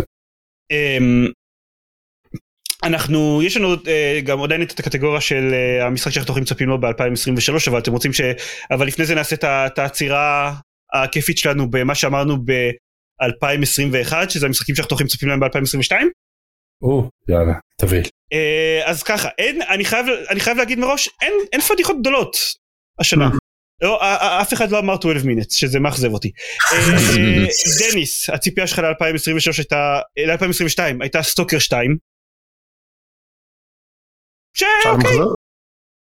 אמ, 0.71 1.31
אנחנו 2.83 3.41
יש 3.43 3.57
לנו 3.57 3.67
אה, 3.87 4.19
גם 4.25 4.43
עדיין 4.43 4.61
את 4.61 4.79
הקטגוריה 4.79 5.21
של 5.21 5.53
אה, 5.53 5.87
המשחק 5.87 6.11
שאנחנו 6.11 6.33
הכי 6.33 6.41
מצפים 6.41 6.69
לו 6.69 6.81
ב-2023 6.81 7.69
אבל 7.69 7.79
אתם 7.79 7.91
רוצים 7.91 8.13
ש... 8.13 8.21
אבל 8.71 8.87
לפני 8.87 9.05
זה 9.05 9.15
נעשה 9.15 9.35
את 9.67 9.79
העצירה 9.79 10.53
הכיפית 10.93 11.37
שלנו 11.37 11.71
במה 11.71 11.95
שאמרנו 11.95 12.37
ב-2021 12.45 14.29
שזה 14.29 14.45
המשחקים 14.45 14.75
שאנחנו 14.75 14.95
הכי 14.95 15.03
מצפים 15.03 15.29
להם 15.29 15.39
ב-2022 15.39 15.91
או, 16.81 17.09
יאללה, 17.27 17.53
תביא. 17.77 18.03
אה, 18.33 18.81
אז 18.85 19.03
ככה 19.03 19.29
אין 19.37 19.61
אני 19.61 19.85
חייב 19.85 20.05
אני 20.29 20.39
חייב 20.39 20.57
להגיד 20.57 20.79
מראש 20.79 21.09
אין 21.21 21.33
אין 21.51 21.61
פדיחות 21.61 21.99
גדולות 22.01 22.37
השנה 22.99 23.29
לא, 23.81 23.99
אף 24.41 24.53
אחד 24.53 24.71
לא 24.71 24.79
אמר 24.79 24.95
12 24.95 25.27
Minutes, 25.27 25.53
שזה 25.55 25.79
מאכזב 25.79 26.13
אותי. 26.13 26.31
אה, 26.71 26.77
דניס, 27.91 28.29
הציפייה 28.29 28.67
שלך 28.67 28.79
ל-2023 28.79 29.57
הייתה, 29.57 29.99
ל-2022 30.17 31.01
הייתה 31.01 31.23
Stalker 31.23 31.59
2. 31.59 31.97
אפשר 34.53 34.65
שאוקיי? 34.83 35.17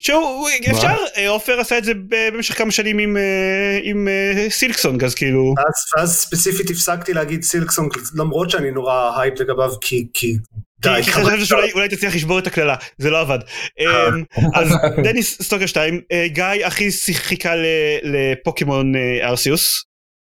שהוא, 0.09 0.49
אפשר, 0.71 0.95
אה, 1.17 1.29
עופר 1.29 1.61
עשה 1.61 1.79
את 1.79 1.85
זה 1.85 1.93
במשך 2.09 2.59
כמה 2.59 2.71
שנים 2.71 2.99
עם, 2.99 3.17
אה, 3.17 3.79
עם 3.83 4.09
אה, 4.09 4.51
Silksong, 4.51 5.05
אז 5.05 5.15
כאילו, 5.15 5.55
ואז, 5.57 5.75
ואז 5.97 6.17
ספציפית 6.17 6.71
הפסקתי 6.71 7.13
להגיד 7.13 7.43
Silksong 7.43 7.89
למרות 8.15 8.51
שאני 8.51 8.71
נורא 8.71 9.21
hyped 9.21 9.41
לגביו 9.41 9.71
כי, 9.81 10.07
כי 10.15 10.37
די. 10.81 11.01
כי 11.05 11.13
חשבתי 11.13 11.45
שאולי 11.45 11.73
אולי 11.73 11.89
תצליח 11.89 12.15
לשבור 12.15 12.39
את 12.39 12.47
הקללה, 12.47 12.77
זה 12.99 13.11
לא 13.11 13.21
עבד. 13.21 13.39
אמ, 13.81 14.25
אז 14.61 14.69
דניס 15.05 15.43
Stalker 15.43 15.67
2, 15.67 16.01
אה, 16.13 16.27
גיא 16.29 16.67
הכי 16.67 16.91
שיח- 16.91 17.23
חיכה 17.23 17.57
ל- 17.57 17.67
לפוקימון 18.03 18.97
אה, 18.97 19.29
Arceus, 19.29 19.85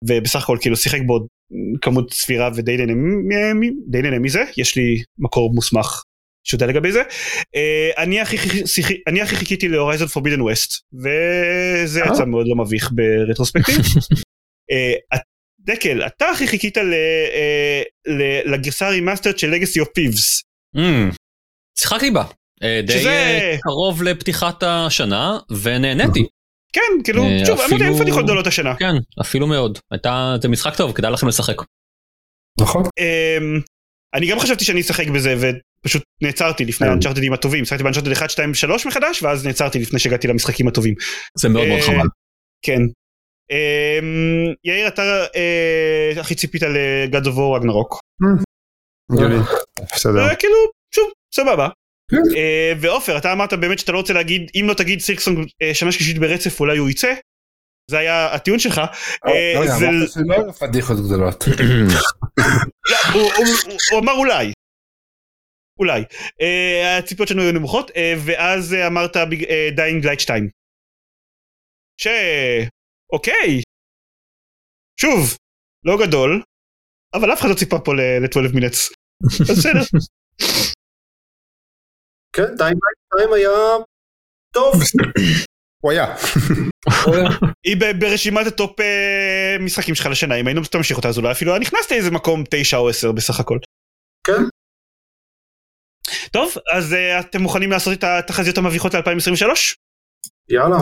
ובסך 0.08 0.44
הכל 0.44 0.58
כאילו 0.62 0.76
שיחק 0.76 1.00
בו 1.06 1.20
כמות 1.82 2.14
סבירה 2.14 2.50
ודי 2.56 2.78
נהנה 3.88 4.20
מזה, 4.20 4.44
יש 4.58 4.76
לי 4.76 5.04
מקור 5.20 5.54
מוסמך 5.56 6.02
שיודע 6.50 6.66
לגבי 6.66 6.92
זה. 6.92 7.02
אה, 7.56 7.90
אני 8.04 8.22
הכי 8.22 8.38
אני 9.08 9.26
חיכיתי 9.26 9.68
ל-Horizon 9.68 10.08
Forbidden 10.08 10.42
West, 10.42 10.72
וזה 10.94 12.04
אה? 12.04 12.08
יצא 12.14 12.26
מאוד 12.26 12.46
לא 12.48 12.56
מביך 12.56 12.92
ב-retrospective. 12.96 13.76
אה, 14.72 14.94
את- 15.16 15.22
דקל, 15.60 16.06
אתה 16.06 16.30
הכי 16.30 16.48
חיכית 16.48 16.78
ל- 16.78 16.94
ל- 18.08 18.54
לגרסה 18.54 18.88
ה-remastered 18.88 19.40
של 19.40 19.50
Legacy 19.50 19.80
of 19.80 19.90
Thieves. 19.94 20.42
שיחקתי 21.80 22.12
בה. 22.12 22.24
די 22.84 23.04
קרוב 23.62 24.04
לפתיחת 24.04 24.64
השנה 24.64 25.38
ונהניתי. 25.64 26.26
כן, 26.74 26.82
כאילו, 27.04 27.24
שוב, 27.46 27.60
אמרתי, 27.60 27.84
אין 27.86 27.98
פדיחות 28.00 28.24
גדולות 28.24 28.48
השנה. 28.48 28.76
כן, 28.76 28.94
אפילו 29.22 29.48
מאוד. 29.48 29.80
הייתה, 29.92 30.36
זה 30.42 30.48
משחק 30.48 30.76
טוב, 30.76 30.92
כדאי 30.92 31.12
לכם 31.12 31.28
לשחק. 31.28 31.56
נכון. 32.62 32.84
אמ, 32.84 33.60
אני 34.14 34.28
גם 34.32 34.40
חשבתי 34.40 34.66
שאני 34.66 34.82
אשחק 34.82 35.08
בזה 35.08 35.36
ופשוט 35.88 36.04
נעצרתי 36.22 36.66
לפני 36.66 36.88
כן. 36.88 36.92
ה-Uncharted 36.92 37.27
ים 37.27 37.34
הטובים, 37.34 37.66
שחקתי 37.66 37.84
ב-Uncharted 37.84 38.12
1, 38.12 38.30
2, 38.30 38.54
3 38.54 38.86
מחדש 38.86 39.24
ואז 39.24 39.46
נעצרתי 39.46 39.80
לפני 39.80 40.00
שהגעתי 40.00 40.28
למשחקים 40.28 40.68
הטובים. 40.68 40.96
זה 41.38 41.50
מאוד 41.50 41.68
מאוד 41.68 41.80
אה, 41.80 41.86
חבל. 41.86 42.08
כן. 42.66 42.82
אמ, 43.52 44.54
יאיר, 44.64 44.88
אתה 44.88 45.26
אה, 45.36 46.22
הכי 46.22 46.36
ציפית 46.36 46.64
לגד 46.64 47.28
אוף 47.28 47.36
וור. 47.36 47.58
הגיוני. 49.12 49.36
בסדר. 49.96 50.28
אה, 50.30 50.36
כאילו, 50.36 50.56
שוב, 50.96 51.10
סבבה. 51.36 51.70
כן. 52.12 52.18
ועופר, 52.82 53.18
אתה 53.18 53.32
אמרת 53.32 53.54
באמת 53.54 53.80
שאתה 53.80 53.92
לא 53.92 53.98
רוצה 53.98 54.14
להגיד, 54.14 54.52
אם 54.56 54.66
לא 54.68 54.74
תגיד 54.74 55.00
סילקסון 55.00 55.46
שנה 55.74 55.92
שלישית 55.92 56.18
ברצף 56.18 56.60
אולי 56.60 56.78
הוא 56.78 56.90
יצא. 56.90 57.14
זה 57.92 57.98
היה 57.98 58.34
הטיעון 58.34 58.60
שלך. 58.60 58.82
אמרת 59.26 60.10
שלא 60.10 60.34
היו 60.34 60.54
פדיחות 60.54 60.98
גדולות. 60.98 61.46
לא, 62.90 63.32
הוא 63.92 64.00
אמר 64.00 64.14
אולי. 64.14 64.52
אולי. 65.80 66.04
אה, 66.42 66.98
הציפיות 66.98 67.30
שלנו 67.30 67.42
היו 67.42 67.52
נמוכות, 67.52 67.92
אה, 67.96 68.14
ואז 68.26 68.74
אה, 68.74 68.88
אמרת 68.88 69.18
Dying 69.76 70.06
Light 70.06 70.20
2. 70.20 70.50
ש... 72.02 72.08
אוקיי. 73.14 73.62
שוב, 75.00 75.38
לא 75.86 75.98
גדול, 76.08 76.44
אבל 77.14 77.34
אף 77.34 77.40
אחד 77.40 77.50
לא 77.50 77.56
ציפה 77.56 77.80
פה 77.80 77.94
ל-12 77.94 78.56
Minutes. 78.56 78.90
אז 79.42 79.58
בסדר. 79.58 79.82
כן, 82.36 82.56
Dying 82.58 82.80
Light 83.18 83.34
היה 83.34 83.50
טוב. 84.54 84.74
הוא 85.84 85.92
היה. 85.92 86.16
היא 87.64 87.78
ברשימת 88.00 88.48
ה-top 88.48 88.80
משחקים 89.60 89.96
שלך 89.96 90.06
לשנה, 90.06 90.36
אם 90.36 90.48
היינו 90.48 90.62
תמשיך 90.72 90.98
אותה 90.98 91.08
אז 91.10 91.18
אולי 91.18 91.32
אפילו 91.32 91.52
היה 91.52 91.60
נכנס 91.60 91.92
לאיזה 91.92 92.12
מקום 92.12 92.44
9 92.50 92.78
או 92.78 92.90
10 92.90 93.12
בסך 93.12 93.40
הכל. 93.40 93.58
כן. 94.28 94.57
טוב, 96.32 96.54
אז 96.74 96.94
אה, 96.94 97.20
אתם 97.20 97.42
מוכנים 97.42 97.72
לעשות 97.72 97.94
את 97.94 98.04
התחזיות 98.04 98.58
המביכות 98.58 98.94
ל-2023? 98.94 99.50
יאללה. 100.50 100.78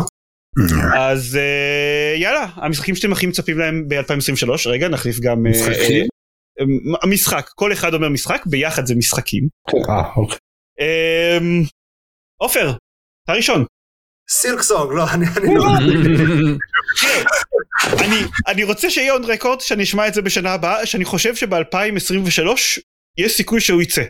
אז 0.97 1.35
אה, 1.35 2.15
יאללה, 2.17 2.47
המשחקים 2.55 2.95
שאתם 2.95 3.11
הכי 3.11 3.27
מצפים 3.27 3.59
להם 3.59 3.87
ב-2023, 3.87 4.69
רגע 4.69 4.87
נחליף 4.87 5.19
גם... 5.19 5.45
אה, 5.45 5.51
משחקים? 5.51 6.05
אה, 6.59 6.65
המשחק, 7.03 7.49
כל 7.55 7.73
אחד 7.73 7.93
אומר 7.93 8.09
משחק, 8.09 8.43
ביחד 8.45 8.85
זה 8.85 8.95
משחקים. 8.95 9.47
אה, 9.89 10.15
אוקיי. 10.15 10.37
אה, 10.79 11.37
עופר, 12.37 12.71
אתה 13.23 13.33
ראשון. 13.33 13.65
סילקסונג, 14.29 14.91
לא, 14.91 15.03
אני 15.13 15.25
אני 15.37 15.55
לא... 15.55 15.63
אני, 18.05 18.15
אני 18.47 18.63
רוצה 18.63 18.89
שיהיה 18.89 19.13
עוד 19.13 19.25
רקורד 19.25 19.61
שאני 19.61 19.83
אשמע 19.83 20.07
את 20.07 20.13
זה 20.13 20.21
בשנה 20.21 20.53
הבאה, 20.53 20.85
שאני 20.85 21.05
חושב 21.05 21.35
שב-2023 21.35 22.47
יש 23.17 23.37
סיכוי 23.37 23.61
שהוא 23.61 23.81
יצא. 23.81 24.03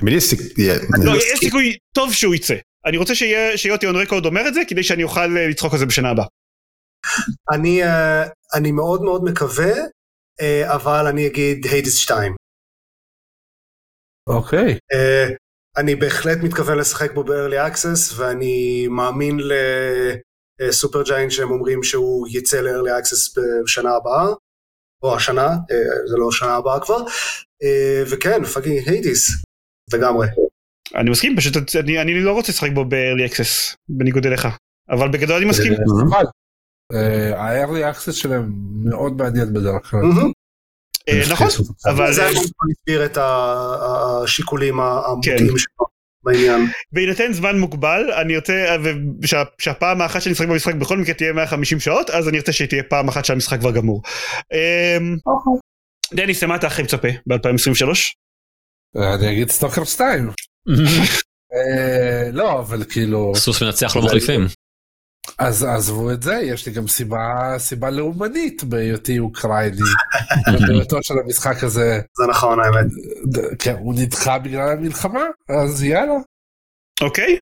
תמיד 0.00 0.14
יש 0.14 0.24
סיכוי. 0.24 0.68
לא, 1.04 1.16
יש 1.16 1.38
סיכוי 1.38 1.76
טוב 1.94 2.12
שהוא 2.12 2.34
יצא. 2.34 2.54
אני 2.86 2.96
רוצה 2.96 3.12
שיוטי 3.56 3.86
און 3.86 3.96
רקורד 3.96 4.26
אומר 4.26 4.48
את 4.48 4.54
זה, 4.54 4.60
כדי 4.68 4.82
שאני 4.82 5.02
אוכל 5.02 5.36
אה, 5.36 5.48
לצחוק 5.48 5.72
על 5.72 5.78
זה 5.78 5.86
בשנה 5.86 6.10
הבאה. 6.10 6.26
אני, 7.52 7.84
אה, 7.84 8.24
אני 8.54 8.72
מאוד 8.72 9.02
מאוד 9.02 9.24
מקווה, 9.24 9.72
אה, 10.40 10.74
אבל 10.74 11.06
אני 11.06 11.26
אגיד 11.26 11.66
היידיס 11.66 11.96
2. 11.96 12.34
אוקיי. 14.28 14.78
אה, 14.94 15.26
אני 15.76 15.94
בהחלט 15.94 16.38
מתכוון 16.42 16.78
לשחק 16.78 17.12
בו 17.14 17.24
ב-early 17.24 17.72
access, 17.72 18.14
ואני 18.16 18.86
מאמין 18.88 19.38
ל-Supergiant 20.60 21.32
שהם 21.32 21.50
אומרים 21.50 21.82
שהוא 21.82 22.28
יצא 22.30 22.60
ל-early 22.60 23.02
access 23.02 23.40
בשנה 23.64 23.90
הבאה, 23.90 24.26
או 25.02 25.16
השנה, 25.16 25.46
אה, 25.46 26.06
זה 26.06 26.16
לא 26.16 26.30
שנה 26.30 26.56
הבאה 26.56 26.80
כבר, 26.80 26.98
אה, 27.62 28.02
וכן, 28.10 28.44
fucking 28.44 28.88
Hades, 28.88 29.43
לגמרי. 29.92 30.26
אני 30.94 31.10
מסכים, 31.10 31.36
פשוט 31.36 31.76
אני, 31.76 32.00
אני 32.00 32.20
לא 32.20 32.32
רוצה 32.32 32.52
לשחק 32.52 32.70
בו 32.74 32.84
ב-early 32.84 33.30
access, 33.30 33.76
בניגוד 33.88 34.26
אליך. 34.26 34.48
אבל 34.90 35.08
בגדול 35.08 35.36
אני 35.36 35.44
מסכים. 35.44 35.72
אה, 35.72 35.78
חבל. 35.78 36.24
אה, 36.92 37.40
ה-early 37.40 37.94
access 37.96 38.12
שלהם 38.12 38.52
מאוד 38.84 39.16
מעניין 39.16 39.52
בדרך 39.52 39.90
כלל. 39.90 40.00
אה, 41.08 41.22
נכון, 41.30 41.48
אבל 41.86 42.12
זה 42.12 42.22
מסביר 42.68 43.04
את 43.04 43.18
השיקולים 43.20 44.80
המוטים 44.80 45.38
כן. 45.38 45.58
שלו 45.58 45.86
בעניין. 46.24 46.66
בהינתן 46.92 47.32
זמן 47.32 47.58
מוגבל, 47.58 48.12
אני 48.12 48.34
ארצה, 48.34 48.76
שהפעם 49.58 50.00
האחת 50.00 50.22
שאני 50.22 50.32
אשחק 50.32 50.48
במשחק 50.48 50.74
בכל 50.74 50.98
מקרה 50.98 51.14
תהיה 51.14 51.32
150 51.32 51.80
שעות, 51.80 52.10
אז 52.10 52.28
אני 52.28 52.36
ארצה 52.36 52.52
שתהיה 52.52 52.82
פעם 52.82 53.08
אחת 53.08 53.24
שהמשחק 53.24 53.60
כבר 53.60 53.70
גמור. 53.70 54.02
אמ, 54.52 55.16
דניס, 56.14 56.42
למה 56.42 56.56
אתה 56.56 56.66
הכי 56.66 56.82
מצפה 56.82 57.08
ב-2023? 57.26 57.88
אני 58.96 59.32
אגיד 59.32 59.50
סטוקר 59.50 59.84
2. 59.84 60.30
אה, 61.54 62.30
לא, 62.32 62.60
אבל 62.60 62.84
כאילו, 62.84 63.32
סוס 63.36 63.62
מנצח 63.62 63.96
לא 63.96 64.02
מחליפים. 64.02 64.46
אז 65.38 65.64
עזבו 65.64 66.12
את 66.12 66.22
זה, 66.22 66.34
יש 66.34 66.66
לי 66.66 66.72
גם 66.72 66.88
סיבה, 66.88 67.54
סיבה 67.58 67.90
לאומנית 67.90 68.64
בהיותי 68.64 69.18
אוקראיני. 69.18 69.76
בהיותו 70.68 71.02
של 71.02 71.14
המשחק 71.24 71.64
הזה, 71.64 72.00
זה 72.18 72.24
נכון 72.30 72.58
האמת. 72.60 72.86
כן, 73.58 73.76
הוא 73.78 73.94
נדחה 73.98 74.38
בגלל 74.38 74.68
המלחמה, 74.68 75.24
אז 75.48 75.82
יאללה. 75.82 76.14
אוקיי? 77.00 77.38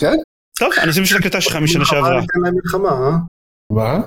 כן. 0.00 0.16
טוב, 0.58 0.72
אני 0.82 0.90
אשים 0.90 1.04
של 1.04 1.16
הקלטה 1.16 1.40
שלך 1.40 1.56
משנה 1.56 1.84
שעברה. 1.84 2.20
ניתן 2.20 2.40
להם 2.44 2.54
מלחמה, 2.54 2.88
אה? 2.88 3.16
מה? 3.72 3.98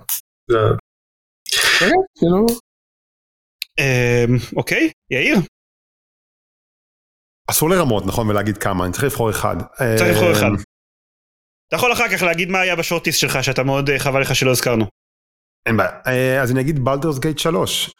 כן, 1.79 1.91
כאילו, 2.17 2.45
אמ, 3.79 4.37
אוקיי, 4.55 4.91
יאיר, 5.11 5.37
אסור 7.47 7.69
לרמות 7.69 8.05
נכון 8.05 8.29
ולהגיד 8.29 8.57
כמה 8.57 8.85
אני 8.85 8.93
צריך 8.93 9.03
לבחור 9.03 9.29
אחד. 9.29 9.55
צריך 9.97 10.09
לבחור 10.09 10.27
אה, 10.27 10.31
אחד. 10.31 10.49
אתה 11.73 11.79
יכול 11.79 11.93
אחר 11.93 12.09
כך 12.09 12.21
להגיד 12.21 12.49
מה 12.49 12.59
היה 12.59 12.75
בשורטיסט 12.75 13.19
שלך 13.19 13.43
שאתה 13.43 13.63
מאוד 13.63 13.89
אה, 13.89 13.99
חבל 13.99 14.21
לך 14.21 14.35
שלא 14.35 14.51
הזכרנו. 14.51 14.85
אין 15.65 15.77
בעיה. 15.77 15.89
אה, 16.07 16.41
אז 16.41 16.51
אני 16.51 16.61
אגיד 16.61 16.85
בלדרס 16.85 17.19
גייט 17.19 17.39
3. 17.39 17.91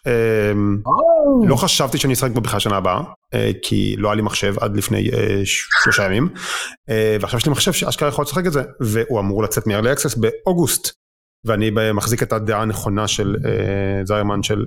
לא 1.48 1.56
חשבתי 1.56 1.98
שאני 1.98 2.14
אשחק 2.14 2.32
בו 2.32 2.42
בכלל 2.42 2.60
שנה 2.60 2.78
הבאה, 2.78 3.02
אה, 3.34 3.52
כי 3.62 3.96
לא 3.98 4.08
היה 4.08 4.16
לי 4.16 4.22
מחשב 4.22 4.56
עד 4.60 4.78
לפני 4.78 5.10
שלושה 5.46 6.06
ימים, 6.06 6.30
ועכשיו 7.22 7.40
יש 7.40 7.46
לי 7.46 7.52
מחשב 7.52 7.74
שאשכרה 7.74 8.10
יכול 8.10 8.24
לשחק 8.24 8.46
את 8.48 8.54
זה, 8.54 8.62
והוא 8.80 9.20
אמור 9.20 9.44
לצאת 9.44 9.68
מ-early 9.68 9.98
access 9.98 10.20
באוגוסט, 10.20 10.92
ואני 11.46 11.72
מחזיק 11.94 12.24
את 12.24 12.34
הדעה 12.34 12.62
הנכונה 12.62 13.08
של 13.08 13.36
זיירמן 14.04 14.44
של 14.44 14.66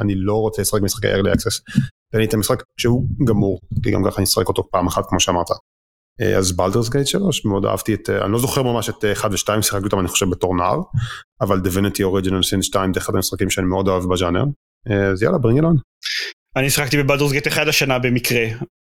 אני 0.00 0.14
לא 0.16 0.34
רוצה 0.34 0.62
לשחק 0.62 0.80
במשחקי 0.80 1.14
early 1.14 1.36
access, 1.36 1.80
תן 2.12 2.18
לי 2.18 2.24
את 2.24 2.34
המשחק 2.34 2.62
שהוא 2.76 3.06
גמור, 3.28 3.60
כי 3.82 3.90
גם 3.90 4.04
ככה 4.04 4.16
אני 4.16 4.24
אשחק 4.24 4.48
אותו 4.48 4.70
פעם 4.70 4.86
אחת 4.86 5.04
כמו 5.08 5.20
שאמרת. 5.20 5.46
אה, 6.20 6.38
אז 6.38 6.56
בלדרס 6.56 6.88
גייט 6.88 7.06
3, 7.06 7.44
מאוד 7.44 7.64
אהבתי 7.64 7.94
את, 7.94 8.10
אה, 8.10 8.24
אני 8.24 8.32
לא 8.32 8.38
זוכר 8.38 8.62
ממש 8.62 8.88
את 8.88 9.04
1 9.12 9.30
ו-2, 9.30 9.62
שיחקתי 9.62 9.84
אותם 9.84 10.00
אני 10.00 10.08
חושב 10.08 10.30
בתור 10.30 10.56
נער, 10.56 10.80
אבל 11.40 11.58
Divinity 11.58 12.00
Original 12.00 12.54
Sin 12.54 12.62
2 12.62 12.94
זה 12.94 13.00
אחד 13.00 13.14
המשחקים 13.14 13.50
שאני 13.50 13.66
מאוד 13.66 13.88
אוהב 13.88 14.12
בז'אנר, 14.12 14.44
אה, 14.90 15.06
אז 15.06 15.22
יאללה 15.22 15.38
ברינג 15.38 15.58
אלון. 15.58 15.76
אני 16.56 16.70
שיחקתי 16.70 17.02
בבלדורס 17.02 17.32
גייט 17.32 17.46
1 17.46 17.66
השנה 17.66 17.98
במקרה 17.98 18.44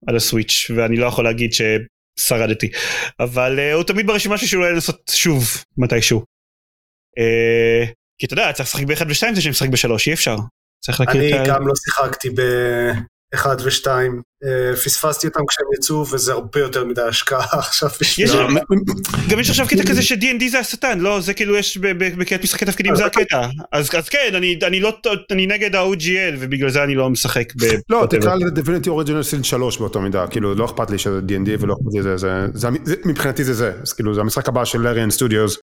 על 0.07 0.15
הסוויץ' 0.15 0.71
ואני 0.75 0.97
לא 0.97 1.05
יכול 1.05 1.23
להגיד 1.23 1.51
ששרדתי 1.53 2.69
אבל 3.19 3.59
uh, 3.59 3.75
הוא 3.75 3.83
תמיד 3.83 4.07
ברשימה 4.07 4.37
שלי 4.37 4.47
שאולי 4.47 4.71
לנסות 4.71 5.11
שוב 5.11 5.43
מתישהו. 5.77 6.23
אה, 7.17 7.85
כי 8.19 8.25
אתה 8.25 8.33
יודע, 8.33 8.53
צריך 8.53 8.69
לשחק 8.69 8.83
ב-1 8.83 9.07
ו-2 9.07 9.35
זה 9.35 9.41
שאני 9.41 9.51
משחק 9.51 9.69
ב-3, 9.69 9.89
אי 10.07 10.13
אפשר. 10.13 10.35
צריך 10.85 10.99
להכיר 10.99 11.21
אני 11.21 11.33
את 11.33 11.39
ה... 11.39 11.47
גם 11.47 11.67
לא 11.67 11.73
שיחקתי 11.75 12.29
ב-1 13.33 13.47
ו-2, 13.63 13.87
פספסתי 14.85 15.27
אותם 15.27 15.39
כשהם 15.49 15.65
יצאו 15.77 16.05
וזה 16.11 16.33
הרבה 16.33 16.59
יותר 16.59 16.85
מדי 16.85 17.01
השקעה 17.01 17.45
עכשיו 17.59 17.89
בשבילם. 18.01 18.57
גם 19.29 19.39
יש 19.39 19.49
עכשיו 19.49 19.67
קטע 19.67 19.83
כזה 19.89 20.01
ש-D&D 20.01 20.49
זה 20.51 20.59
השטן, 20.59 20.99
לא, 20.99 21.21
זה 21.21 21.33
כאילו 21.33 21.55
יש 21.55 21.77
ב- 21.77 21.87
ב- 22.03 22.19
בקטע 22.19 22.43
משחקי 22.43 22.65
תפקידים 22.65 22.95
זה 22.95 23.05
הקטע. 23.05 23.47
אז 23.71 23.89
אז 23.97 24.09
כן, 24.09 24.31
אני- 24.35 24.59
אני 24.67 24.79
לא, 24.79 24.97
אני 25.31 25.47
נגד 25.47 25.75
ה-OGL 25.75 26.35
ובגלל 26.39 26.69
זה 26.69 26.83
אני 26.83 26.95
לא 26.95 27.09
משחק 27.09 27.53
ב... 27.55 27.63
לא. 27.89 28.07
תקרא 28.09 28.35
לזה 28.35 28.45
Divinity 28.61 28.87
Original 28.87 29.39
Sin 29.39 29.43
3 29.43 29.77
באותו 29.77 30.01
מידה, 30.01 30.27
כאילו 30.27 30.55
לא 30.55 30.65
אכפת 30.65 30.89
לי 30.91 30.97
שזה 30.97 31.19
D&D 31.27 31.49
ולא 31.59 31.73
אכפת 31.73 31.93
לי 31.93 32.01
זה, 32.03 32.17
זה, 32.17 32.65
מבחינתי 33.05 33.43
זה 33.43 33.53
זה, 33.53 33.73
אז 33.81 33.93
כאילו 33.93 34.15
זה 34.15 34.21
המשחק 34.21 34.47
הבא 34.49 34.65
של 34.65 34.79
לאריאן 34.81 35.11
סטודיוס. 35.11 35.57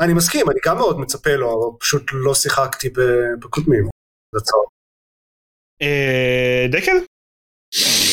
אני 0.00 0.12
מסכים, 0.14 0.50
אני 0.50 0.58
גם 0.66 0.76
מאוד 0.76 1.00
מצפה 1.00 1.34
לו, 1.34 1.46
אבל 1.52 1.78
פשוט 1.80 2.02
לא 2.12 2.34
שיחקתי 2.34 2.88
ב- 2.88 3.34
בקודמים. 3.40 3.88
זה 5.80 6.80
צער. 6.80 8.09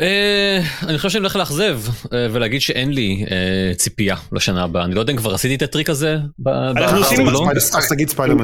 אה, 0.00 0.58
אני 0.88 0.96
חושב 0.96 1.08
שאני 1.10 1.20
הולך 1.20 1.36
לאכזב 1.36 1.80
אה, 2.12 2.26
ולהגיד 2.32 2.60
שאין 2.60 2.92
לי 2.92 3.24
אה, 3.30 3.74
ציפייה 3.74 4.16
לשנה 4.32 4.64
הבאה. 4.64 4.84
אני 4.84 4.94
לא 4.94 5.00
יודע 5.00 5.12
אם 5.12 5.18
כבר 5.18 5.34
עשיתי 5.34 5.54
את 5.54 5.62
הטריק 5.62 5.90
הזה. 5.90 6.16
אנחנו 6.76 6.98
עושים- 6.98 7.26
או 7.26 7.30
לא. 7.32 7.46
אז 7.54 7.88
תגיד 7.88 8.08
ספיידרמן. 8.08 8.42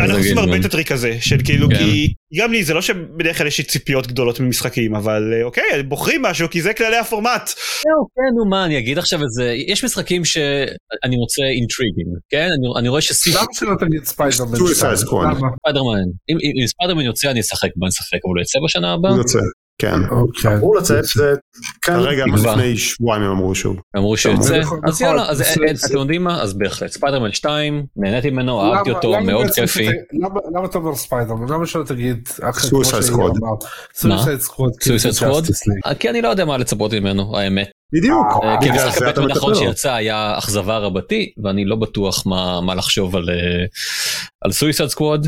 אנחנו 0.00 0.16
עושים 0.16 0.38
הרבה. 0.38 0.56
את 0.56 0.64
הטריק 0.64 0.92
הזה, 0.92 1.16
של 1.20 1.36
כאילו, 1.44 1.68
כן. 1.68 1.76
כי 1.76 2.12
גם 2.40 2.52
לי 2.52 2.64
זה 2.64 2.74
לא 2.74 2.82
שבדרך 2.82 3.38
כלל 3.38 3.46
יש 3.46 3.58
לי 3.58 3.64
ציפיות 3.64 4.06
גדולות 4.06 4.40
ממשחקים, 4.40 4.94
אבל 4.94 5.32
אוקיי, 5.42 5.82
בוחרים 5.88 6.22
משהו 6.22 6.50
כי 6.50 6.62
זה 6.62 6.74
כללי 6.74 6.96
הפורמט. 6.96 7.46
זהו, 7.46 8.06
כן, 8.14 8.34
נו 8.36 8.50
מה, 8.50 8.64
אני 8.64 8.78
אגיד 8.78 8.98
עכשיו 8.98 9.20
את 9.22 9.30
זה. 9.30 9.54
יש 9.66 9.84
משחקים 9.84 10.24
שאני 10.24 11.16
מוצא 11.16 11.42
intriguing, 11.42 12.06
כן? 12.30 12.48
אני- 12.58 12.78
אני 12.80 12.88
רואה 12.88 13.00
שסיפ... 13.00 13.34
למה 13.36 13.46
שלא 13.52 13.74
תגיד 13.80 14.04
ספיידרמן? 14.04 14.56
ספיידרמן, 15.60 15.98
אם 16.62 16.66
ספיידרמן 16.66 17.02
יוצא 17.02 17.30
אני 17.30 17.40
אשחק 17.40 17.68
בו, 17.76 17.84
אין 17.86 17.90
ספק, 17.90 18.18
אבל 18.24 18.32
הוא 18.34 18.38
יוצא 18.40 18.58
בשנה 18.64 18.92
הבאה? 18.92 19.10
הוא 19.10 19.18
יוצא, 19.18 19.38
כן. 19.78 20.00
אוקיי. 20.10 20.54
אמרו 20.54 20.74
לצאת, 20.74 21.04
זה... 21.04 21.34
כרגע. 21.82 22.24
לפני 22.34 22.76
שבועיים 22.76 23.22
הם 23.22 23.30
אמרו 23.30 23.54
שוב. 23.54 23.76
אמרו 23.96 24.16
שיוצא, 24.16 24.58
נכון, 24.60 24.80
אז 24.84 24.94
נכון. 25.02 25.06
יאללה, 25.06 25.28
אז 25.30 25.42
אה, 25.42 25.46
אתם 25.86 25.98
יודעים 25.98 26.24
מה? 26.24 26.42
אז 26.42 26.54
בהחלט, 26.54 26.90
ספיידרמן 26.90 27.32
2, 27.32 27.86
נהניתי 27.96 28.30
ממנו, 28.30 28.74
אהבתי 28.74 28.90
אותו, 28.90 29.12
היה 29.12 29.20
מאוד 29.26 29.46
כיפי. 29.54 29.88
למה- 30.54 30.66
אתה 30.66 30.78
אומר 30.78 30.94
ספיידרמן? 30.94 31.48
למה 31.52 31.66
שלא 31.66 31.84
תגיד 31.84 32.28
Squad. 33.00 33.36
אמרת? 33.42 33.64
Suicide 33.94 34.40
Squad. 34.40 34.72
Squad? 35.44 35.86
אה, 35.86 35.94
כי 35.94 36.10
אני 36.10 36.22
לא 36.22 36.28
יודע 36.28 36.44
מה 36.44 36.58
לצפות 36.58 36.92
ממנו, 36.94 37.38
האמת. 37.38 37.68
בדיוק. 37.92 38.26
אה, 38.42 38.56
כי 38.62 38.70
משחק 38.70 39.02
הבטמן 39.02 39.30
האחרון. 39.30 39.54
שיצא 39.54 39.92
היה 39.92 40.38
אכזבה 40.38 40.78
רבתי, 40.78 41.32
ואני 41.44 41.64
לא 41.64 41.76
בטוח 41.76 42.26
מה 42.26 42.74
לחשוב 42.74 43.16
על 43.16 43.30
אה, 43.30 43.64
על 44.44 44.52
Suicide 44.52 44.86
Squad. 44.86 45.26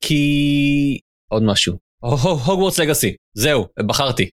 כי 0.00 0.98
עוד 1.30 1.42
משהו. 1.42 1.89
Hogwarts 2.00 2.78
Legacy, 2.78 3.14
זהו, 3.36 3.66
בחרתי. 3.86 4.28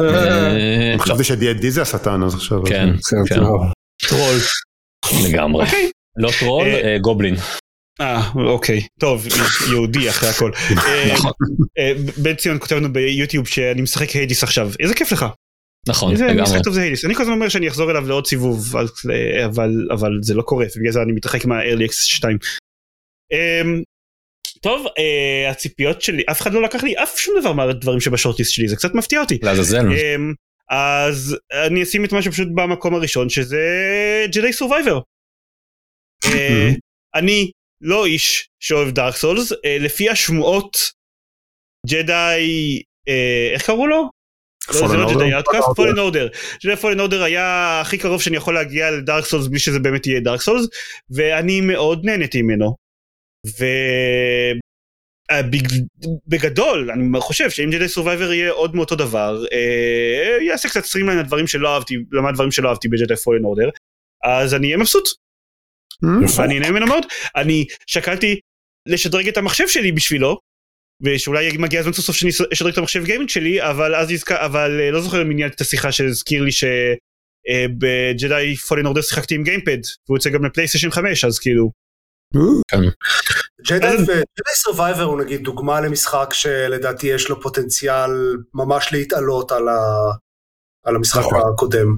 אה, 0.00 0.94
חשבתי 0.98 1.24
ש-D&D 1.24 1.68
זה 1.68 1.82
השטן 1.82 2.22
אז 2.22 2.34
עכשיו. 2.34 2.64
כן, 2.64 2.88
כן. 3.28 3.40
טרול. 4.08 4.36
לגמרי. 5.28 5.64
אוקיי. 5.64 5.90
לא 6.16 6.30
טרול, 6.38 6.66
אה, 6.66 6.92
אה, 6.92 6.98
גובלין. 6.98 7.34
אה, 8.00 8.30
אוקיי, 8.34 8.86
טוב, 9.00 9.26
יהודי 9.70 10.10
אחרי 10.10 10.28
הכל. 10.28 10.50
נכון. 11.12 11.32
בן 12.22 12.34
ציון 12.34 12.58
כותב 12.60 12.76
לנו 12.76 12.92
ביוטיוב 12.92 13.46
שאני 13.46 13.82
משחק 13.82 14.10
Hades 14.10 14.42
עכשיו, 14.42 14.70
איזה 14.80 14.94
כיף 14.94 15.12
לך. 15.12 15.24
נכון, 15.88 16.12
איזה 16.12 16.24
לגמרי. 16.24 16.42
משחק 16.42 16.64
טוב 16.64 16.74
זה 16.74 16.80
Hades. 16.80 17.04
אני 17.04 17.14
כל 17.14 17.22
הזמן 17.22 17.34
אומר 17.34 17.48
שאני 17.48 17.68
אחזור 17.68 17.90
אליו 17.90 18.08
לעוד 18.08 18.26
סיבוב, 18.26 18.76
אבל 19.92 20.10
זה 20.22 20.34
לא 20.34 20.42
קורה, 20.42 20.66
ובגלל 20.76 20.92
זה 20.92 21.02
אני 21.02 21.12
מתרחק 21.12 21.44
מה-early 21.44 21.88
access 21.90 22.04
2. 22.04 22.38
טוב, 24.66 24.86
אה, 24.98 25.50
הציפיות 25.50 26.02
שלי, 26.02 26.22
אף 26.30 26.40
אחד 26.40 26.52
לא 26.52 26.62
לקח 26.62 26.82
לי 26.82 26.94
אף 27.02 27.18
שום 27.18 27.40
דבר 27.40 27.52
מהדברים 27.52 28.00
שבשורטליסט 28.00 28.52
שלי, 28.52 28.68
זה 28.68 28.76
קצת 28.76 28.94
מפתיע 28.94 29.20
אותי. 29.20 29.38
לעזאזל. 29.42 29.78
אמ, 29.78 30.32
אז 30.70 31.36
אני 31.66 31.82
אשים 31.82 32.04
את 32.04 32.12
מה 32.12 32.22
שפשוט 32.22 32.48
במקום 32.54 32.94
הראשון 32.94 33.28
שזה 33.28 33.60
Jedi 34.32 34.52
Survivor. 34.52 35.00
אה, 36.24 36.70
אני 37.14 37.50
לא 37.80 38.06
איש 38.06 38.48
שאוהב 38.60 38.90
Dark 38.90 39.16
Souls, 39.16 39.52
אה, 39.52 39.76
לפי 39.80 40.10
השמועות 40.10 40.76
ג'די, 41.86 42.82
אה, 43.08 43.50
איך 43.54 43.66
קראו 43.66 43.86
לו? 43.86 44.10
לא, 44.68 44.88
זה 44.88 44.96
לא 44.96 45.06
Fallen 45.06 45.14
Jedi 45.14 45.24
Order? 45.24 45.34
Outcast, 45.34 45.68
Fallen 45.76 45.98
Order. 45.98 46.28
Jedi 46.64 46.76
Fallen 46.76 47.00
Order 47.00 47.22
היה 47.22 47.80
הכי 47.80 47.98
קרוב 47.98 48.22
שאני 48.22 48.36
יכול 48.36 48.54
להגיע 48.54 48.90
ל 48.90 48.97
Dark 48.97 49.24
Souls 49.24 49.46
בלי 49.46 49.58
שזה 49.58 49.78
באמת 49.78 50.06
יהיה 50.06 50.20
Dark 50.20 50.40
Souls, 50.40 50.66
ואני 51.10 51.60
מאוד 51.60 52.04
נהניתי 52.04 52.42
ממנו. 52.42 52.85
ו... 53.46 53.64
אה, 55.30 55.42
בג- 55.42 55.82
בגדול 56.26 56.90
אני 56.90 57.20
חושב 57.20 57.50
שאם 57.50 57.70
Jedi 57.70 57.88
Survivor 57.88 58.32
יהיה 58.32 58.50
עוד 58.50 58.76
מאותו 58.76 58.96
דבר 58.96 59.44
אה, 59.52 60.36
יעשה 60.42 60.68
קצת 60.68 60.84
streamline 60.84 61.18
לדברים 61.18 61.46
שלא 61.46 61.74
אהבתי 61.74 61.94
למה 62.12 62.32
דברים 62.32 62.52
שלא 62.52 62.68
אהבתי 62.68 62.88
ב 62.88 62.94
Jedi 62.94 63.16
Fallen 63.16 63.44
Order 63.44 63.68
אז 64.24 64.54
אני 64.54 64.66
אהיה 64.66 64.76
מבסוט? 64.76 65.08
אני 66.44 66.58
נהנה 66.60 66.70
ממנו 66.70 66.86
מאוד 66.86 67.06
אני 67.36 67.64
שקלתי 67.86 68.40
לשדרג 68.88 69.28
את 69.28 69.36
המחשב 69.36 69.68
שלי 69.68 69.92
בשבילו 69.92 70.38
ושאולי 71.02 71.56
מגיע 71.58 71.80
הזמן 71.80 71.92
סוף 71.92 72.04
סוף 72.04 72.16
שאני 72.16 72.30
אשדרג 72.52 72.72
את 72.72 72.78
המחשב 72.78 73.04
gaming 73.04 73.28
שלי 73.30 73.62
אבל 73.70 73.94
אז 73.94 74.10
נזכר 74.10 74.44
אבל 74.46 74.80
אה, 74.80 74.90
לא 74.90 75.00
זוכר 75.00 75.22
אם 75.22 75.32
ניהלתי 75.32 75.54
את 75.54 75.60
השיחה 75.60 75.92
שהזכיר 75.92 76.42
לי 76.42 76.50
שב 77.46 77.93
Jedi 77.93 78.56
Fallen 78.56 78.86
Order 78.86 79.02
שיחקתי 79.02 79.34
עם 79.34 79.42
gamepad 79.42 79.78
והוא 80.08 80.16
יוצא 80.16 80.30
גם 80.30 80.44
לפלייסטיישן 80.44 80.90
5 80.90 81.24
אז 81.24 81.38
כאילו 81.38 81.70
ג'די 83.68 83.86
אז- 83.86 84.06
Jedi 84.06 84.54
Survivor 84.54 85.02
הוא 85.02 85.20
נגיד 85.20 85.42
דוגמה 85.42 85.80
למשחק 85.80 86.28
שלדעתי 86.32 87.06
יש 87.06 87.28
לו 87.28 87.40
פוטנציאל 87.42 88.10
ממש 88.54 88.88
להתעלות 88.92 89.52
על 89.52 89.68
ה- 89.68 90.12
על 90.84 90.96
המשחק 90.96 91.20
נכון. 91.20 91.40
הקודם. 91.54 91.96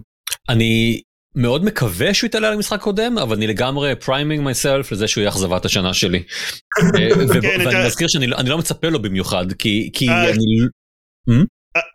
אני 0.49 1.01
מאוד 1.35 1.65
מקווה 1.65 2.15
שהוא 2.15 2.29
יתעלה 2.29 2.49
על 2.49 2.55
המשחק 2.55 2.81
קודם 2.81 3.19
אבל 3.19 3.37
אני 3.37 3.47
לגמרי 3.47 3.97
priming 3.97 4.45
myself 4.45 4.93
לזה 4.93 5.09
שהוא 5.09 5.23
יהיה 5.23 5.31
אכזבת 5.31 5.65
השנה 5.65 5.95
שלי. 5.95 6.19
אה, 6.79 7.41
כן, 7.43 7.61
ואני 7.67 7.87
מזכיר 7.87 8.09
שאני 8.09 8.27
לא- 8.27 8.37
אני 8.37 8.49
לא 8.51 8.59
מצפה 8.59 8.89
לו 8.89 9.03
במיוחד 9.03 9.53
כי 9.59 9.91
כי 9.93 10.09
אה, 10.09 10.31
אני 10.31 10.67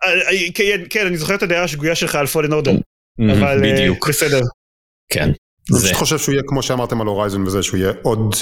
אה, 0.04 0.52
כן, 0.54 0.82
כן 0.90 1.06
אני 1.06 1.16
זוכר 1.16 1.34
את 1.34 1.42
הדעה 1.42 1.64
השגויה 1.64 1.94
שלך 1.94 2.14
על 2.14 2.26
פולן 2.26 2.52
אורדר 2.52 2.72
אבל 3.32 3.58
בדיוק 3.62 4.08
בסדר 4.08 4.40
כן. 5.12 5.30
אני 5.70 5.78
זה 5.78 5.86
פשוט 5.86 5.98
חושב 5.98 6.18
שהוא 6.18 6.32
יהיה 6.32 6.42
כמו 6.46 6.62
שאמרתם 6.62 7.00
על 7.00 7.06
הורייזון 7.06 7.42
וזה 7.46 7.62
שהוא 7.62 7.78
יהיה 7.78 7.92
עוד 8.02 8.34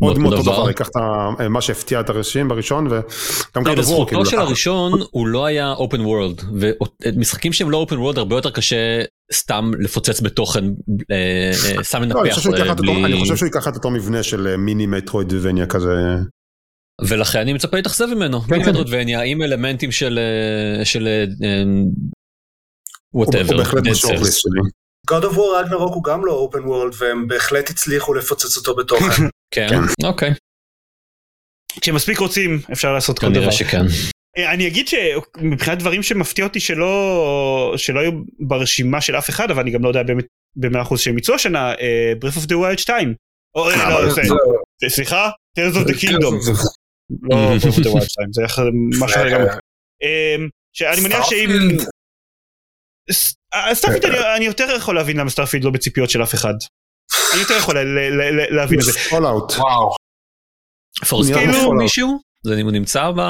עוד 0.00 0.10
אותו 0.16 0.20
מאותו 0.20 0.42
דבר. 0.42 0.52
דבר 0.58 0.68
ייקח 0.68 0.88
את 0.88 0.96
ה- 0.96 1.48
מה 1.48 1.60
שהפתיע 1.62 2.00
את 2.00 2.10
הראשים 2.10 2.48
בראשון 2.48 2.86
וגם 2.86 3.66
לא, 3.66 3.72
War 3.72 3.78
לזכותו 3.78 4.06
כאילו 4.06 4.26
של 4.26 4.36
לקח- 4.36 4.46
הראשון 4.46 4.92
הוא 5.10 5.26
לא 5.28 5.46
היה 5.46 5.72
אופן 5.72 6.00
וורלד 6.00 6.42
ומשחקים 7.06 7.52
שהם 7.52 7.70
לא 7.70 7.76
אופן 7.76 7.98
וורלד 7.98 8.18
הרבה 8.18 8.36
יותר 8.36 8.50
קשה 8.50 9.02
סתם 9.32 9.70
לפוצץ 9.78 10.20
בתוכן 10.20 10.64
אה, 11.10 11.50
אה, 11.78 11.84
סתם 11.84 12.02
לא, 12.02 12.20
אני 12.22 12.28
לנפח 12.30 12.46
אה, 12.68 12.74
בלי 12.74 13.04
אני 13.04 13.20
חושב 13.20 13.36
שהוא 13.36 13.46
ייקח 13.46 13.68
את 13.68 13.74
אותו 13.76 13.90
מבנה 13.90 14.22
של 14.22 14.46
אה, 14.46 14.56
מיני 14.56 14.86
מטרואידבניה 14.86 15.66
כזה. 15.66 15.94
ולכן 17.08 17.38
אני 17.38 17.52
מצפה 17.52 17.76
להתאכזב 17.76 18.06
ממנו 18.14 18.40
כן, 18.40 18.52
מיני 18.52 18.64
כן. 18.64 18.70
מטרודבניה 18.70 19.22
עם 19.22 19.42
אלמנטים 19.42 19.92
של 19.92 20.18
אה, 20.78 20.84
של 20.84 21.08
הוא 23.14 23.24
וואטאבר. 23.24 23.54
הוא 23.54 23.62
בהחלט 23.62 23.82
בשורטליסט 23.90 24.38
שלי. 24.38 24.83
God 25.10 25.24
of 25.24 25.34
War 25.34 25.66
Ragnarok 25.66 25.94
הוא 25.94 26.04
גם 26.04 26.24
לא 26.24 26.48
open 26.50 26.58
world 26.62 26.96
והם 26.98 27.28
בהחלט 27.28 27.70
הצליחו 27.70 28.14
לפוצץ 28.14 28.56
אותו 28.56 28.76
בתוכן. 28.76 29.22
כן 29.54 29.68
כן. 29.68 30.06
אוקיי 30.06 30.30
כשמספיק 31.80 32.18
רוצים 32.18 32.60
אפשר 32.72 32.92
לעשות 32.92 33.18
כל 33.18 33.26
דבר. 33.26 33.34
כנראה 33.34 33.52
שכן. 33.52 33.82
אה, 34.38 34.52
אני 34.52 34.66
אגיד 34.66 34.88
שמבחינת 34.88 35.78
דברים 35.78 36.02
שמפתיע 36.02 36.44
אותי 36.44 36.60
שלא 36.60 37.74
שלא 37.76 38.00
היו 38.00 38.10
ברשימה 38.38 39.00
של 39.00 39.16
אף 39.16 39.30
אחד 39.30 39.50
אבל 39.50 39.60
אני 39.60 39.70
גם 39.70 39.82
לא 39.82 39.88
יודע 39.88 40.02
באמת 40.02 40.24
במאה 40.56 40.82
אחוז 40.82 41.00
שהם 41.00 41.18
יצאו 41.18 41.34
השנה 41.34 41.74
אה, 41.74 42.12
Breath 42.24 42.36
of 42.36 42.46
the 42.46 42.52
Wild 42.54 42.76
2. 42.80 43.14
או, 43.54 43.70
אה, 43.70 43.90
לא, 43.90 44.10
זה- 44.14 44.22
זה- 44.82 44.88
סליחה? 44.88 45.30
Tears 45.58 45.74
of 45.74 45.88
the 45.88 45.94
Kingdom. 46.00 46.34
לא 47.22 47.56
Breath 47.56 47.74
of 47.74 47.84
the 47.84 47.88
Wild 47.88 48.06
2 48.08 48.32
זה 48.32 48.42
משהו 49.00 49.06
אחר 49.06 49.24
לגמרי. 49.24 49.48
אמ, 50.02 50.48
שאני 50.72 51.00
מניח 51.00 51.24
שאם... 51.30 51.48
סטארפילד. 53.54 53.74
ס- 53.74 53.74
אה, 53.74 53.74
סטארפילד 53.74 54.14
אני- 54.36 54.44
יותר 54.44 54.64
יכול 54.76 54.94
להבין 54.94 55.16
למה 55.16 55.30
סטארפילד 55.30 55.64
לא 55.64 55.70
בציפיות 55.70 56.10
של 56.10 56.22
אף 56.22 56.34
אחד. 56.34 56.54
אני 57.32 57.40
יותר 57.40 57.54
יכול 57.54 57.78
ל- 57.78 57.98
ל- 57.98 58.40
ל- 58.40 58.56
להבין 58.56 58.78
את 58.78 58.84
זה. 58.84 58.92
פול 59.10 59.26
אאוט. 59.26 59.52
וואו. 59.52 59.90
פורס 61.08 61.28
נראה 61.28 61.40
כאילו 61.40 61.52
בפולאאוט. 61.52 61.82
מישהו 61.82 62.18
זה 62.46 62.60
הוא 62.62 62.70
נמצא 62.72 63.10
ב... 63.10 63.20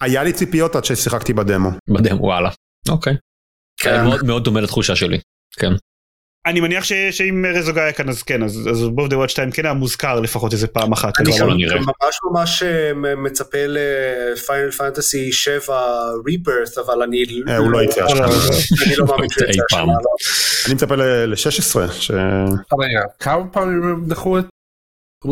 היה 0.00 0.22
לי 0.24 0.32
ציפיות 0.32 0.76
עד 0.76 0.84
ששיחקתי 0.84 1.32
בדמו. 1.32 1.68
בדם 1.90 2.20
וואלה. 2.20 2.50
אוקיי. 2.88 3.14
כן. 3.80 4.04
מאוד 4.26 4.44
דומה 4.44 4.60
לתחושה 4.60 4.96
שלי. 4.96 5.18
כן. 5.60 5.72
אני 6.46 6.60
מניח 6.60 6.84
ש- 6.84 6.92
שאם 7.10 7.44
ארז 7.44 7.68
אוגה 7.68 7.82
היה 7.82 7.92
כאן 7.92 8.08
אז 8.08 8.22
כן 8.22 8.42
אז 8.42 8.68
אז 8.70 8.82
Breath 8.88 9.18
of 9.18 9.20
the 9.20 9.24
Wild 9.24 9.28
2 9.30 9.50
כן 9.50 9.64
היה 9.64 9.74
מוזכר 9.74 10.20
לפחות 10.20 10.52
איזה 10.52 10.66
פעם 10.66 10.92
אחת. 10.92 11.12
אני 11.20 11.38
גם 11.40 11.48
לא. 11.48 11.54
נראה. 11.56 11.76
ממש 11.80 12.18
ממש 12.32 12.62
אה, 12.62 12.92
מצפה 13.16 13.58
ל 13.68 13.85
Final 13.85 14.70
Fantasy 14.70 15.32
7 15.32 15.80
Rebirth, 16.26 16.78
אבל 16.78 17.02
אני 17.02 17.24
אה, 17.48 17.56
הוא 17.56 17.70
לא 17.70 17.82
יצא 17.82 18.00
לא, 18.00 18.06
השנה. 18.06 18.26
אני 18.86 18.96
לא 18.96 19.06
מאמין 19.06 19.30
שהוא 19.30 19.44
אי 19.44 19.50
יצא. 19.50 19.62
השנה. 19.72 19.84
לא. 19.92 19.92
אני 20.66 20.74
מצפה 20.74 20.94
ל-16, 20.96 21.92
ש... 21.92 22.10
רגע, 22.80 23.00
כמה 23.20 23.46
פעמים 23.52 23.82
הם 23.82 24.04
דחו 24.08 24.38
את 24.38 24.44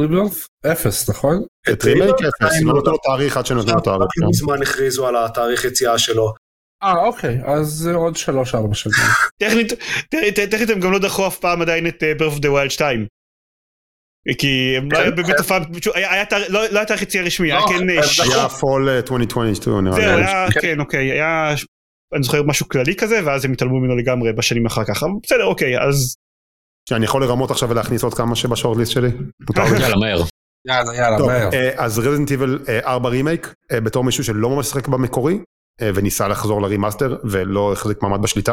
Rebirth? 0.00 0.46
אפס, 0.72 1.10
נכון? 1.10 1.42
את 1.72 1.84
רימייק 1.84 2.14
אפס, 2.14 2.62
לא 2.62 2.72
לא. 2.74 2.78
נתנו 2.80 2.92
לו 2.92 2.98
תאריך 2.98 3.36
עד 3.36 3.46
שנתנו 3.46 3.74
לו 3.74 3.80
תאריך. 3.80 4.08
לא 4.16 4.28
מזמן 4.28 4.62
הכריזו 4.62 5.06
על 5.06 5.16
התאריך 5.16 5.64
יציאה 5.64 5.98
שלו. 5.98 6.34
אה, 6.82 7.04
אוקיי, 7.04 7.38
אז 7.44 7.90
עוד 7.94 8.16
שלוש 8.16 8.54
ארבע 8.54 8.74
שנים. 8.74 8.94
טכנית 10.50 10.70
הם 10.70 10.80
גם 10.80 10.92
לא 10.92 10.98
דחו 10.98 11.26
אף 11.26 11.38
פעם 11.38 11.62
עדיין 11.62 11.86
את 11.86 12.02
Breath 12.18 12.33
of 12.33 12.38
the 12.38 12.50
Wild 12.50 12.70
2. 12.70 13.06
כי 14.38 14.74
הם 14.76 14.92
לא 14.92 14.98
כן, 14.98 15.16
באמת 15.16 15.26
כן. 15.26 15.90
היה 15.94 16.24
תאר- 16.24 16.48
לא 16.48 16.60
לא 16.70 16.78
היה 16.78 16.86
תאריך 16.86 17.02
יציאה 17.02 17.24
רשמי, 17.24 17.52
היה 17.52 17.60
לא, 17.60 17.66
כן, 17.68 17.90
אה. 17.90 18.34
היה 18.34 18.48
Fall 18.48 18.88
2022 18.88 19.84
נראה 19.84 19.96
זהו, 19.96 20.18
לי. 20.18 20.24
היה, 20.24 20.46
כן 20.60 20.80
אוקיי, 20.80 21.10
היה, 21.12 21.54
אני 22.14 22.22
זוכר 22.22 22.42
משהו 22.42 22.68
כללי 22.68 22.96
כזה 22.96 23.20
ואז 23.24 23.44
הם 23.44 23.52
התעלמו 23.52 23.80
ממנו 23.80 23.96
לגמרי 23.96 24.32
בשנים 24.32 24.66
אחר 24.66 24.84
כך, 24.84 25.02
אבל 25.02 25.12
בסדר 25.22 25.44
אוקיי, 25.44 25.80
אז 25.80 26.16
שאני 26.88 27.04
יכול 27.04 27.22
לרמות 27.22 27.50
עכשיו 27.50 27.68
ולהכניס 27.68 28.02
עוד 28.02 28.14
כמה 28.14 28.36
שב 28.36 28.50
shortlist 28.50 28.92
שלי. 28.92 29.08
מותר 29.48 29.62
לי? 29.64 29.70
יאללה 29.82 29.96
מהר. 29.96 30.22
יאללה, 30.68 30.94
יאללה, 30.96 31.18
מהר. 31.26 31.50
אה, 31.52 31.84
אז 31.84 31.98
Resident 31.98 32.30
Evil 32.30 32.58
4 32.84 33.08
רימייק 33.08 33.54
אה, 33.72 33.80
בתור 33.80 34.04
מישהו 34.04 34.24
שלא 34.24 34.50
ממש 34.50 34.66
שיחק 34.66 34.88
במקורי 34.88 35.34
אה, 35.34 35.38
וניסה 35.80 36.28
לחזור 36.28 36.62
ל 36.62 36.68
remaster 36.68 37.16
ולא 37.30 37.72
החזיק 37.72 38.02
מעמד 38.02 38.22
בשליטה. 38.22 38.52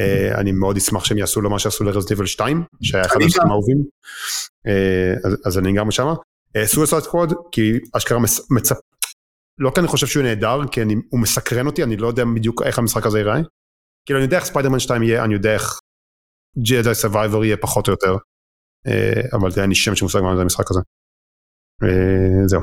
אה, 0.00 0.40
אני 0.40 0.52
מאוד 0.52 0.76
אשמח 0.76 1.04
שהם 1.04 1.18
יעשו 1.18 1.40
לו 1.40 1.50
מה 1.50 1.58
שעשו 1.58 1.84
ל 1.84 1.87
Resident 1.87 2.10
Evil 2.10 2.26
2 2.26 2.64
שהיה 2.82 3.04
אחד 3.06 3.16
המשחקים. 3.22 3.48
האהובים. 3.48 3.76
אה, 4.66 5.14
אז- 5.46 5.58
אני 5.58 5.72
גם 5.76 5.90
שמה. 5.90 6.14
Suicide 6.64 7.02
Squad 7.02 7.32
כי 7.52 7.72
אשכרה 7.96 8.18
מצפ... 8.50 8.76
לא 9.58 9.70
כי 9.74 9.80
אני 9.80 9.88
חושב 9.88 10.06
שהוא 10.06 10.22
נהדר 10.22 10.58
כי 10.72 10.82
אני, 10.82 10.94
הוא 11.10 11.20
מסקרן 11.20 11.66
אותי 11.66 11.82
אני 11.82 11.96
לא 11.96 12.06
יודע 12.06 12.24
בדיוק 12.36 12.62
איך 12.62 12.78
המשחק 12.78 13.06
הזה 13.06 13.18
ייראה. 13.18 13.40
כאילו 14.06 14.18
אני 14.18 14.24
יודע 14.24 14.36
איך 14.36 14.44
ספיידרמן 14.44 14.78
2 14.78 15.02
יהיה 15.02 15.24
אני 15.24 15.34
יודע 15.34 15.54
איך 15.54 15.78
Jedi 16.58 16.94
Survivor 16.94 17.44
יהיה 17.44 17.56
פחות 17.56 17.88
או 17.88 17.92
יותר. 17.92 18.16
אה, 18.86 19.22
אבל 19.38 19.50
אין 19.60 19.68
לי 19.68 19.74
שמץ 19.74 19.94
שמושג 19.96 20.20
מה 20.20 20.36
זה 20.36 20.42
המשחק 20.42 20.70
הזה. 20.70 20.80
אה, 21.82 22.46
זהו. 22.48 22.60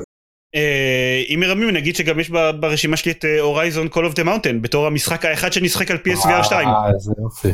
אה, 0.55 1.23
אם 1.29 1.39
מרמים 1.39 1.69
נגיד 1.69 1.95
שגם 1.95 2.19
יש 2.19 2.29
ברשימה 2.59 2.97
שלי 2.97 3.11
את 3.11 3.25
Horizon 3.39 3.88
Call 3.88 4.05
of 4.05 4.13
the 4.13 4.23
Mountain 4.23 4.61
בתור 4.61 4.87
המשחק 4.87 5.25
האחד 5.25 5.53
שנשחק 5.53 5.91
על 5.91 5.97
PSVR 5.97 6.43
2. 6.43 6.67
אה, 6.67 6.73
איזה 6.93 7.11
יופי. 7.23 7.47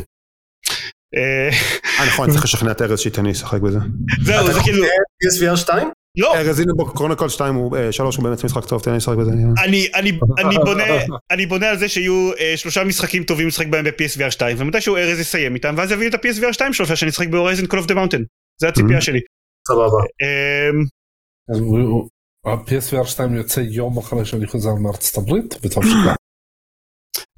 אה, 1.16 1.48
אה 2.00 2.06
נכון, 2.06 2.30
צריך 2.30 2.44
לשכנע 2.44 2.70
את 2.70 2.82
ארז 2.82 3.00
שייתן 3.00 3.24
לי 3.24 3.30
לשחק 3.30 3.60
בזה. 3.60 3.78
זהו 4.22 4.52
זה 4.52 4.60
כאילו, 4.64 4.84
PSVR 4.84 5.56
2? 5.56 5.88
לא, 6.18 6.36
ארז 6.36 6.60
הנה 6.60 6.72
בו 6.76 6.94
קרוניקול 6.94 7.28
2 7.28 7.54
הוא 7.54 7.76
3 7.90 8.16
הוא 8.16 8.24
באמת 8.24 8.44
משחק 8.44 8.64
טוב, 8.64 8.82
תן 8.82 8.90
לי 8.90 8.96
לשחק 8.96 9.16
בזה. 9.16 9.30
אני, 9.64 9.88
אני, 9.94 10.18
אני, 10.38 10.58
בונה, 10.64 10.84
אני 11.30 11.46
בונה 11.46 11.70
על 11.70 11.78
זה 11.78 11.88
שיהיו 11.88 12.30
אה, 12.40 12.52
שלושה 12.56 12.84
משחקים 12.84 13.24
טובים 13.24 13.48
לשחק 13.48 13.66
בהם 13.66 13.84
ב-PSVR 13.84 14.30
2 14.30 14.56
ומתישהו 14.60 14.96
ארז 14.96 15.20
יסיים 15.20 15.54
איתם 15.54 15.74
ואז 15.78 15.92
יביא 15.92 16.08
את 16.08 16.14
ה-PSVR 16.14 16.52
2 16.52 16.72
שלו 16.72 16.86
שאני 16.86 17.10
אשחק 17.10 17.28
ב 17.28 17.33
Horizon 17.33 17.66
Call 17.66 17.78
of 17.78 17.88
the 17.88 17.94
Mountain. 17.94 18.22
זה 18.60 18.68
הציפייה 18.68 19.00
שלי. 19.00 19.20
סבבה. 19.68 20.02
ה-PSVR 22.46 23.06
2 23.06 23.34
יוצא 23.34 23.60
יום 23.60 23.98
אחרי 23.98 24.24
שאני 24.24 24.46
חוזר 24.46 24.74
מארצות 24.74 25.16
הברית, 25.16 25.54
וטוב 25.62 25.84
שכך. 25.84 26.16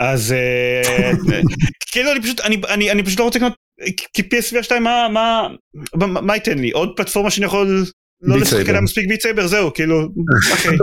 אז 0.00 0.32
אה, 0.32 1.10
כאילו 1.92 2.12
אני 2.12 2.22
פשוט 2.22 2.40
אני 2.40 2.60
אני 2.68 2.90
אני 2.90 3.02
פשוט 3.02 3.18
לא 3.18 3.24
רוצה 3.24 3.38
לקנות 3.38 3.52
כי 4.12 4.22
PSVR 4.22 4.62
2 4.62 4.82
מה 4.82 5.08
מה 5.08 5.48
מה 6.06 6.34
ייתן 6.34 6.58
לי 6.58 6.70
עוד 6.70 6.92
פלטפורמה 6.96 7.30
שאני 7.30 7.46
יכול 7.46 7.84
לא 8.22 8.38
לשחק. 8.38 8.68
עליה 8.68 8.80
מספיק 8.80 9.08
ביט 9.08 9.20
סייבר 9.20 9.46
זהו 9.46 9.72
כאילו 9.72 10.00
אוקיי. 10.50 10.76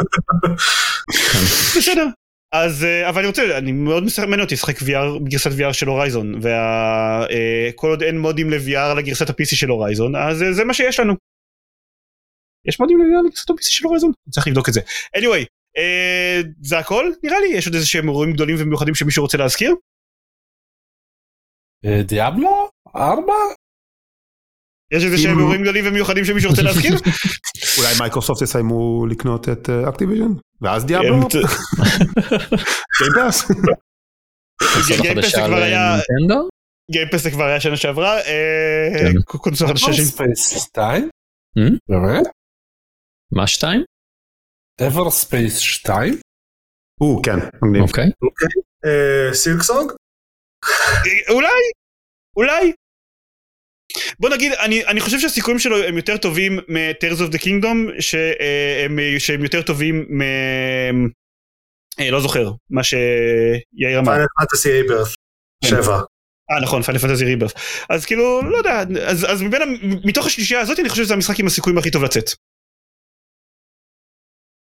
בסדר 1.78 2.07
אז 2.53 2.84
אה, 2.84 3.09
אבל 3.09 3.19
אני 3.19 3.28
רוצה 3.28 3.57
אני 3.57 3.71
מאוד 3.71 4.03
מסמן 4.03 4.39
אותי 4.39 4.53
לשחק 4.55 4.78
VR 4.82 5.19
בגרסת 5.24 5.51
VR 5.51 5.74
של 5.74 5.88
הורייזון 5.88 6.39
וכל 6.41 7.89
עוד 7.89 8.03
אין 8.03 8.19
מודים 8.19 8.49
ל-VR 8.49 8.97
לגרסת 8.97 9.30
ה-PC 9.30 9.55
של 9.55 9.69
הורייזון 9.69 10.15
אז 10.15 10.43
אה, 10.43 10.53
זה 10.53 10.63
מה 10.63 10.74
שיש 10.74 10.99
לנו. 10.99 11.13
יש 12.66 12.80
מודים 12.80 12.99
לגרסת 12.99 13.49
ה-PC 13.49 13.61
של 13.61 13.86
הורייזון? 13.86 14.11
צריך 14.30 14.47
לבדוק 14.47 14.70
את 14.70 14.74
זה. 14.74 14.82
anyway 15.18 15.45
אה, 15.78 16.41
זה 16.61 16.80
הכל 16.80 17.11
נראה 17.24 17.39
לי 17.39 17.47
יש 17.47 17.66
עוד 17.66 17.76
איזה 17.76 17.88
שהם 17.88 18.07
אירועים 18.07 18.34
גדולים 18.34 18.55
ומיוחדים 18.59 18.95
שמישהו 18.95 19.24
רוצה 19.24 19.38
להזכיר. 19.38 19.76
אה, 21.86 22.03
דיאבלו? 22.03 22.70
ארבע? 22.95 23.34
יש 24.91 25.03
איזה 25.03 25.18
שהם 25.18 25.39
אירועים 25.39 25.61
גדולים 25.61 25.86
ומיוחדים 25.88 26.26
שמישהו 26.26 26.49
רוצה 26.49 26.61
להזכיר? 26.61 26.93
אולי 27.78 27.93
מייקרוסופט 27.99 28.41
יסיימו 28.41 29.05
לקנות 29.05 29.49
את 29.49 29.70
אקטיביז'ן 29.89 30.32
ואז 30.61 30.86
דיאבלו? 30.86 31.28
גיימפס 31.28 31.43
זה 34.88 34.93
חדשה 34.97 35.47
כבר 35.47 35.55
היה 35.55 35.91
לנינטנדו? 35.91 36.49
גיימפס 36.91 37.24
זה 37.24 37.32
כבר 37.32 37.43
היה 37.43 37.59
שנה 37.59 37.78
שעברה 37.78 38.18
אה. 38.18 39.11
קונסולה 39.26 39.70
חדשה 39.70 39.93
של 39.93 40.03
ספייס 40.03 40.57
2? 40.57 41.09
Hmm? 41.59 41.78
באמת? 41.89 42.28
מה 43.36 43.48
שתיים? 43.48 43.84
Everspace 44.88 45.58
2? 45.58 46.14
הוא 47.00 47.24
כן, 47.24 47.36
מגניב. 47.64 47.84
אוקיי. 47.84 48.06
אה, 48.86 49.34
Silksong? 49.34 49.91
אה, 51.06 51.34
אולי 51.34 51.48
אולי. 52.38 52.74
בוא 54.20 54.30
נגיד 54.30 54.52
אני 54.52 54.86
אני 54.86 55.02
חושב 55.02 55.20
שהסיכויים 55.20 55.60
שלו 55.60 55.84
הם 55.84 55.98
יותר 55.98 56.18
טובים 56.18 56.56
מ-Tears 56.56 57.20
of 57.20 57.34
the 57.34 57.40
Kingdom 57.40 58.02
שהם 58.02 59.00
שהם 59.20 59.44
יותר 59.44 59.62
טובים 59.62 60.06
מ... 60.10 60.22
אה, 62.00 62.12
לא 62.12 62.22
זוכר 62.22 62.52
מה 62.70 62.84
שיאיר 62.84 64.00
אמר. 64.00 64.12
Final 64.12 64.26
Fantasy 64.39 64.72
Rebirth. 64.72 65.14
7. 65.66 66.02
אה 66.52 66.62
נכון 66.64 66.82
פיינל 66.82 67.00
פנטזי 67.00 67.26
ריברס 67.26 67.54
אז 67.90 68.06
כאילו 68.06 68.42
לא 68.42 68.58
יודע 68.58 68.84
אז 69.08 69.26
אז 69.32 69.42
מבין 69.42 69.62
מתוך 70.06 70.26
השלישייה 70.26 70.62
הזאת 70.62 70.80
אני 70.80 70.90
חושב 70.90 71.04
שזה 71.04 71.14
המשחק 71.14 71.40
עם 71.40 71.48
הסיכויים 71.48 71.78
הכי 71.78 71.92
טוב 71.92 72.04
לצאת. 72.04 72.30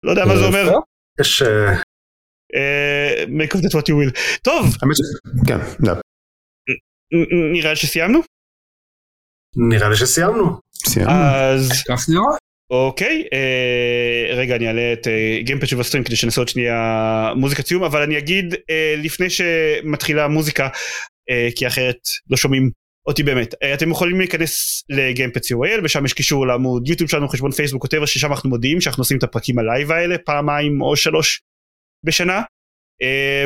לא 0.04 0.12
יודע 0.12 0.26
מה 0.26 0.38
זה 0.38 0.46
אומר. 0.46 0.72
יש... 1.22 1.42
אה, 1.42 1.74
אה, 2.56 3.24
make 3.24 3.54
of 3.54 3.60
that 3.60 3.72
what 3.72 3.88
you 3.88 3.96
will. 3.96 4.40
טוב! 4.42 4.68
כן, 5.48 5.58
לא, 5.80 5.94
נראה 7.54 7.76
שסיימנו. 7.76 8.20
נראה 9.70 9.90
לי 9.90 9.96
שסיימנו. 9.96 10.60
סיימנו. 10.74 11.12
אז 11.12 11.84
כך 11.90 12.10
נראה? 12.10 12.38
אוקיי 12.70 13.24
אה, 13.34 14.36
רגע 14.36 14.56
אני 14.56 14.68
אעלה 14.68 14.94
את 14.94 15.08
גיימפד 15.44 15.68
של 15.68 15.80
הסטרים 15.80 16.04
כדי 16.04 16.16
שנעשה 16.16 16.42
עוד 16.42 16.48
שנייה 16.48 17.34
מוזיקת 17.36 17.68
סיום 17.68 17.84
אבל 17.84 18.02
אני 18.02 18.18
אגיד 18.18 18.54
אה, 18.70 18.96
לפני 18.98 19.30
שמתחילה 19.30 20.26
המוזיקה 20.26 20.68
אה, 21.30 21.50
כי 21.56 21.68
אחרת 21.68 21.98
לא 22.30 22.38
שומעים 22.38 22.70
אותי 23.06 23.24
באמת. 23.24 23.56
אה, 23.64 23.74
אתם 23.74 23.92
יכולים 23.92 24.20
להיכנס 24.20 24.84
לגיימפוד 24.90 25.40
co.il 25.40 25.82
ושם 25.84 26.06
יש 26.06 26.14
קישור 26.14 26.48
לעמוד 26.48 26.88
יוטיוב 26.88 27.10
שלנו 27.10 27.28
חשבון 27.30 27.52
פייסבוק 27.52 27.84
וטוויטר 27.84 28.08
ששם 28.08 28.32
אנחנו 28.32 28.50
מודיעים 28.50 28.82
שאנחנו 28.82 29.02
עושים 29.02 29.18
את 29.18 29.24
הפרקים 29.24 29.60
ה 29.60 29.66
live 29.66 29.92
האלה 29.92 30.18
פעמיים 30.18 30.82
או 30.82 30.96
שלוש 30.96 31.42
בשנה. 32.06 32.42
אה, 33.02 33.46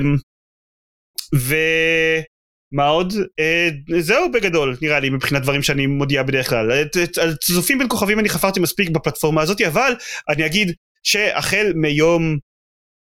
ומה 1.34 2.88
עוד? 2.88 3.13
אה, 3.39 3.69
זהו 3.99 4.31
בגדול 4.31 4.77
נראה 4.81 4.99
לי 4.99 5.09
מבחינת 5.09 5.41
דברים 5.41 5.63
שאני 5.63 5.88
מודיע 5.88 6.23
בדרך 6.23 6.49
כלל. 6.49 6.71
את- 6.71 7.17
על 7.17 7.35
צופים 7.35 7.77
בין 7.77 7.88
כוכבים 7.89 8.19
אני 8.19 8.29
חפרתי 8.29 8.59
מספיק 8.59 8.89
בפלטפורמה 8.89 9.41
הזאת 9.41 9.61
אבל 9.61 9.93
אני 10.29 10.45
אגיד 10.45 10.73
שהחל 11.03 11.71
מיום 11.75 12.38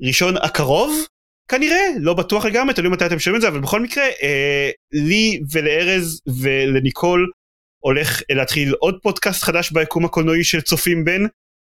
ראשון 0.02 0.38
הקרוב 0.38 1.06
כנראה 1.48 1.88
לא 2.00 2.14
בטוח 2.14 2.46
לגמרי 2.46 2.74
תלוי 2.74 2.92
מתי 2.92 3.06
אתם 3.06 3.20
שומעים 3.20 3.36
את 3.36 3.42
זה 3.42 3.48
אבל 3.48 3.60
בכל 3.60 3.82
מקרה 3.82 4.04
אה, 4.04 4.70
לי 4.92 5.40
ולארז 5.52 6.22
ולניקול 6.42 7.32
הולך 7.80 8.22
להתחיל 8.32 8.74
עוד 8.80 9.00
פודקאסט 9.04 9.44
חדש 9.44 9.72
ביקום 9.72 10.06
הקולנועי 10.06 10.44
של 10.44 10.62
צופים 10.62 11.06
בין 11.06 11.28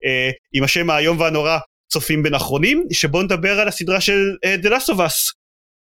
אה, 0.05 0.31
עם 0.53 0.65
השם 0.65 0.91
האיום 0.91 1.21
והנורא 1.21 1.59
צופים 1.93 2.23
בין 2.23 2.35
אחרונים 2.35 2.85
שבו 2.93 3.23
נדבר 3.23 3.61
על 3.61 3.69
הסדרה 3.69 4.01
של 4.01 4.37
אה, 4.45 4.57
The 4.63 4.67
Last 4.67 4.95
of 4.95 4.97
Us 4.97 5.35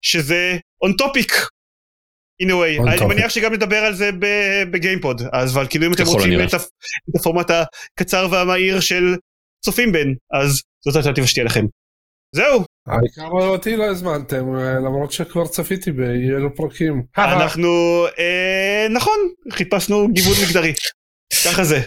שזה 0.02 0.58
on 0.86 0.90
topic. 0.90 1.34
in 2.44 2.46
a 2.46 2.52
way. 2.52 2.88
אני 2.88 2.98
topic. 2.98 3.06
מניח 3.06 3.30
שגם 3.30 3.54
נדבר 3.54 3.78
על 3.78 3.94
זה 3.94 4.10
בגיימפוד 4.72 5.22
אז 5.34 5.58
אבל 5.58 5.68
כאילו 5.70 5.86
אם 5.86 5.94
אתם 5.94 6.04
ככל 6.04 6.12
רוצים. 6.12 6.40
את 6.40 6.54
את 7.10 7.16
הפורמט 7.20 7.52
הקצר 7.52 8.28
והמהיר 8.32 8.80
של 8.80 9.16
צופים 9.66 9.92
בין 9.92 10.16
אז 10.32 10.62
זאת 10.86 10.96
האלטרנטיבה 10.96 11.28
שתהיה 11.28 11.46
לכם. 11.46 11.66
זהו 12.36 12.64
העיקר 12.90 13.28
אותי 13.32 13.76
לא 13.76 13.84
הזמנתם, 13.84 14.56
אה, 14.56 14.74
למרות 14.74 15.12
שכבר 15.12 15.48
צפיתי 15.48 15.92
באילו 15.92 16.56
פרקים. 16.56 17.04
אנחנו 17.18 17.70
אה, 18.20 18.88
נכון 18.90 19.18
חיפשנו 19.52 20.08
גיוון 20.14 20.34
מגדרי 20.48 20.74
ככה 21.46 21.64
זה. 21.64 21.80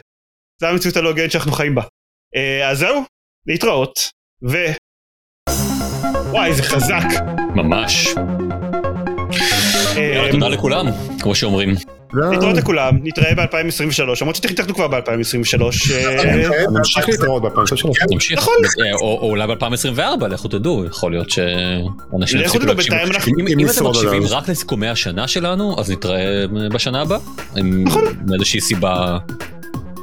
זה 0.60 0.68
המציאות 0.68 0.96
הלא 0.96 1.08
הוגנת 1.08 1.30
שאנחנו 1.30 1.52
חיים 1.52 1.74
בה. 1.74 1.82
אה, 2.36 2.70
אז 2.70 2.78
זהו 2.78 3.02
להתראות 3.46 3.98
ו... 4.50 4.56
וואי 6.30 6.54
זה 6.54 6.62
חזק. 6.62 7.04
ממש. 7.54 8.14
אה, 9.96 10.28
תודה 10.32 10.48
לכולם, 10.48 10.86
כמו 11.20 11.34
שאומרים. 11.34 11.74
להתראות 12.14 12.56
לכולם, 12.56 12.98
נתראה 13.02 13.34
ב-2023, 13.34 14.02
למרות 14.20 14.36
שתכתנו 14.36 14.74
כבר 14.74 14.88
ב-2023. 14.88 15.62
נמשיך 16.72 17.08
להתראות 17.08 17.42
ב-2023. 17.42 17.86
נמשיך, 18.12 18.38
נכון. 18.38 18.54
אה, 18.86 18.92
או 18.94 19.18
או 19.22 19.30
אולי 19.30 19.46
ב-2024, 19.46 20.00
לכו 20.30 20.48
תדעו, 20.48 20.84
יכול 20.86 21.12
להיות 21.12 21.30
שאנשים 21.30 22.40
יפסיקו 22.40 22.66
להקשיב. 22.66 22.94
אם- 23.38 23.66
אתם 23.70 23.86
מקשיבים. 23.88 24.22
רק 24.30 24.48
לסיכומי 24.48 24.88
השנה 24.88 25.28
שלנו, 25.28 25.80
אז 25.80 25.90
נתראה 25.90 26.44
בשנה 26.72 27.00
הבאה. 27.02 27.18
נכון. 27.84 28.04
מאיזושהי 28.28 28.60
סיבה, 28.60 29.18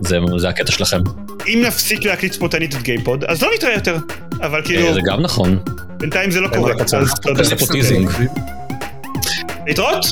זה 0.01 0.17
זה 0.37 0.49
הקטע 0.49 0.71
שלכם. 0.71 0.99
אם 1.47 1.63
נפסיק 1.67 2.05
להקליט 2.05 2.33
ספונטנית 2.33 2.75
את 2.75 2.81
גיימפוד, 2.81 3.23
אז 3.23 3.41
לא 3.43 3.49
נתראה 3.55 3.73
יותר. 3.73 3.97
אבל 4.41 4.61
כאילו, 4.65 4.87
אה, 4.87 4.93
זה 4.93 4.99
גם 5.05 5.21
נכון. 5.21 5.57
בינתיים 5.97 6.31
זה 6.31 6.41
לא 6.41 6.47
קורה. 6.47 6.73
אז 6.97 7.13
תודה. 7.21 7.43
להתראות. 9.69 10.05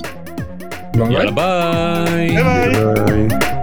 יאללה. 0.96 1.32
ביי 1.32 1.32
ביי. 1.32 2.44
ביי. 2.44 3.57